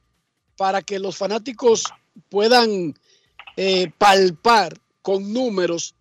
[0.57, 1.83] para que los fanáticos
[2.29, 2.95] puedan
[3.55, 4.73] eh, palpar
[5.03, 5.95] con números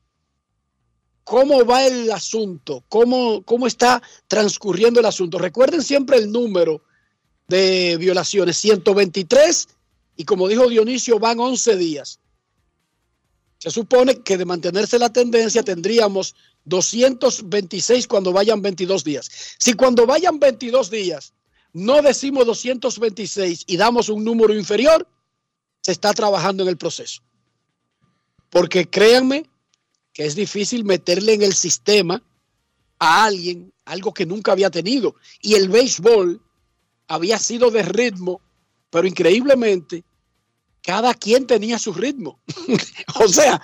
[1.24, 5.38] cómo va el asunto, cómo, cómo está transcurriendo el asunto.
[5.38, 6.80] Recuerden siempre el número
[7.48, 9.68] de violaciones, 123,
[10.19, 12.19] y como dijo Dionisio, van 11 días.
[13.59, 16.35] Se supone que de mantenerse la tendencia tendríamos
[16.65, 19.31] 226 cuando vayan 22 días.
[19.59, 21.32] Si cuando vayan 22 días
[21.73, 25.07] no decimos 226 y damos un número inferior,
[25.82, 27.23] se está trabajando en el proceso.
[28.51, 29.49] Porque créanme
[30.12, 32.20] que es difícil meterle en el sistema
[32.99, 35.15] a alguien algo que nunca había tenido.
[35.40, 36.43] Y el béisbol
[37.07, 38.40] había sido de ritmo,
[38.90, 40.05] pero increíblemente
[40.82, 42.40] cada quien tenía su ritmo.
[43.20, 43.62] o sea,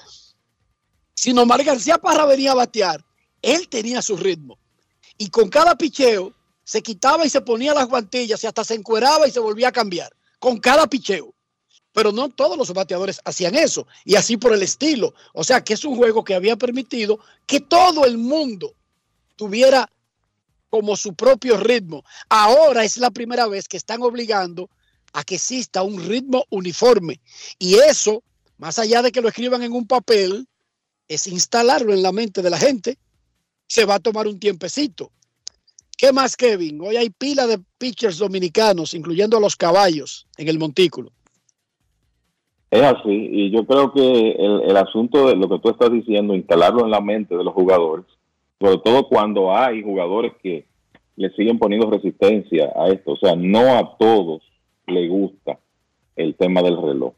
[1.15, 3.05] si Nomar García Parra venía a batear,
[3.41, 4.59] él tenía su ritmo.
[5.17, 6.35] Y con cada picheo
[6.65, 9.73] se quitaba y se ponía las guantillas y hasta se encueraba y se volvía a
[9.73, 10.15] cambiar.
[10.39, 11.33] Con cada picheo.
[11.93, 13.87] Pero no todos los bateadores hacían eso.
[14.05, 15.15] Y así por el estilo.
[15.33, 18.75] O sea que es un juego que había permitido que todo el mundo
[19.37, 19.89] tuviera
[20.69, 22.03] como su propio ritmo.
[22.29, 24.69] Ahora es la primera vez que están obligando
[25.15, 27.21] a que exista un ritmo uniforme.
[27.59, 28.23] Y eso,
[28.59, 30.47] más allá de que lo escriban en un papel,
[31.09, 32.99] es instalarlo en la mente de la gente.
[33.67, 35.11] Se va a tomar un tiempecito.
[35.97, 36.81] ¿Qué más, Kevin?
[36.81, 41.13] Hoy hay pila de pitchers dominicanos, incluyendo a los caballos en el montículo.
[42.73, 46.85] Es así, y yo creo que el, asunto de lo que tú estás diciendo, instalarlo
[46.85, 48.05] en la mente de los jugadores,
[48.61, 50.67] sobre todo cuando hay jugadores que
[51.15, 54.43] le siguen poniendo resistencia a esto, o sea, no a todos
[54.87, 55.59] le gusta
[56.17, 57.13] el tema del reloj.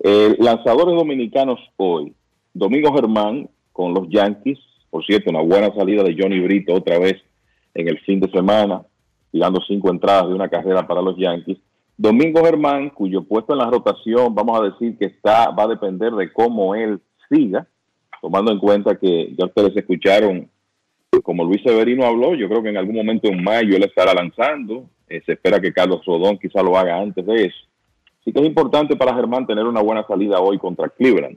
[0.00, 2.14] Eh, lanzadores dominicanos hoy,
[2.52, 4.58] Domingo Germán con los Yankees,
[4.90, 7.16] por cierto, una buena salida de Johnny Brito otra vez
[7.74, 8.82] en el fin de semana,
[9.32, 11.58] tirando cinco entradas de una carrera para los Yankees.
[11.96, 16.12] Domingo Germán, cuyo puesto en la rotación, vamos a decir que está, va a depender
[16.12, 17.66] de cómo él siga,
[18.20, 20.48] tomando en cuenta que ya ustedes escucharon,
[21.22, 24.88] como Luis Severino habló, yo creo que en algún momento en mayo él estará lanzando,
[25.08, 27.58] eh, se espera que Carlos Rodón quizá lo haga antes de eso.
[28.20, 31.36] Así que es importante para Germán tener una buena salida hoy contra Cleveland.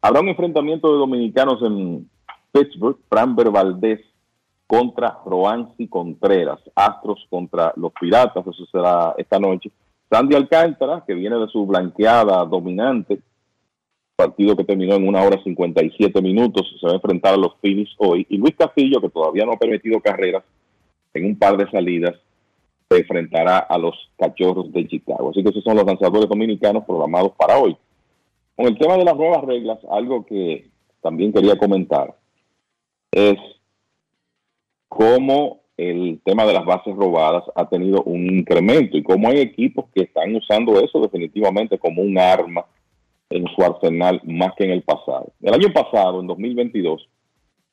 [0.00, 2.08] Habrá un enfrentamiento de dominicanos en
[2.52, 4.00] Pittsburgh, Framber Valdez
[4.66, 9.70] contra Roansi Contreras, Astros contra los Piratas, eso será esta noche.
[10.10, 13.20] Sandy Alcántara, que viene de su blanqueada dominante,
[14.14, 17.90] partido que terminó en una hora 57 minutos, se va a enfrentar a los Phillies
[17.98, 18.26] hoy.
[18.28, 20.44] Y Luis Castillo, que todavía no ha permitido carreras
[21.14, 22.14] en un par de salidas,
[22.88, 25.30] se enfrentará a los Cachorros de Chicago.
[25.30, 27.76] Así que esos son los lanzadores dominicanos programados para hoy.
[28.56, 30.68] Con el tema de las nuevas reglas, algo que
[31.02, 32.16] también quería comentar
[33.12, 33.36] es
[34.88, 39.86] cómo el tema de las bases robadas ha tenido un incremento y cómo hay equipos
[39.94, 42.64] que están usando eso definitivamente como un arma
[43.30, 45.32] en su arsenal más que en el pasado.
[45.40, 47.08] El año pasado, en 2022,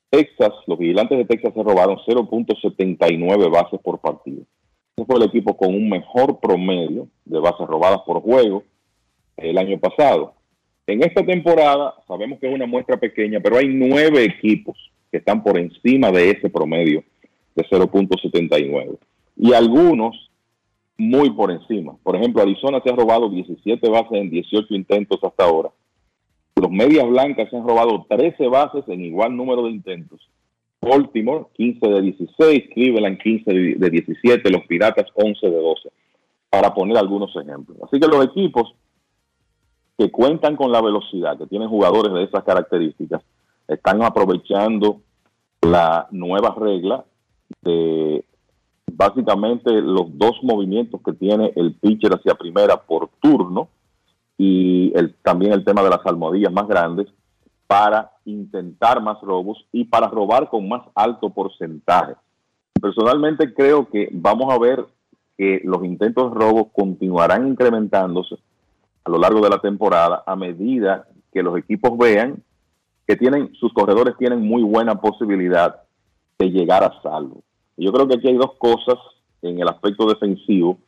[0.09, 4.43] Texas, los vigilantes de Texas se robaron 0.79 bases por partido.
[5.05, 8.63] Fue el equipo con un mejor promedio de bases robadas por juego
[9.37, 10.33] el año pasado.
[10.87, 14.77] En esta temporada, sabemos que es una muestra pequeña, pero hay nueve equipos
[15.11, 17.03] que están por encima de ese promedio
[17.55, 18.97] de 0.79.
[19.37, 20.29] Y algunos
[20.97, 21.95] muy por encima.
[22.03, 25.69] Por ejemplo, Arizona se ha robado 17 bases en 18 intentos hasta ahora.
[26.55, 30.29] Los medias blancas se han robado 13 bases en igual número de intentos.
[30.85, 35.89] Baltimore 15 de 16, Cleveland 15 de de 17, los Piratas 11 de 12,
[36.49, 37.77] para poner algunos ejemplos.
[37.83, 38.75] Así que los equipos
[39.97, 43.21] que cuentan con la velocidad, que tienen jugadores de esas características,
[43.67, 45.01] están aprovechando
[45.61, 47.05] la nueva regla
[47.61, 48.23] de
[48.91, 53.69] básicamente los dos movimientos que tiene el pitcher hacia primera por turno
[54.37, 54.93] y
[55.23, 57.07] también el tema de las almohadillas más grandes
[57.67, 62.13] para intentar más robos y para robar con más alto porcentaje.
[62.79, 64.85] Personalmente creo que vamos a ver
[65.37, 68.35] que los intentos de robo continuarán incrementándose
[69.03, 72.41] a lo largo de la temporada a medida que los equipos vean
[73.07, 75.81] que tienen sus corredores tienen muy buena posibilidad
[76.39, 77.43] de llegar a salvo.
[77.77, 78.97] Yo creo que aquí hay dos cosas
[79.41, 80.79] en el aspecto defensivo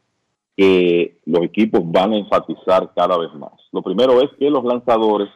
[0.56, 3.54] que los equipos van a enfatizar cada vez más.
[3.72, 5.30] Lo primero es que los lanzadores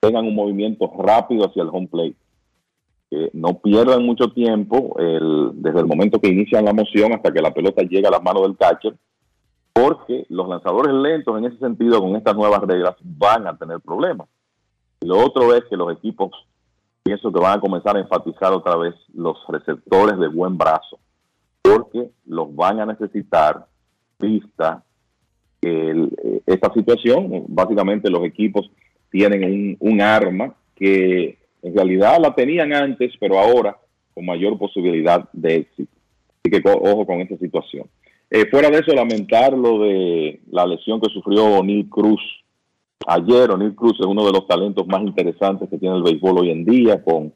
[0.00, 2.16] tengan un movimiento rápido hacia el home plate,
[3.10, 7.42] que no pierdan mucho tiempo el- desde el momento que inician la moción hasta que
[7.42, 8.94] la pelota llega a las manos del catcher,
[9.72, 14.28] porque los lanzadores lentos en ese sentido con estas nuevas reglas van a tener problemas.
[15.00, 16.30] Lo otro es que los equipos
[17.02, 20.98] pienso que van a comenzar a enfatizar otra vez los receptores de buen brazo,
[21.62, 23.66] porque los van a necesitar
[24.18, 24.82] vista
[25.62, 27.44] el- eh, esta situación.
[27.48, 28.70] Básicamente los equipos
[29.10, 33.76] tienen un, un arma que en realidad la tenían antes, pero ahora
[34.14, 35.92] con mayor posibilidad de éxito.
[36.42, 37.86] Así que ojo con esta situación.
[38.30, 42.20] Eh, fuera de eso, lamentar lo de la lesión que sufrió O'Neill Cruz
[43.06, 43.50] ayer.
[43.50, 46.64] O'Neill Cruz es uno de los talentos más interesantes que tiene el béisbol hoy en
[46.64, 47.32] día, con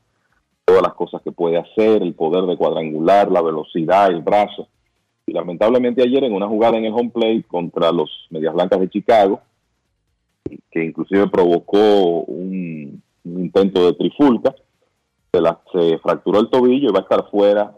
[0.65, 4.69] todas las cosas que puede hacer, el poder de cuadrangular, la velocidad, el brazo.
[5.27, 8.90] Y lamentablemente ayer en una jugada en el home plate contra los Medias Blancas de
[8.90, 9.40] Chicago,
[10.70, 14.55] que inclusive provocó un, intento de trifulca,
[15.32, 17.77] se, la- se fracturó el tobillo y va a estar fuera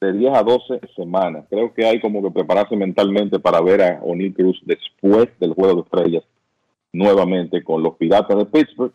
[0.00, 1.46] de 10 a 12 semanas.
[1.48, 5.76] Creo que hay como que prepararse mentalmente para ver a O'Neill Cruz después del Juego
[5.76, 6.24] de Estrellas
[6.92, 8.92] nuevamente con los Piratas de Pittsburgh.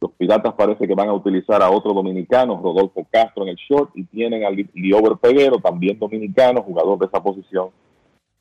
[0.00, 3.90] Los Piratas parece que van a utilizar a otro dominicano, Rodolfo Castro en el short,
[3.94, 7.68] y tienen a Li- Liober Peguero, también dominicano, jugador de esa posición,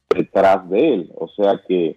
[0.09, 1.11] detrás de él.
[1.17, 1.95] O sea que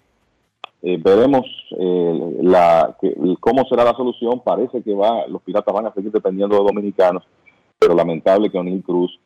[0.83, 1.47] eh, veremos
[1.79, 4.43] eh, la, que- cómo será la solución.
[4.45, 7.23] Parece que va, los Piratas van a seguir dependiendo de dominicanos,
[7.79, 9.19] pero lamentable que O'Neill Cruz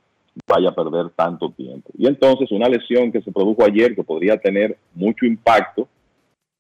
[0.47, 1.91] vaya a perder tanto tiempo.
[1.97, 5.89] Y entonces una lesión que se produjo ayer que podría tener mucho impacto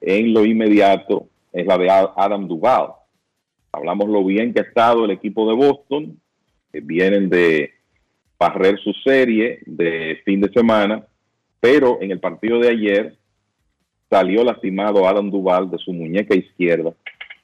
[0.00, 2.88] en lo inmediato es la de Adam Duval.
[3.72, 6.18] Hablamos lo bien que ha estado el equipo de Boston,
[6.72, 7.70] que vienen de
[8.38, 11.06] barrer su serie de fin de semana,
[11.60, 13.16] pero en el partido de ayer
[14.10, 16.92] salió lastimado Adam Duval de su muñeca izquierda,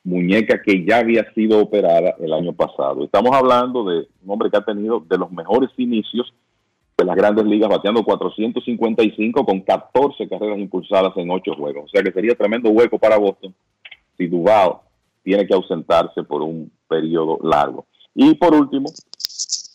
[0.04, 3.04] muñeca que ya había sido operada el año pasado.
[3.04, 6.32] Estamos hablando de un hombre que ha tenido de los mejores inicios
[6.96, 11.84] de las grandes ligas, bateando 455 con 14 carreras impulsadas en 8 juegos.
[11.84, 13.54] O sea que sería tremendo hueco para Boston
[14.16, 14.74] si Duval
[15.22, 17.86] tiene que ausentarse por un periodo largo.
[18.14, 18.90] Y por último,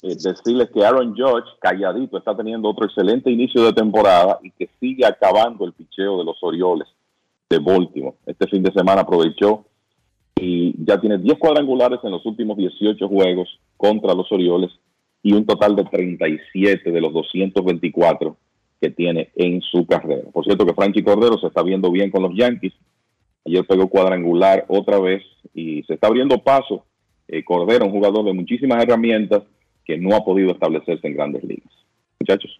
[0.03, 4.69] eh, decirles que Aaron Judge, calladito, está teniendo otro excelente inicio de temporada y que
[4.80, 6.88] sigue acabando el picheo de los Orioles
[7.49, 8.15] de Baltimore.
[8.26, 9.65] Este fin de semana aprovechó
[10.40, 14.72] y ya tiene 10 cuadrangulares en los últimos 18 juegos contra los Orioles
[15.24, 18.38] y un total de 37 de los 224
[18.80, 20.30] que tiene en su carrera.
[20.32, 22.74] Por cierto que Frankie Cordero se está viendo bien con los Yankees.
[23.45, 25.24] Ayer pegó cuadrangular otra vez
[25.56, 26.86] y se está abriendo paso.
[27.28, 29.41] Eh, Cordero, un jugador de muchísimas herramientas
[29.88, 31.73] que no ha podido establecerse en grandes ligas.
[32.19, 32.59] Muchachos.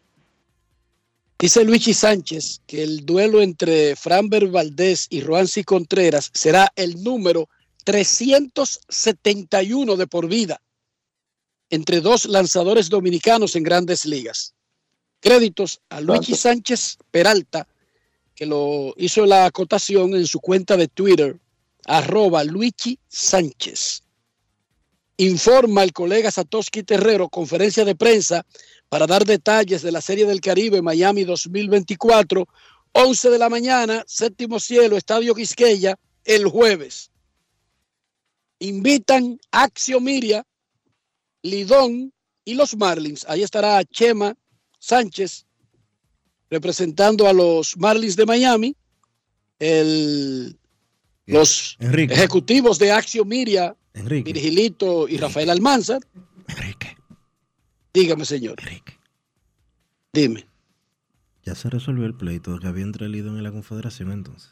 [1.38, 7.48] Dice Luigi Sánchez que el duelo entre Framber Valdés y Roansi Contreras será el número
[7.84, 10.60] 371 de por vida
[11.70, 14.56] entre dos lanzadores dominicanos en grandes ligas.
[15.20, 17.68] Créditos a Luigi Sánchez Peralta,
[18.34, 21.38] que lo hizo la acotación en su cuenta de Twitter,
[21.86, 24.07] arroba Luigi Sánchez.
[25.18, 28.46] Informa el colega Satoshi Terrero, conferencia de prensa
[28.88, 32.48] para dar detalles de la Serie del Caribe Miami 2024,
[32.92, 37.10] 11 de la mañana, séptimo cielo, Estadio Quisqueya, el jueves.
[38.60, 40.46] Invitan Axio Miria,
[41.42, 42.14] Lidón
[42.46, 43.26] y los Marlins.
[43.28, 44.36] Ahí estará Chema
[44.80, 45.46] Sánchez
[46.50, 48.76] representando a los Marlins de Miami,
[49.60, 50.58] el,
[51.26, 52.14] los Enrique.
[52.14, 54.32] ejecutivos de Axio Miria, Enrique.
[54.34, 56.00] Virgilito y Rafael Almanzar.
[57.94, 58.56] Dígame, señor.
[60.14, 60.48] Dime.
[61.44, 64.52] Ya se resolvió el pleito que había entre Lidón y la Confederación entonces.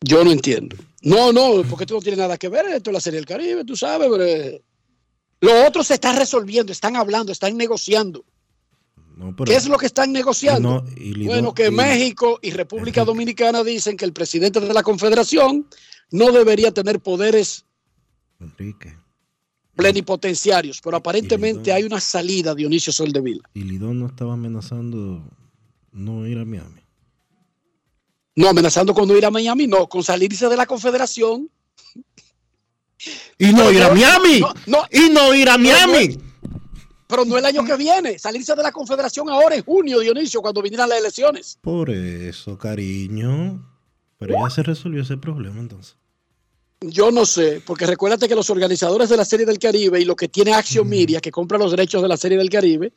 [0.00, 0.76] Yo no entiendo.
[1.02, 2.66] No, no, porque esto no tiene nada que ver.
[2.66, 4.08] Esto es la Serie del Caribe, tú sabes.
[4.10, 4.58] Pero,
[5.40, 8.24] lo otro se está resolviendo, están hablando, están negociando.
[9.16, 10.82] No, pero- ¿Qué es lo que están negociando?
[10.82, 14.74] No, y Lidón- bueno, que y- México y República Dominicana dicen que el presidente de
[14.74, 15.66] la Confederación
[16.10, 17.64] no debería tener poderes
[18.40, 18.96] Enrique.
[19.74, 23.48] plenipotenciarios, pero aparentemente hay una salida, Dionisio Soldevila.
[23.52, 25.22] Y Lidón no estaba amenazando
[25.92, 26.80] no ir a Miami.
[28.34, 31.50] No amenazando con no ir a Miami, no, con salirse de la Confederación.
[33.38, 34.40] Y no ir a Miami.
[34.40, 34.84] No, no.
[34.90, 36.18] y no ir a Miami.
[37.06, 40.60] Pero no el año que viene, salirse de la Confederación ahora en junio, Dionisio, cuando
[40.60, 41.58] vinieran las elecciones.
[41.60, 43.64] Por eso, cariño.
[44.18, 45.96] Pero ya se resolvió ese problema entonces.
[46.90, 50.14] Yo no sé, porque recuérdate que los organizadores de la Serie del Caribe y lo
[50.16, 52.92] que tiene Action Media, que compra los derechos de la Serie del Caribe,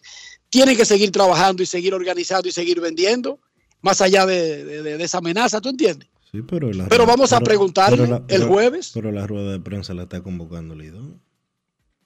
[0.50, 3.40] tienen que seguir trabajando y seguir organizando y seguir vendiendo,
[3.82, 6.08] más allá de, de- esa amenaza, ¿tú entiendes?
[6.32, 8.92] Sí, pero la- Pero vamos a preguntarle la- el jueves.
[8.94, 11.22] Pero la rueda de prensa la está convocando Lidón.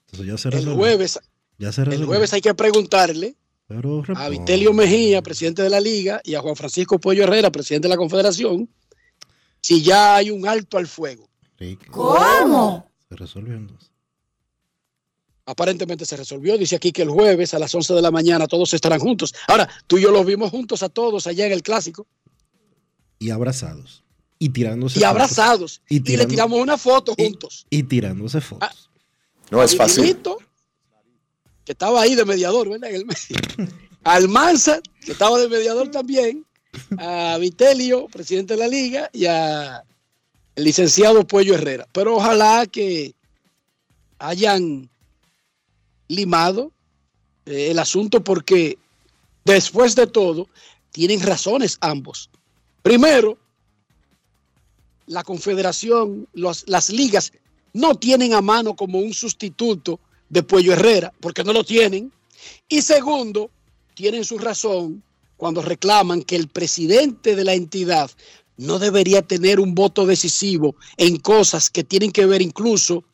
[0.06, 1.18] Entonces ya se El jueves,
[1.58, 3.36] Ya se el jueves hay que preguntarle
[4.16, 4.28] a.
[4.28, 7.96] Vitelio Mejía, presidente de la Liga, y a Juan Francisco Pollo Herrera, presidente de la
[7.96, 8.68] Confederación,
[9.60, 11.28] si ya hay un alto al fuego.
[11.90, 12.90] ¿Cómo?
[13.08, 13.90] Se resolvió entonces.
[15.46, 16.56] Aparentemente se resolvió.
[16.56, 19.34] Dice aquí que el jueves a las 11 de la mañana todos estarán juntos.
[19.46, 22.06] Ahora, tú y yo los vimos juntos a todos allá en el clásico.
[23.18, 24.02] Y abrazados.
[24.38, 25.10] Y tirándose Y fotos.
[25.10, 25.82] abrazados.
[25.88, 27.66] Y Y, le tirando- tiramos una foto juntos.
[27.70, 28.90] Y tirándose fotos.
[29.50, 30.02] No es A fácil.
[30.02, 30.38] Miguelito,
[31.64, 32.90] que estaba ahí de mediador, ¿verdad?
[32.90, 33.18] En el medio.
[34.04, 36.44] Almanza, que estaba de mediador también.
[36.98, 39.84] A Vitelio, presidente de la liga, y a
[40.56, 41.86] el licenciado Puello Herrera.
[41.92, 43.14] Pero ojalá que
[44.18, 44.88] hayan
[46.08, 46.72] limado
[47.46, 48.78] eh, el asunto porque
[49.44, 50.48] después de todo
[50.90, 52.30] tienen razones ambos.
[52.82, 53.38] Primero,
[55.06, 57.32] la confederación, las ligas
[57.72, 62.12] no tienen a mano como un sustituto de Puello Herrera, porque no lo tienen.
[62.68, 63.50] Y segundo,
[63.94, 65.02] tienen su razón
[65.36, 68.10] cuando reclaman que el presidente de la entidad
[68.56, 73.04] no debería tener un voto decisivo en cosas que tienen que ver incluso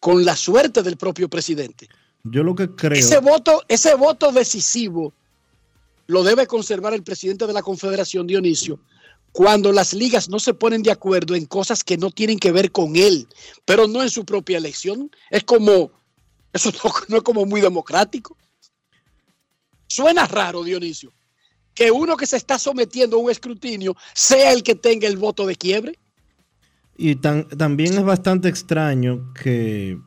[0.00, 1.88] con la suerte del propio presidente.
[2.24, 2.98] Yo lo que creo.
[2.98, 5.12] Ese voto, ese voto decisivo
[6.06, 8.80] lo debe conservar el presidente de la Confederación, Dionisio,
[9.32, 12.70] cuando las ligas no se ponen de acuerdo en cosas que no tienen que ver
[12.70, 13.26] con él,
[13.64, 15.10] pero no en su propia elección.
[15.30, 15.90] Es como,
[16.52, 18.36] eso no, no es como muy democrático.
[19.86, 21.12] Suena raro, Dionisio,
[21.74, 25.46] que uno que se está sometiendo a un escrutinio sea el que tenga el voto
[25.46, 25.98] de quiebre.
[26.96, 29.98] Y también es bastante extraño que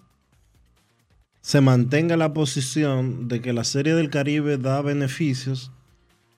[1.41, 5.71] se mantenga la posición de que la Serie del Caribe da beneficios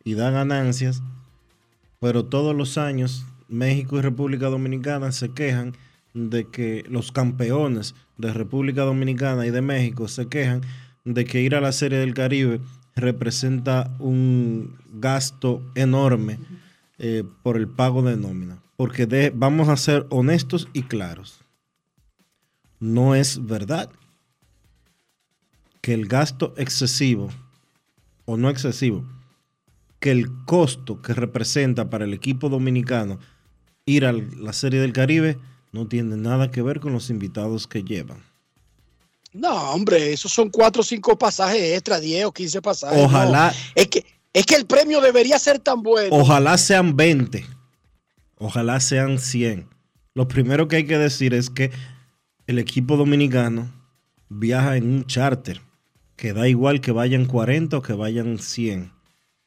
[0.04, 1.02] y da ganancias,
[2.00, 5.76] pero todos los años México y República Dominicana se quejan
[6.14, 10.62] de que los campeones de República Dominicana y de México se quejan
[11.06, 12.60] de que ir a la Serie del Caribe
[12.98, 16.40] representa un gasto enorme
[17.00, 18.58] eh, por el pago de nómina.
[18.76, 21.40] Porque de- vamos a ser honestos y claros.
[22.80, 23.90] No es verdad
[25.82, 27.30] que el gasto excesivo,
[28.26, 29.06] o no excesivo,
[30.00, 33.20] que el costo que representa para el equipo dominicano
[33.86, 35.38] ir a la Serie del Caribe
[35.72, 38.20] no tiene nada que ver con los invitados que llevan.
[39.38, 43.00] No, hombre, esos son cuatro o cinco pasajes extra, 10 o 15 pasajes.
[43.04, 43.58] Ojalá- no.
[43.76, 46.16] Es que, es que el premio debería ser tan bueno.
[46.16, 47.46] Ojalá sean 20.
[48.40, 49.68] Ojalá sean 100.
[50.16, 51.72] Lo primero que hay que decir es que
[52.48, 53.72] el equipo dominicano
[54.30, 55.62] viaja en un charter,
[56.16, 58.92] que da igual que vayan 40 o que vayan 100,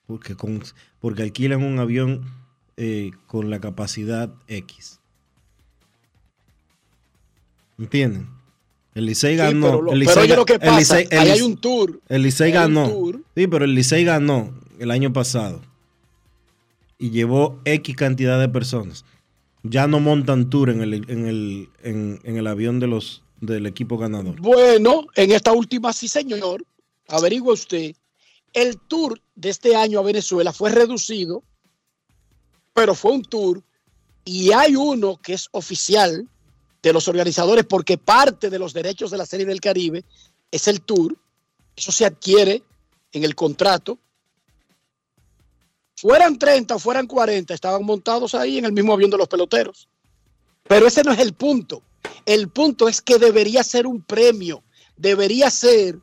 [0.07, 0.63] porque, con,
[1.01, 2.33] porque alquilan un avión
[2.77, 5.01] eh, con la capacidad X.
[7.79, 8.29] ¿Entienden?
[8.95, 9.67] El Licey Sí, ganó.
[9.67, 11.57] pero lo- el pero Licey oye lo que el pasa, Licey- el ahí hay un
[11.57, 12.01] tour.
[12.09, 12.89] El Licey ganó.
[12.89, 13.23] tour.
[13.37, 15.61] Sí, pero el Licey ganó el año pasado
[16.99, 19.05] y llevó X cantidad de personas.
[19.63, 23.67] Ya no montan tour en el, en el, en, en el avión de los, del
[23.67, 24.41] equipo ganador.
[24.41, 26.65] Bueno, en esta última sí, señor.
[27.09, 27.95] Averigua usted.
[28.53, 31.43] El tour de este año a Venezuela fue reducido,
[32.75, 33.63] pero fue un tour
[34.25, 36.29] y hay uno que es oficial
[36.83, 40.05] de los organizadores porque parte de los derechos de la Serie del Caribe
[40.51, 41.17] es el tour.
[41.77, 42.63] Eso se adquiere
[43.13, 43.99] en el contrato.
[45.97, 49.89] Fueran 30 o fueran 40, estaban montados ahí en el mismo avión de los peloteros.
[50.67, 51.83] Pero ese no es el punto.
[52.25, 54.63] El punto es que debería ser un premio,
[54.97, 55.99] debería ser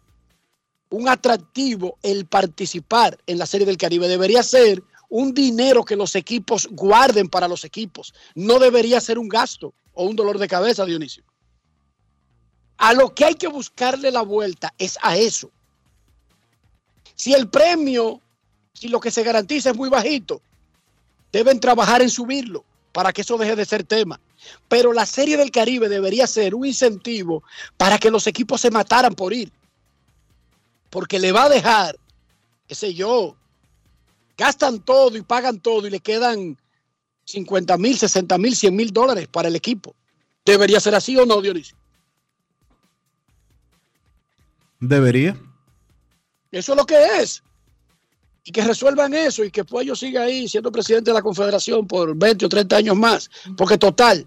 [0.89, 6.15] un atractivo el participar en la Serie del Caribe, debería ser un dinero que los
[6.15, 8.13] equipos guarden para los equipos.
[8.35, 11.23] No debería ser un gasto o un dolor de cabeza, Dionisio.
[12.77, 15.49] A lo que hay que buscarle la vuelta es a eso.
[17.15, 18.21] Si el premio,
[18.73, 20.39] si lo que se garantiza es muy bajito,
[21.31, 24.19] deben trabajar en subirlo para que eso deje de ser tema.
[24.67, 27.43] Pero la Serie del Caribe debería ser un incentivo
[27.75, 29.51] para que los equipos se mataran por ir.
[30.91, 31.97] Porque le va a dejar,
[32.67, 33.35] qué sé yo,
[34.37, 36.55] gastan todo y pagan todo y le quedan
[37.27, 39.93] 50 mil, 60 mil, 100 mil dólares para el equipo.
[40.45, 41.75] ¿Debería ser así o no, Dionisio?
[44.79, 45.37] Debería.
[46.51, 47.43] Eso es lo que es.
[48.45, 52.15] Y que resuelvan eso y que Puello siga ahí siendo presidente de la Confederación por
[52.15, 53.29] 20 o 30 años más.
[53.57, 54.25] Porque total,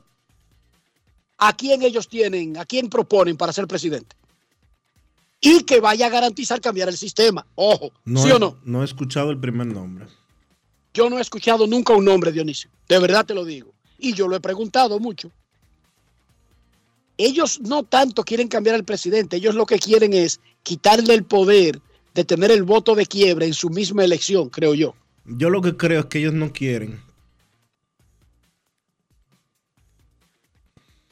[1.39, 4.15] ¿a quién ellos tienen, a quién proponen para ser presidente?
[5.41, 7.47] Y que vaya a garantizar cambiar el sistema.
[7.55, 8.59] Ojo, No ¿sí he, o no?
[8.63, 10.07] No he escuchado el primer nombre.
[10.93, 12.71] Yo no he escuchado nunca un nombre, Dionisio.
[12.89, 13.73] De verdad te lo digo.
[13.99, 15.31] Y yo lo he preguntado mucho.
[17.17, 21.81] Ellos no tanto quieren cambiar al presidente, ellos lo que quieren es quitarle el poder
[22.15, 24.95] de tener el voto de quiebra en su misma elección, creo yo.
[25.27, 27.01] Yo lo que creo es que ellos no quieren.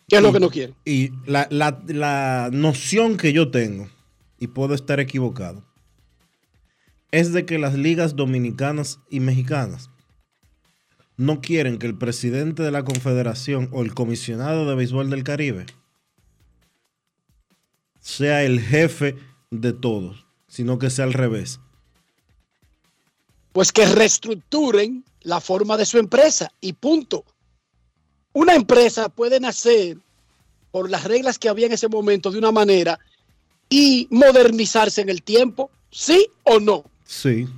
[0.08, 0.74] ¿Qué es lo que no quieren?
[0.86, 3.88] Y la, la- la noción que yo tengo,
[4.38, 5.62] y puedo estar equivocado,
[7.10, 9.90] es de que las ligas dominicanas y mexicanas
[11.16, 15.66] no quieren que el presidente de la confederación o el comisionado de béisbol del Caribe
[18.00, 19.16] sea el jefe
[19.50, 21.60] de todos, sino que sea al revés.
[23.52, 27.24] Pues que reestructuren la forma de su empresa y punto.
[28.32, 29.98] Una empresa puede nacer
[30.70, 32.98] por las reglas que había en ese momento de una manera
[33.68, 36.84] y modernizarse en el tiempo, ¿sí o no?
[37.08, 37.48] Sí.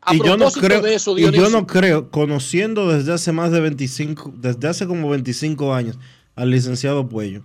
[0.00, 1.60] A y yo no creo, de eso, y yo Dionisio.
[1.60, 5.98] no creo, conociendo desde hace más de 25, desde hace como 25 años
[6.34, 7.42] al licenciado Puello,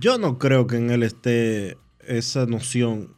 [0.00, 3.10] yo no creo que en él esté esa noción,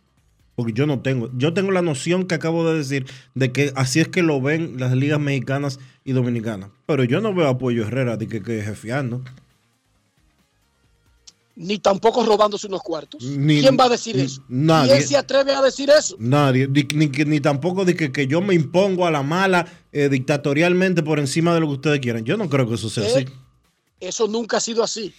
[0.56, 4.00] porque yo no tengo, yo tengo la noción que acabo de decir de que así
[4.00, 7.86] es que lo ven las ligas mexicanas y dominicanas, pero yo no veo a Puello
[7.86, 9.22] Herrera de que, que jefeando.
[11.62, 13.22] Ni tampoco robándose unos cuartos.
[13.22, 14.42] Ni- ¿Quién va a decir ni- eso?
[14.48, 14.92] nadie.
[14.92, 16.16] ¿Quién se atreve a decir eso?
[16.18, 19.66] Nadie, ni, ni que- ni tampoco de que, que yo me impongo a la mala
[19.92, 22.24] eh, dictatorialmente por encima de lo que ustedes quieran.
[22.24, 23.24] Yo no creo que eso sea Eh, así.
[24.00, 25.12] Eso nunca ha sido así.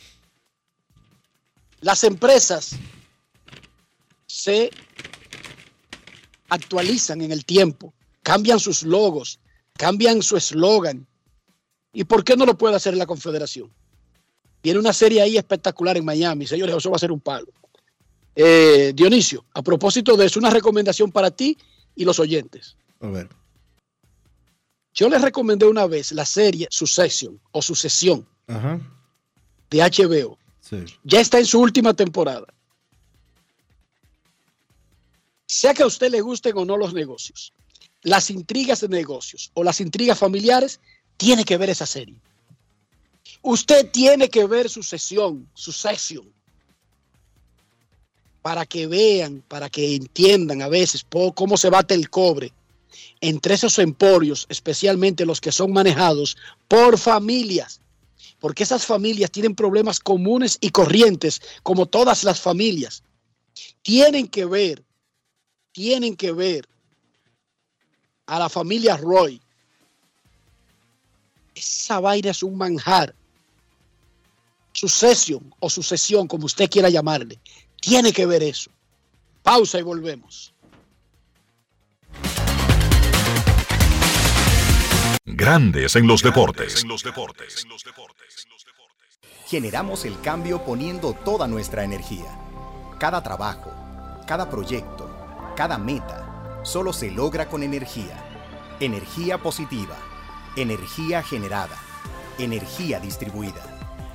[1.81, 2.71] Las empresas
[4.25, 4.71] se
[6.49, 7.93] actualizan en el tiempo,
[8.23, 9.39] cambian sus logos,
[9.77, 11.05] cambian su eslogan.
[11.93, 13.69] ¿Y por qué no lo puede hacer la Confederación?
[14.63, 17.47] Viene una serie ahí espectacular en Miami, señores, eso va a ser un palo.
[18.35, 21.57] Eh, Dionisio, a propósito de eso, una recomendación para ti
[21.95, 22.77] y los oyentes.
[23.01, 23.29] A ver.
[24.93, 28.79] Yo les recomendé una vez la serie Succession o Sucesión Ajá.
[29.69, 30.37] de HBO.
[30.59, 30.83] Sí.
[31.03, 32.47] Ya está en su última temporada.
[35.45, 37.51] Sea que a usted le gusten o no los negocios,
[38.03, 40.79] las intrigas de negocios o las intrigas familiares,
[41.17, 42.15] tiene que ver esa serie.
[43.41, 46.31] Usted tiene que ver su sesión, su sesión,
[48.41, 51.05] para que vean, para que entiendan a veces
[51.35, 52.51] cómo se bate el cobre
[53.19, 56.37] entre esos emporios, especialmente los que son manejados
[56.67, 57.81] por familias
[58.41, 63.03] porque esas familias tienen problemas comunes y corrientes, como todas las familias.
[63.83, 64.83] Tienen que ver,
[65.71, 66.67] tienen que ver
[68.25, 69.39] a la familia Roy.
[71.53, 73.13] Esa vaina es un manjar.
[74.73, 77.39] Sucesión o sucesión, como usted quiera llamarle.
[77.79, 78.71] Tiene que ver eso.
[79.43, 80.53] Pausa y volvemos.
[85.25, 86.85] Grandes en los deportes.
[89.47, 92.37] Generamos el cambio poniendo toda nuestra energía.
[92.99, 93.73] Cada trabajo,
[94.27, 95.09] cada proyecto,
[95.55, 98.17] cada meta, solo se logra con energía.
[98.79, 99.97] Energía positiva,
[100.55, 101.77] energía generada,
[102.37, 103.70] energía distribuida.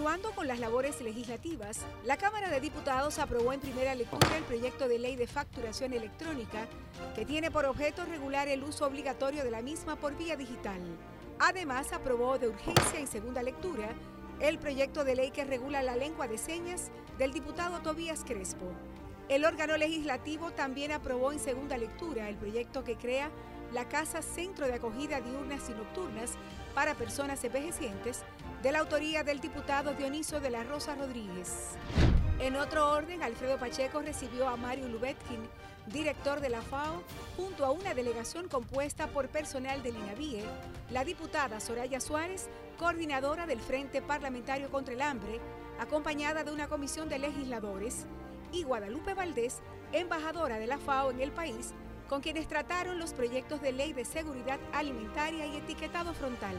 [0.00, 4.88] Continuando con las labores legislativas, la Cámara de Diputados aprobó en primera lectura el proyecto
[4.88, 6.66] de ley de facturación electrónica
[7.14, 10.80] que tiene por objeto regular el uso obligatorio de la misma por vía digital.
[11.38, 13.90] Además, aprobó de urgencia en segunda lectura
[14.40, 18.72] el proyecto de ley que regula la lengua de señas del diputado Tobías Crespo.
[19.28, 23.30] El órgano legislativo también aprobó en segunda lectura el proyecto que crea
[23.74, 26.32] la Casa Centro de Acogida Diurnas y Nocturnas
[26.74, 28.22] para Personas Envejecientes,
[28.62, 31.76] de la autoría del diputado Dioniso de la Rosa Rodríguez.
[32.40, 35.48] En otro orden, Alfredo Pacheco recibió a Mario Lubetkin,
[35.86, 37.02] director de la FAO,
[37.36, 40.44] junto a una delegación compuesta por personal del INAVIE,
[40.90, 45.40] la diputada Soraya Suárez, coordinadora del Frente Parlamentario contra el Hambre,
[45.78, 48.04] acompañada de una comisión de legisladores,
[48.52, 49.60] y Guadalupe Valdés,
[49.92, 51.72] embajadora de la FAO en el país,
[52.08, 56.56] con quienes trataron los proyectos de ley de seguridad alimentaria y etiquetado frontal.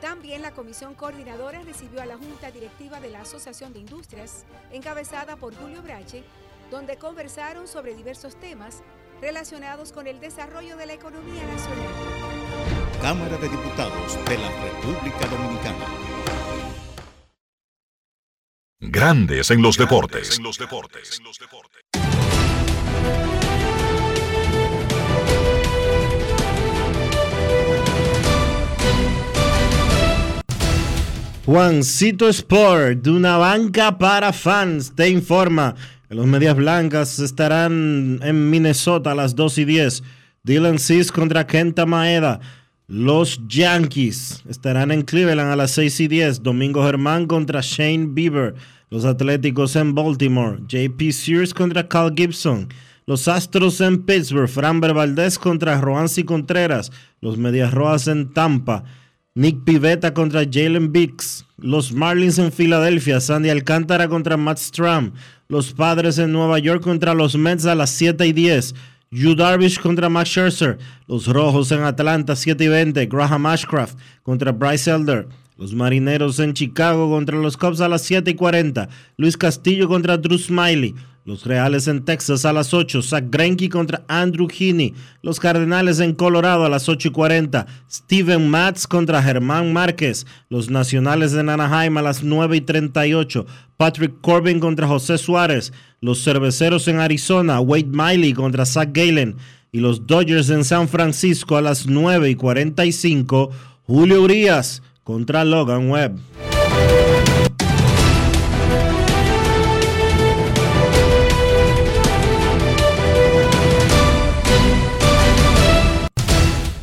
[0.00, 5.36] También la comisión coordinadora recibió a la Junta Directiva de la Asociación de Industrias, encabezada
[5.36, 6.24] por Julio Brache,
[6.70, 8.82] donde conversaron sobre diversos temas
[9.20, 11.86] relacionados con el desarrollo de la economía nacional.
[13.02, 15.86] Cámara de Diputados de la República Dominicana.
[18.78, 20.40] Grandes en los deportes.
[31.50, 35.74] Juancito Sport, de una banca para fans, te informa
[36.08, 40.02] que los Medias Blancas estarán en Minnesota a las 2 y 10.
[40.44, 42.38] Dylan Cis contra Kenta Maeda.
[42.86, 46.44] Los Yankees estarán en Cleveland a las 6 y 10.
[46.44, 48.54] Domingo Germán contra Shane Bieber.
[48.88, 50.60] Los Atléticos en Baltimore.
[50.68, 52.68] JP Sears contra Cal Gibson.
[53.06, 54.48] Los Astros en Pittsburgh.
[54.48, 56.92] Framber Valdez contra Roansi Contreras.
[57.20, 58.84] Los Medias Rojas en Tampa.
[59.36, 61.46] Nick Pivetta contra Jalen Biggs.
[61.56, 63.20] Los Marlins en Filadelfia.
[63.20, 65.12] Sandy Alcántara contra Matt Stram.
[65.46, 68.74] Los Padres en Nueva York contra los Mets a las 7 y 10.
[69.12, 70.78] Yu Darvish contra Max Scherzer.
[71.06, 73.06] Los Rojos en Atlanta 7 y 20.
[73.06, 75.28] Graham Ashcraft contra Bryce Elder.
[75.56, 78.88] Los Marineros en Chicago contra los Cubs a las 7 y 40.
[79.16, 80.96] Luis Castillo contra Drew Smiley.
[81.24, 83.02] Los Reales en Texas a las 8.
[83.02, 84.94] Zach Greinke contra Andrew Heaney.
[85.22, 87.66] Los Cardenales en Colorado a las 8 y 40.
[87.90, 90.26] Steven Matz contra Germán Márquez.
[90.48, 93.46] Los Nacionales en Anaheim a las 9 y 38.
[93.76, 95.74] Patrick Corbin contra José Suárez.
[96.00, 97.60] Los Cerveceros en Arizona.
[97.60, 99.36] Wade Miley contra Zach Galen.
[99.72, 103.50] Y los Dodgers en San Francisco a las 9 y 45.
[103.86, 106.18] Julio Urias contra Logan Webb.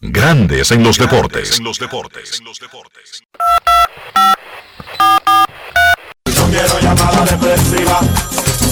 [0.00, 1.60] Grandes en los deportes.
[1.60, 1.72] No
[6.50, 8.00] quiero llamada depresiva.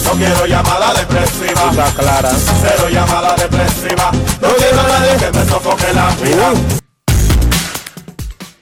[0.04, 1.92] No quiero llamada depresiva.
[1.94, 2.30] clara.
[2.30, 4.10] Cero llamada depresiva.
[4.40, 6.54] No quiero a nadie que me sofoque la vida.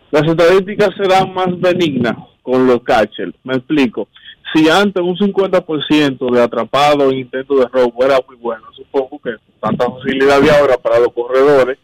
[0.10, 3.34] las estadísticas serán más benignas con los catchers.
[3.44, 4.08] Me explico.
[4.54, 9.36] Si antes un 50% de atrapados e intentos de robo era muy bueno, supongo que
[9.62, 11.78] tanta facilidad de ahora para los corredores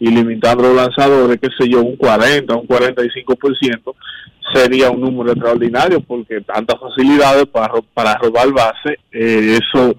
[0.00, 3.94] y limitando los lanzadores, qué sé yo, un 40, un 45%,
[4.54, 9.94] sería un número extraordinario porque tantas facilidades para, para robar base, eh, eso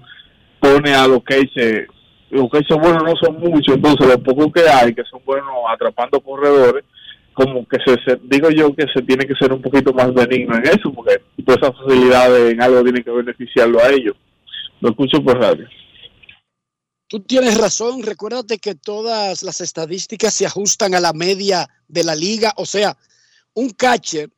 [0.60, 1.86] pone a los que
[2.30, 6.20] los que buenos no son muchos, entonces los pocos que hay que son buenos atrapando
[6.20, 6.84] corredores,
[7.32, 10.56] como que se, se- digo yo que se tiene que ser un poquito más benigno
[10.56, 14.16] en eso, porque todas esas facilidades en algo tienen que beneficiarlo a ellos.
[14.80, 15.68] Lo escucho por radio.
[17.08, 22.16] Tú tienes razón, recuérdate que todas las estadísticas se ajustan a la media de la
[22.16, 22.96] liga, o sea,
[23.54, 24.28] un catcher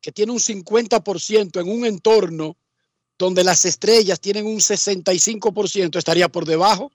[0.00, 2.56] que tiene un 50% en un entorno
[3.18, 6.90] donde las estrellas tienen un 65% estaría por debajo.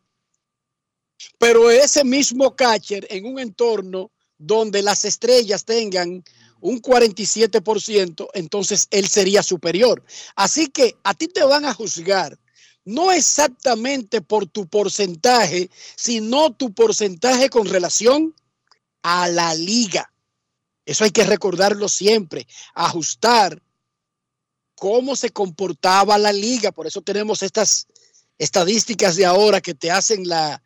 [1.38, 6.24] Pero ese mismo catcher en un entorno donde las estrellas tengan
[6.62, 10.04] un 47%, entonces él sería superior.
[10.36, 12.38] Así que a ti te van a juzgar
[12.86, 18.34] no exactamente por tu porcentaje, sino tu porcentaje con relación
[19.04, 20.12] a la liga.
[20.86, 23.62] Eso hay que recordarlo siempre, ajustar
[24.80, 26.72] cómo se comportaba la liga.
[26.72, 27.86] Por eso tenemos estas
[28.38, 30.64] estadísticas de ahora que te hacen la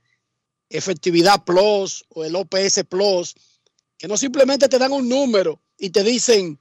[0.70, 3.36] efectividad plus o el OPS plus,
[3.98, 6.60] que no simplemente te dan un número y te dicen,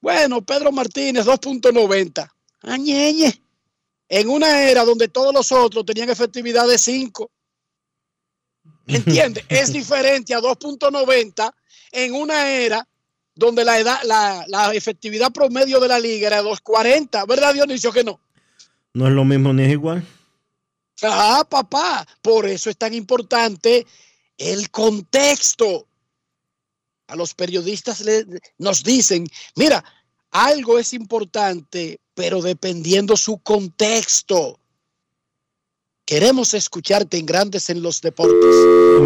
[0.00, 2.30] bueno, Pedro Martínez 2.90.
[2.62, 3.42] Añeñe.
[4.08, 7.30] En una era donde todos los otros tenían efectividad de 5.
[8.86, 9.44] ¿Entiendes?
[9.48, 11.54] es diferente a 2.90
[11.92, 12.88] en una era
[13.40, 17.26] donde la edad, la, la efectividad promedio de la liga era 2.40.
[17.26, 18.20] ¿Verdad, Dionisio, que no?
[18.92, 20.06] No es lo mismo ni es igual.
[21.02, 23.86] Ah, papá, por eso es tan importante
[24.36, 25.86] el contexto.
[27.08, 28.26] A los periodistas le-
[28.58, 29.26] nos dicen,
[29.56, 29.82] mira,
[30.30, 34.59] algo es importante, pero dependiendo su contexto.
[36.10, 38.34] Queremos escucharte en Grandes en los Deportes.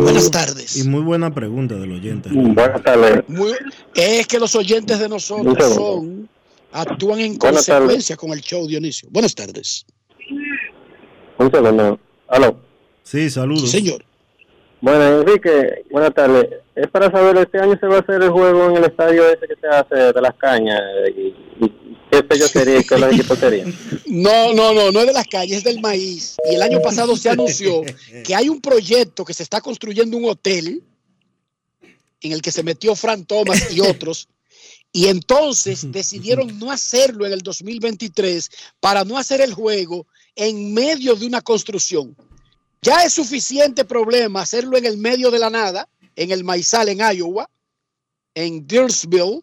[0.01, 0.74] Buenas tardes.
[0.78, 2.31] Y muy buena pregunta del oyente.
[2.32, 3.22] Buenas tardes.
[3.28, 3.52] Muy-
[3.94, 6.26] es que los oyentes de nosotros son,
[6.72, 9.10] actúan en Buenas consecuencia con el show, Dionisio.
[9.12, 9.85] Buenas tardes.
[11.39, 12.01] Un segundo.
[12.26, 12.56] Aló.
[13.02, 13.70] Sí, saludos.
[13.70, 14.02] señor.
[14.81, 16.47] Bueno, Enrique, buenas tardes.
[16.74, 19.47] Es para saber, este año se va a hacer el juego en el estadio ese
[19.47, 20.81] que se hace de las cañas.
[21.14, 21.35] ¿Y,
[21.66, 21.84] y
[22.23, 23.74] qué sello sería y qué los equipos serían?
[24.07, 26.36] No, no, no, no es de las calles, es del maíz.
[26.51, 27.82] Y el año pasado se anunció
[28.24, 30.82] que hay un proyecto que se está construyendo un hotel
[32.20, 34.28] en el que se metió Fran Thomas y otros.
[34.93, 38.51] Y entonces decidieron no hacerlo en el 2023
[38.81, 42.16] para no hacer el juego en medio de una construcción.
[42.82, 46.99] Ya es suficiente problema hacerlo en el medio de la nada, en el maizal en
[46.99, 47.49] Iowa,
[48.35, 49.43] en Deersville,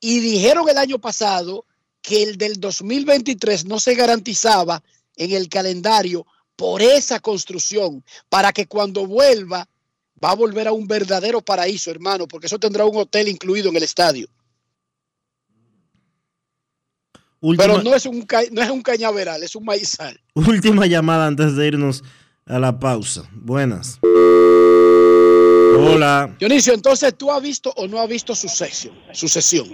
[0.00, 1.64] y dijeron el año pasado
[2.02, 4.82] que el del 2023 no se garantizaba
[5.16, 9.66] en el calendario por esa construcción, para que cuando vuelva,
[10.22, 13.76] va a volver a un verdadero paraíso, hermano, porque eso tendrá un hotel incluido en
[13.76, 14.28] el estadio.
[17.40, 20.20] Última, Pero no es un, no es un cañaveral, es un maizal.
[20.34, 22.04] última llamada antes de irnos
[22.44, 23.28] a la pausa.
[23.32, 23.98] Buenas.
[25.78, 26.36] Hola.
[26.38, 29.72] Dionisio, entonces tú has visto o no has visto su sesión, su sesión.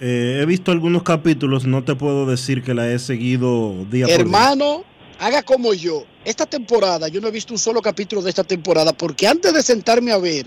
[0.00, 4.08] Eh, he visto algunos capítulos, no te puedo decir que la he seguido día por
[4.08, 4.14] día.
[4.14, 4.84] Hermano,
[5.18, 6.04] haga como yo.
[6.24, 9.62] Esta temporada, yo no he visto un solo capítulo de esta temporada, porque antes de
[9.62, 10.46] sentarme a ver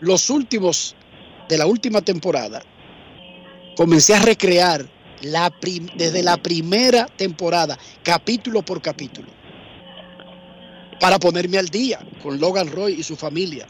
[0.00, 0.96] los últimos
[1.48, 2.62] de la última temporada,
[3.76, 4.86] comencé a recrear
[5.96, 9.28] desde la primera temporada, capítulo por capítulo,
[11.00, 13.66] para ponerme al día con Logan Roy y su familia.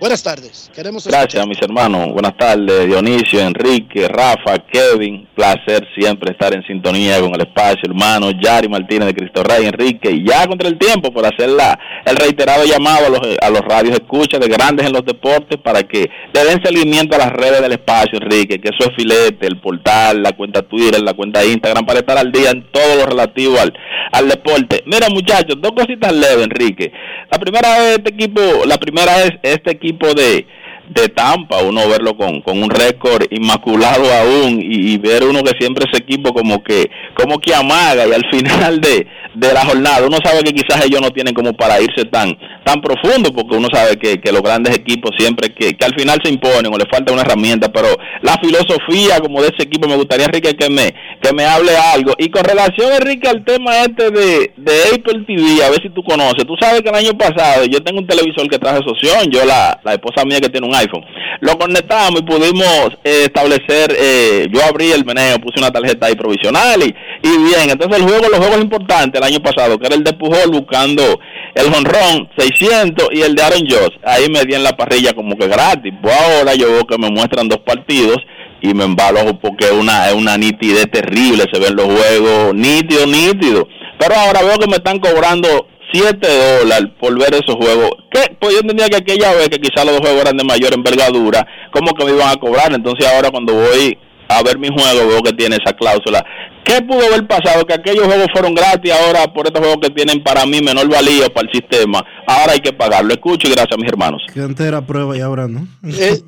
[0.00, 2.10] Buenas tardes, queremos Gracias, mis hermanos.
[2.14, 5.28] Buenas tardes, Dionisio, Enrique, Rafa, Kevin.
[5.34, 8.30] Placer siempre estar en sintonía con el espacio, hermano.
[8.30, 10.24] Yari Martínez de Cristo Rey, Enrique.
[10.26, 13.96] Ya contra el tiempo por hacer la, el reiterado llamado a los, a los radios
[13.96, 17.72] escucha de grandes en los deportes para que le den seguimiento a las redes del
[17.72, 18.58] espacio, Enrique.
[18.58, 22.32] Que eso es filete, el portal, la cuenta Twitter, la cuenta Instagram, para estar al
[22.32, 23.74] día en todo lo relativo al,
[24.12, 24.82] al deporte.
[24.86, 26.90] Mira, muchachos, dos cositas leves, Enrique.
[27.30, 30.46] La primera es este equipo, la primera es este equipo de,
[30.90, 35.86] de Tampa, uno verlo con, con un récord inmaculado aún y, ver uno que siempre
[35.88, 40.18] ese equipo como que como que amaga y al final de, de la jornada uno
[40.22, 43.96] sabe que quizás ellos no tienen como para irse tan tan profundo porque uno sabe
[43.96, 47.12] que, que los grandes equipos siempre que, que al final se imponen o le falta
[47.12, 47.88] una herramienta pero
[48.22, 52.14] la filosofía como de ese equipo me gustaría Enrique que me que me hable algo.
[52.18, 56.02] Y con relación Enrique al tema este de, de Apple TV a ver si tú
[56.02, 56.46] conoces.
[56.46, 59.78] Tú sabes que el año pasado yo tengo un televisor que traje soción yo la,
[59.84, 61.04] la esposa mía que tiene un iPhone
[61.40, 66.14] lo conectamos y pudimos eh, establecer eh, yo abrí el meneo puse una tarjeta ahí
[66.14, 69.96] provisional y, y bien entonces el juego los juegos importantes el año pasado que era
[69.96, 71.02] el de Pujol buscando
[71.54, 73.96] el jonrón 600 y el de Aaron Josh.
[74.04, 75.92] Ahí me di en la parrilla como que gratis.
[76.02, 78.18] Pues ahora yo veo que me muestran dos partidos
[78.60, 81.44] y me embalo porque es una, es una nitidez terrible.
[81.52, 83.68] Se ven los juegos nítido, nítido.
[83.98, 86.18] Pero ahora veo que me están cobrando 7
[86.60, 87.90] dólares por ver esos juegos.
[88.10, 88.36] ¿Qué?
[88.40, 91.46] Pues yo entendía que aquella vez que quizás los dos juegos eran de mayor envergadura,
[91.72, 92.72] como que me iban a cobrar.
[92.72, 93.98] Entonces ahora cuando voy
[94.28, 96.24] a ver mi juego veo que tiene esa cláusula.
[96.64, 97.66] ¿Qué pudo haber pasado?
[97.66, 101.28] Que aquellos juegos fueron gratis, ahora por estos juegos que tienen para mí menor valía
[101.28, 103.12] para el sistema, ahora hay que pagarlo.
[103.12, 104.22] Escucho y gracias a mis hermanos.
[104.32, 105.66] Que antes era prueba y ahora no.
[105.84, 106.20] Eh,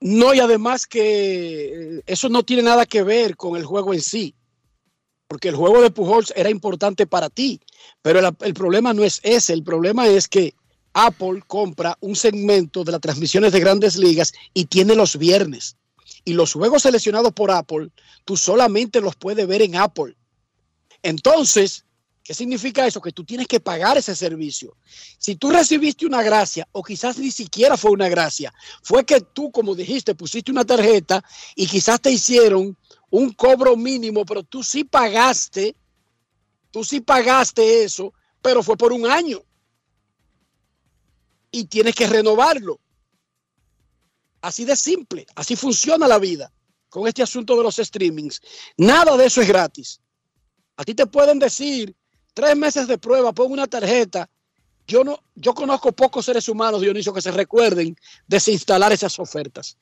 [0.00, 4.00] no, y además que eh, eso no tiene nada que ver con el juego en
[4.00, 4.34] sí,
[5.28, 7.60] porque el juego de Pujols era importante para ti,
[8.02, 10.54] pero el, el problema no es ese, el problema es que
[10.94, 15.76] Apple compra un segmento de las transmisiones de grandes ligas y tiene los viernes.
[16.24, 17.90] Y los juegos seleccionados por Apple,
[18.24, 20.16] tú solamente los puedes ver en Apple.
[21.02, 21.84] Entonces,
[22.24, 23.00] ¿qué significa eso?
[23.00, 24.76] Que tú tienes que pagar ese servicio.
[25.18, 28.52] Si tú recibiste una gracia, o quizás ni siquiera fue una gracia,
[28.82, 31.22] fue que tú, como dijiste, pusiste una tarjeta
[31.54, 32.76] y quizás te hicieron
[33.10, 35.74] un cobro mínimo, pero tú sí pagaste,
[36.70, 38.12] tú sí pagaste eso,
[38.42, 39.42] pero fue por un año.
[41.50, 42.78] Y tienes que renovarlo.
[44.40, 46.52] Así de simple, así funciona la vida
[46.88, 48.40] con este asunto de los streamings.
[48.76, 50.00] Nada de eso es gratis.
[50.76, 51.94] A ti te pueden decir
[52.34, 54.30] tres meses de prueba, pon una tarjeta.
[54.86, 59.76] Yo no, yo conozco pocos seres humanos, Dionisio, que se recuerden desinstalar esas ofertas.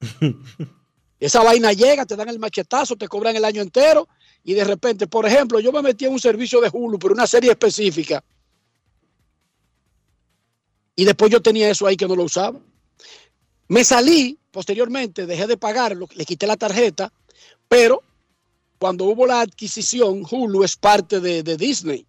[1.18, 4.08] Esa vaina llega, te dan el machetazo, te cobran el año entero
[4.44, 7.26] y de repente, por ejemplo, yo me metí en un servicio de Hulu por una
[7.26, 8.22] serie específica
[10.94, 12.58] y después yo tenía eso ahí que no lo usaba.
[13.68, 17.12] Me salí posteriormente, dejé de pagarlo, le quité la tarjeta,
[17.68, 18.02] pero
[18.78, 22.06] cuando hubo la adquisición, Hulu es parte de, de Disney,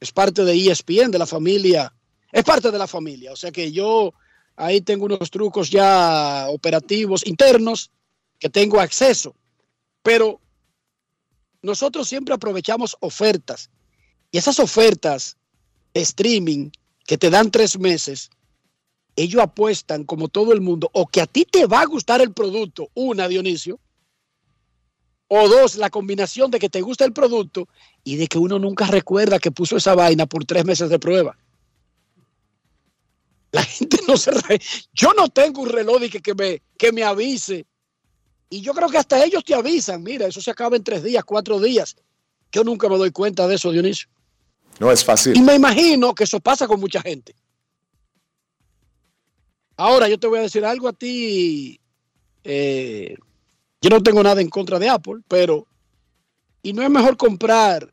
[0.00, 1.94] es parte de ESPN, de la familia,
[2.30, 3.32] es parte de la familia.
[3.32, 4.12] O sea que yo
[4.56, 7.90] ahí tengo unos trucos ya operativos internos
[8.42, 9.36] que tengo acceso,
[10.02, 10.40] pero
[11.62, 13.70] nosotros siempre aprovechamos ofertas
[14.32, 15.36] y esas ofertas
[15.94, 16.70] de streaming
[17.06, 18.30] que te dan tres meses,
[19.14, 22.32] ellos apuestan como todo el mundo, o que a ti te va a gustar el
[22.32, 23.78] producto, una, Dionisio,
[25.28, 27.68] o dos, la combinación de que te gusta el producto
[28.02, 31.38] y de que uno nunca recuerda que puso esa vaina por tres meses de prueba.
[33.52, 34.32] La gente no se...
[34.32, 34.60] Re...
[34.92, 37.66] Yo no tengo un reloj de que, que, me, que me avise.
[38.52, 41.24] Y yo creo que hasta ellos te avisan, mira, eso se acaba en tres días,
[41.24, 41.96] cuatro días.
[42.52, 44.10] Yo nunca me doy cuenta de eso, Dionisio.
[44.78, 45.34] No es fácil.
[45.34, 47.34] Y me imagino que eso pasa con mucha gente.
[49.74, 51.80] Ahora yo te voy a decir algo a ti.
[52.44, 53.16] eh,
[53.80, 55.66] yo no tengo nada en contra de Apple, pero
[56.62, 57.90] ¿y no es mejor comprar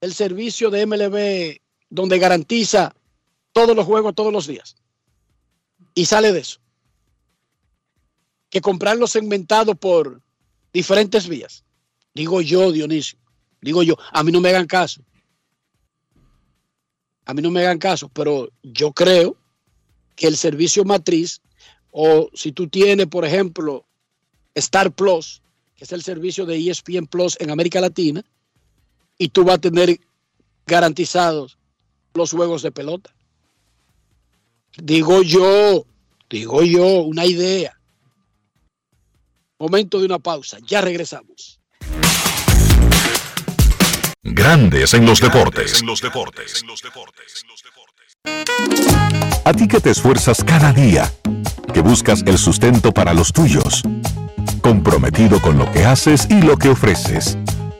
[0.00, 1.60] el servicio de MLB
[1.90, 2.94] donde garantiza
[3.52, 4.74] todos los juegos todos los días?
[5.94, 6.60] Y sale de eso.
[8.50, 10.22] Que comprarlo segmentado por
[10.72, 11.64] diferentes vías.
[12.14, 13.18] Digo yo, Dionisio.
[13.60, 15.02] Digo yo, a mí no me hagan caso.
[17.24, 19.36] A mí no me hagan caso, pero yo creo
[20.16, 21.40] que el servicio matriz,
[21.90, 23.86] o si tú tienes, por ejemplo,
[24.54, 25.42] Star Plus,
[25.76, 28.24] que es el servicio de ESPN Plus en América Latina,
[29.18, 30.00] y tú vas a tener
[30.66, 31.58] garantizados
[32.14, 33.14] los juegos de pelota.
[34.76, 35.84] Digo yo,
[36.30, 37.77] digo yo, una idea.
[39.60, 41.58] Momento de una pausa, ya regresamos.
[44.22, 45.82] Grandes en los deportes.
[49.44, 51.12] A ti que te esfuerzas cada día,
[51.74, 53.82] que buscas el sustento para los tuyos,
[54.60, 57.36] comprometido con lo que haces y lo que ofreces.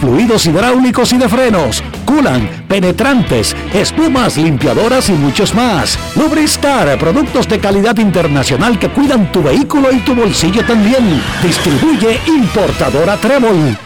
[0.00, 5.98] fluidos hidráulicos y de frenos, culan, penetrantes, espumas, limpiadoras y muchos más.
[6.16, 11.22] Lubristar, productos de calidad internacional que cuidan tu vehículo y tu bolsillo también.
[11.42, 13.76] Distribuye importadora Trébol.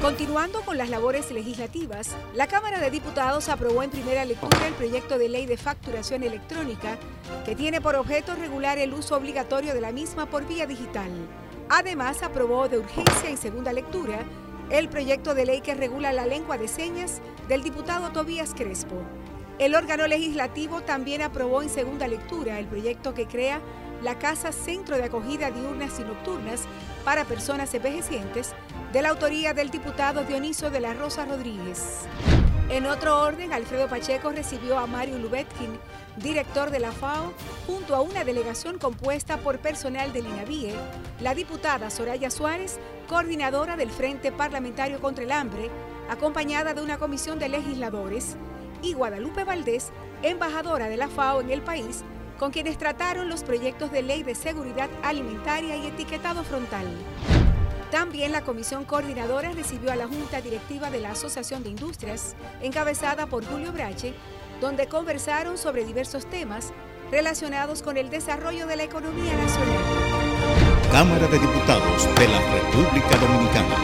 [0.00, 5.18] Continuando con las labores legislativas, la Cámara de Diputados aprobó en primera lectura el proyecto
[5.18, 6.96] de ley de facturación electrónica
[7.44, 11.10] que tiene por objeto regular el uso obligatorio de la misma por vía digital.
[11.68, 14.20] Además, aprobó de urgencia en segunda lectura
[14.70, 19.02] el proyecto de ley que regula la lengua de señas del diputado Tobías Crespo.
[19.58, 23.60] El órgano legislativo también aprobó en segunda lectura el proyecto que crea
[24.02, 26.64] la Casa Centro de Acogida Diurnas y Nocturnas
[27.04, 28.52] para Personas Envejecientes,
[28.92, 32.06] de la autoría del diputado Dioniso de la Rosa Rodríguez.
[32.68, 35.78] En otro orden, Alfredo Pacheco recibió a Mario Lubetkin,
[36.22, 37.32] director de la FAO,
[37.66, 40.74] junto a una delegación compuesta por personal del INAVIE,
[41.20, 42.78] la diputada Soraya Suárez,
[43.08, 45.70] coordinadora del Frente Parlamentario contra el Hambre,
[46.08, 48.36] acompañada de una comisión de legisladores,
[48.82, 49.90] y Guadalupe Valdés,
[50.22, 52.02] embajadora de la FAO en el país,
[52.38, 56.86] con quienes trataron los proyectos de ley de seguridad alimentaria y etiquetado frontal.
[57.90, 63.26] También la comisión coordinadora recibió a la Junta Directiva de la Asociación de Industrias, encabezada
[63.26, 64.12] por Julio Brache,
[64.60, 66.72] donde conversaron sobre diversos temas
[67.10, 69.78] relacionados con el desarrollo de la economía nacional.
[70.90, 73.76] Cámara de Diputados de la República Dominicana.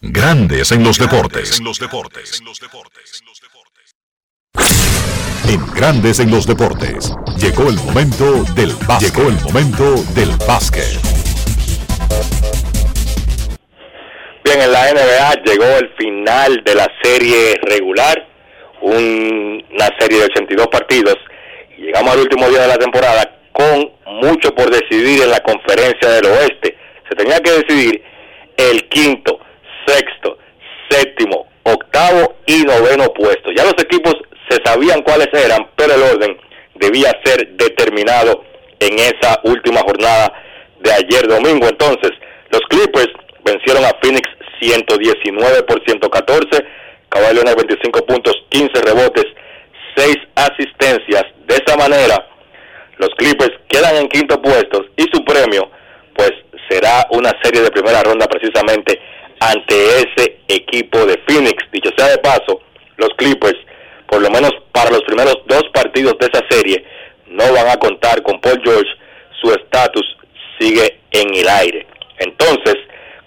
[0.00, 1.58] Grandes en los deportes.
[1.58, 1.64] En
[5.74, 7.12] Grandes en los deportes.
[7.36, 9.14] Llegó el momento del básquet.
[9.14, 11.00] Llegó el momento del básquet.
[14.44, 18.26] Bien, en la NBA llegó el final de la serie regular,
[18.84, 21.16] un- una serie de 82 partidos,
[21.76, 26.26] llegamos al último día de la temporada con mucho por decidir en la conferencia del
[26.26, 26.76] oeste.
[27.08, 28.02] Se tenía que decidir
[28.56, 29.40] el quinto,
[29.86, 30.38] sexto,
[30.90, 33.50] séptimo, octavo y noveno puesto.
[33.56, 34.14] Ya los equipos
[34.48, 36.36] se sabían cuáles eran, pero el orden
[36.74, 38.44] debía ser determinado
[38.80, 40.32] en esa última jornada
[40.80, 41.66] de ayer domingo.
[41.68, 42.10] Entonces,
[42.50, 43.08] los Clippers
[43.44, 44.28] vencieron a Phoenix
[44.60, 46.64] 119 por 114,
[47.14, 49.26] Kawhi Leonard 25 puntos, 15 rebotes,
[49.96, 51.24] 6 asistencias.
[51.46, 52.26] De esa manera,
[52.98, 55.70] los Clippers quedan en quinto puesto y su premio,
[56.16, 56.32] pues
[56.68, 59.00] será una serie de primera ronda precisamente
[59.38, 61.62] ante ese equipo de Phoenix.
[61.70, 62.60] Dicho sea de paso,
[62.96, 63.58] los Clippers,
[64.08, 66.84] por lo menos para los primeros dos partidos de esa serie,
[67.28, 68.90] no van a contar con Paul George.
[69.40, 70.16] Su estatus
[70.58, 71.86] sigue en el aire.
[72.18, 72.74] Entonces,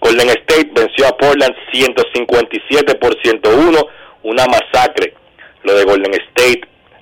[0.00, 3.78] Golden State venció a Portland 157 por 101,
[4.22, 5.14] una masacre.
[5.64, 6.60] Lo de Golden State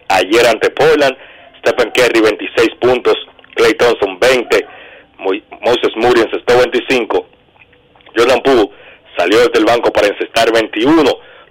[0.09, 1.17] ayer ante Portland,
[1.61, 3.15] Stephen Curry 26 puntos,
[3.55, 4.67] Clay Thompson 20,
[5.19, 7.27] Mo- Moses Moody encestó 25,
[8.17, 8.71] Jordan Poole
[9.17, 11.03] salió desde el banco para encestar 21.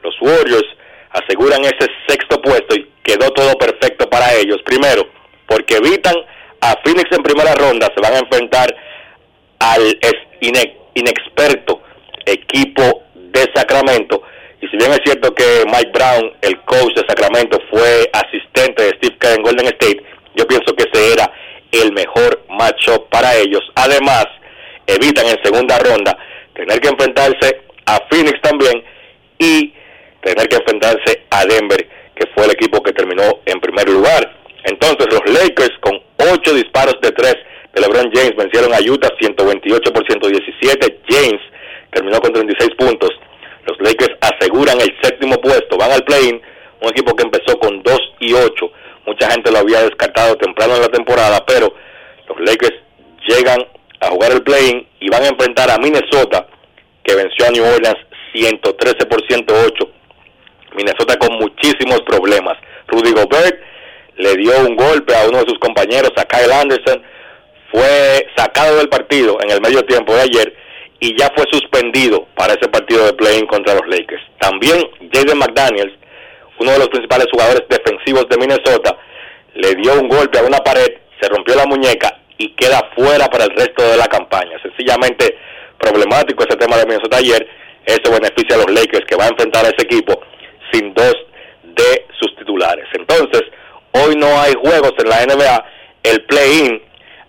[0.04, 0.66] Los Warriors
[1.12, 4.58] aseguran ese sexto puesto y quedó todo perfecto para ellos.
[4.66, 5.08] Primero,
[5.48, 6.16] porque evitan
[6.62, 8.76] a Phoenix en primera ronda, se van a enfrentar
[9.60, 10.26] al ex-
[10.96, 11.82] inexperto
[12.26, 14.24] equipo de Sacramento.
[14.62, 18.90] Y si bien es cierto que Mike Brown, el coach de Sacramento, fue asistente de
[18.98, 20.04] Steve Kerr en Golden State,
[20.36, 21.32] yo pienso que ese era
[21.72, 23.62] el mejor matchup para ellos.
[23.76, 24.26] Además,
[24.88, 26.18] evitan en segunda ronda
[26.54, 28.84] tener que enfrentarse a Phoenix también
[29.38, 29.74] y
[30.24, 34.36] tener que enfrentarse a Denver, que fue el equipo que terminó en primer lugar.
[34.64, 36.02] Entonces los Lakers con
[36.32, 37.36] ocho disparos de tres
[37.76, 41.00] de LeBron James vencieron a Utah 128 por 117.
[41.10, 41.42] James
[41.92, 43.10] terminó con 36 puntos.
[43.66, 46.42] Los Lakers aseguran el séptimo puesto, van al play-in,
[46.82, 48.72] un equipo que empezó con 2 y 8.
[49.06, 51.74] Mucha gente lo había descartado temprano en la temporada, pero
[52.30, 52.76] los Lakers
[53.28, 53.60] llegan
[54.00, 56.48] a jugar el play-in y van a enfrentar a Minnesota,
[57.04, 58.00] que venció a New Orleans
[58.34, 59.90] 113 por 108.
[60.76, 62.58] Minnesota con muchísimos problemas.
[62.88, 63.60] Rudy Gobert
[64.18, 67.02] le dio un golpe a uno de sus compañeros, a Kyle Anderson,
[67.76, 70.56] fue sacado del partido en el medio tiempo de ayer
[71.02, 74.24] y ya fue suspendido para ese partido de play-in contra los Lakers.
[74.40, 74.80] También
[75.12, 75.94] Jaden McDaniels,
[76.60, 78.98] uno de los principales jugadores defensivos de Minnesota,
[79.56, 80.88] le dio un golpe a una pared,
[81.20, 84.58] se rompió la muñeca y queda fuera para el resto de la campaña.
[84.62, 85.38] Sencillamente
[85.78, 87.46] problemático ese tema de Minnesota ayer,
[87.86, 90.22] eso beneficia a los Lakers que va a enfrentar a ese equipo
[90.72, 91.14] sin dos
[91.62, 92.86] de sus titulares.
[92.94, 93.44] Entonces,
[93.92, 95.66] hoy no hay juegos en la NBA,
[96.04, 96.82] el play-in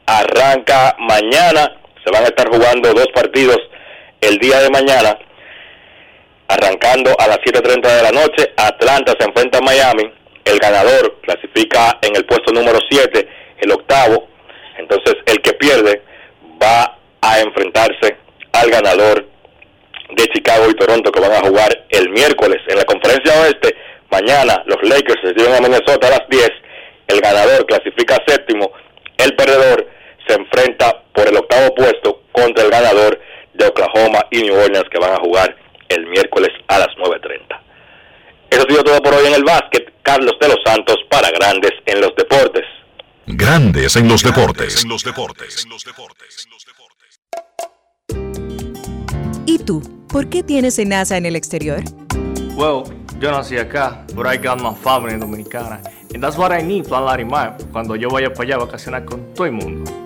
[0.06, 3.58] arranca mañana, se van a estar jugando dos partidos
[4.20, 5.18] el día de mañana,
[6.48, 10.10] arrancando a las 7.30 de la noche, Atlanta se enfrenta a Miami,
[10.44, 13.28] el ganador clasifica en el puesto número 7,
[13.58, 14.28] el octavo,
[14.78, 16.02] entonces el que pierde
[16.62, 18.16] va a enfrentarse
[18.52, 19.26] al ganador
[20.10, 23.74] de Chicago y Toronto que van a jugar el miércoles en la conferencia oeste.
[24.10, 26.50] Mañana los Lakers se reciben a Minnesota a las 10.
[27.08, 28.70] El ganador clasifica séptimo.
[29.18, 29.88] El perdedor
[30.26, 33.20] se enfrenta por el octavo puesto contra el ganador
[33.54, 35.56] de Oklahoma y New Orleans que van a jugar
[35.88, 37.60] el miércoles a las 9.30.
[38.50, 39.92] Eso ha sido todo por hoy en el básquet.
[40.02, 42.64] Carlos de los Santos para Grandes en los Deportes.
[43.26, 44.84] Grandes en los deportes.
[44.84, 45.66] En los deportes.
[49.46, 49.82] ¿Y tú?
[50.08, 51.82] ¿Por qué tienes NASA en el exterior?
[52.54, 52.84] Well,
[53.18, 55.80] yo nací acá, but I got my family dominicana.
[56.14, 59.34] And that's what I need, Plan Larimar, cuando yo vaya para allá a vacacionar con
[59.34, 60.05] todo el mundo.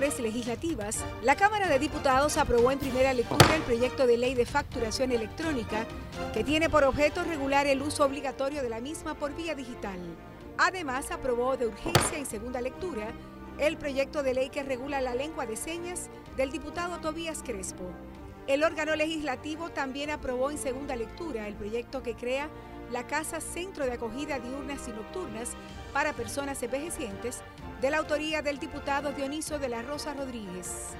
[0.00, 5.12] legislativas, la Cámara de Diputados aprobó en primera lectura el proyecto de ley de facturación
[5.12, 5.86] electrónica
[6.32, 9.98] que tiene por objeto regular el uso obligatorio de la misma por vía digital.
[10.56, 13.12] Además, aprobó de urgencia en segunda lectura
[13.58, 16.08] el proyecto de ley que regula la lengua de señas
[16.38, 17.84] del diputado Tobías Crespo.
[18.46, 22.48] El órgano legislativo también aprobó en segunda lectura el proyecto que crea
[22.90, 25.50] la Casa Centro de Acogida Diurnas y Nocturnas
[25.92, 27.40] para Personas Envejecientes,
[27.80, 30.94] de la autoría del diputado Dioniso de la Rosa Rodríguez.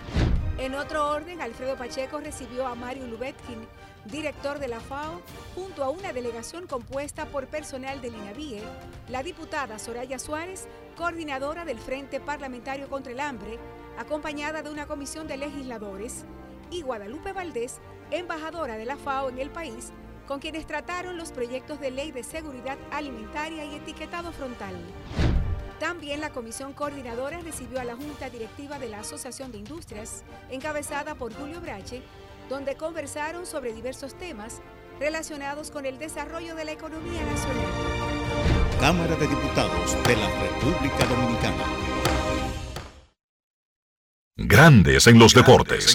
[0.59, 3.67] En otro orden, Alfredo Pacheco recibió a Mario Lubetkin,
[4.05, 5.23] director de la FAO,
[5.55, 8.63] junto a una delegación compuesta por personal del INAVIE,
[9.09, 10.67] la diputada Soraya Suárez,
[10.97, 13.59] coordinadora del Frente Parlamentario contra el Hambre,
[13.97, 16.25] acompañada de una comisión de legisladores,
[16.71, 17.79] y Guadalupe Valdés,
[18.11, 19.93] embajadora de la FAO en el país,
[20.33, 24.75] con quienes trataron los proyectos de ley de seguridad alimentaria y etiquetado frontal.
[25.79, 31.17] También la comisión coordinadora recibió a la Junta Directiva de la Asociación de Industrias, encabezada
[31.17, 32.03] por Julio Brache,
[32.49, 34.63] donde conversaron sobre diversos temas
[34.99, 37.67] relacionados con el desarrollo de la economía nacional.
[38.81, 41.65] Cámara de Diputados de la República Dominicana.
[44.35, 45.95] Grandes en los deportes.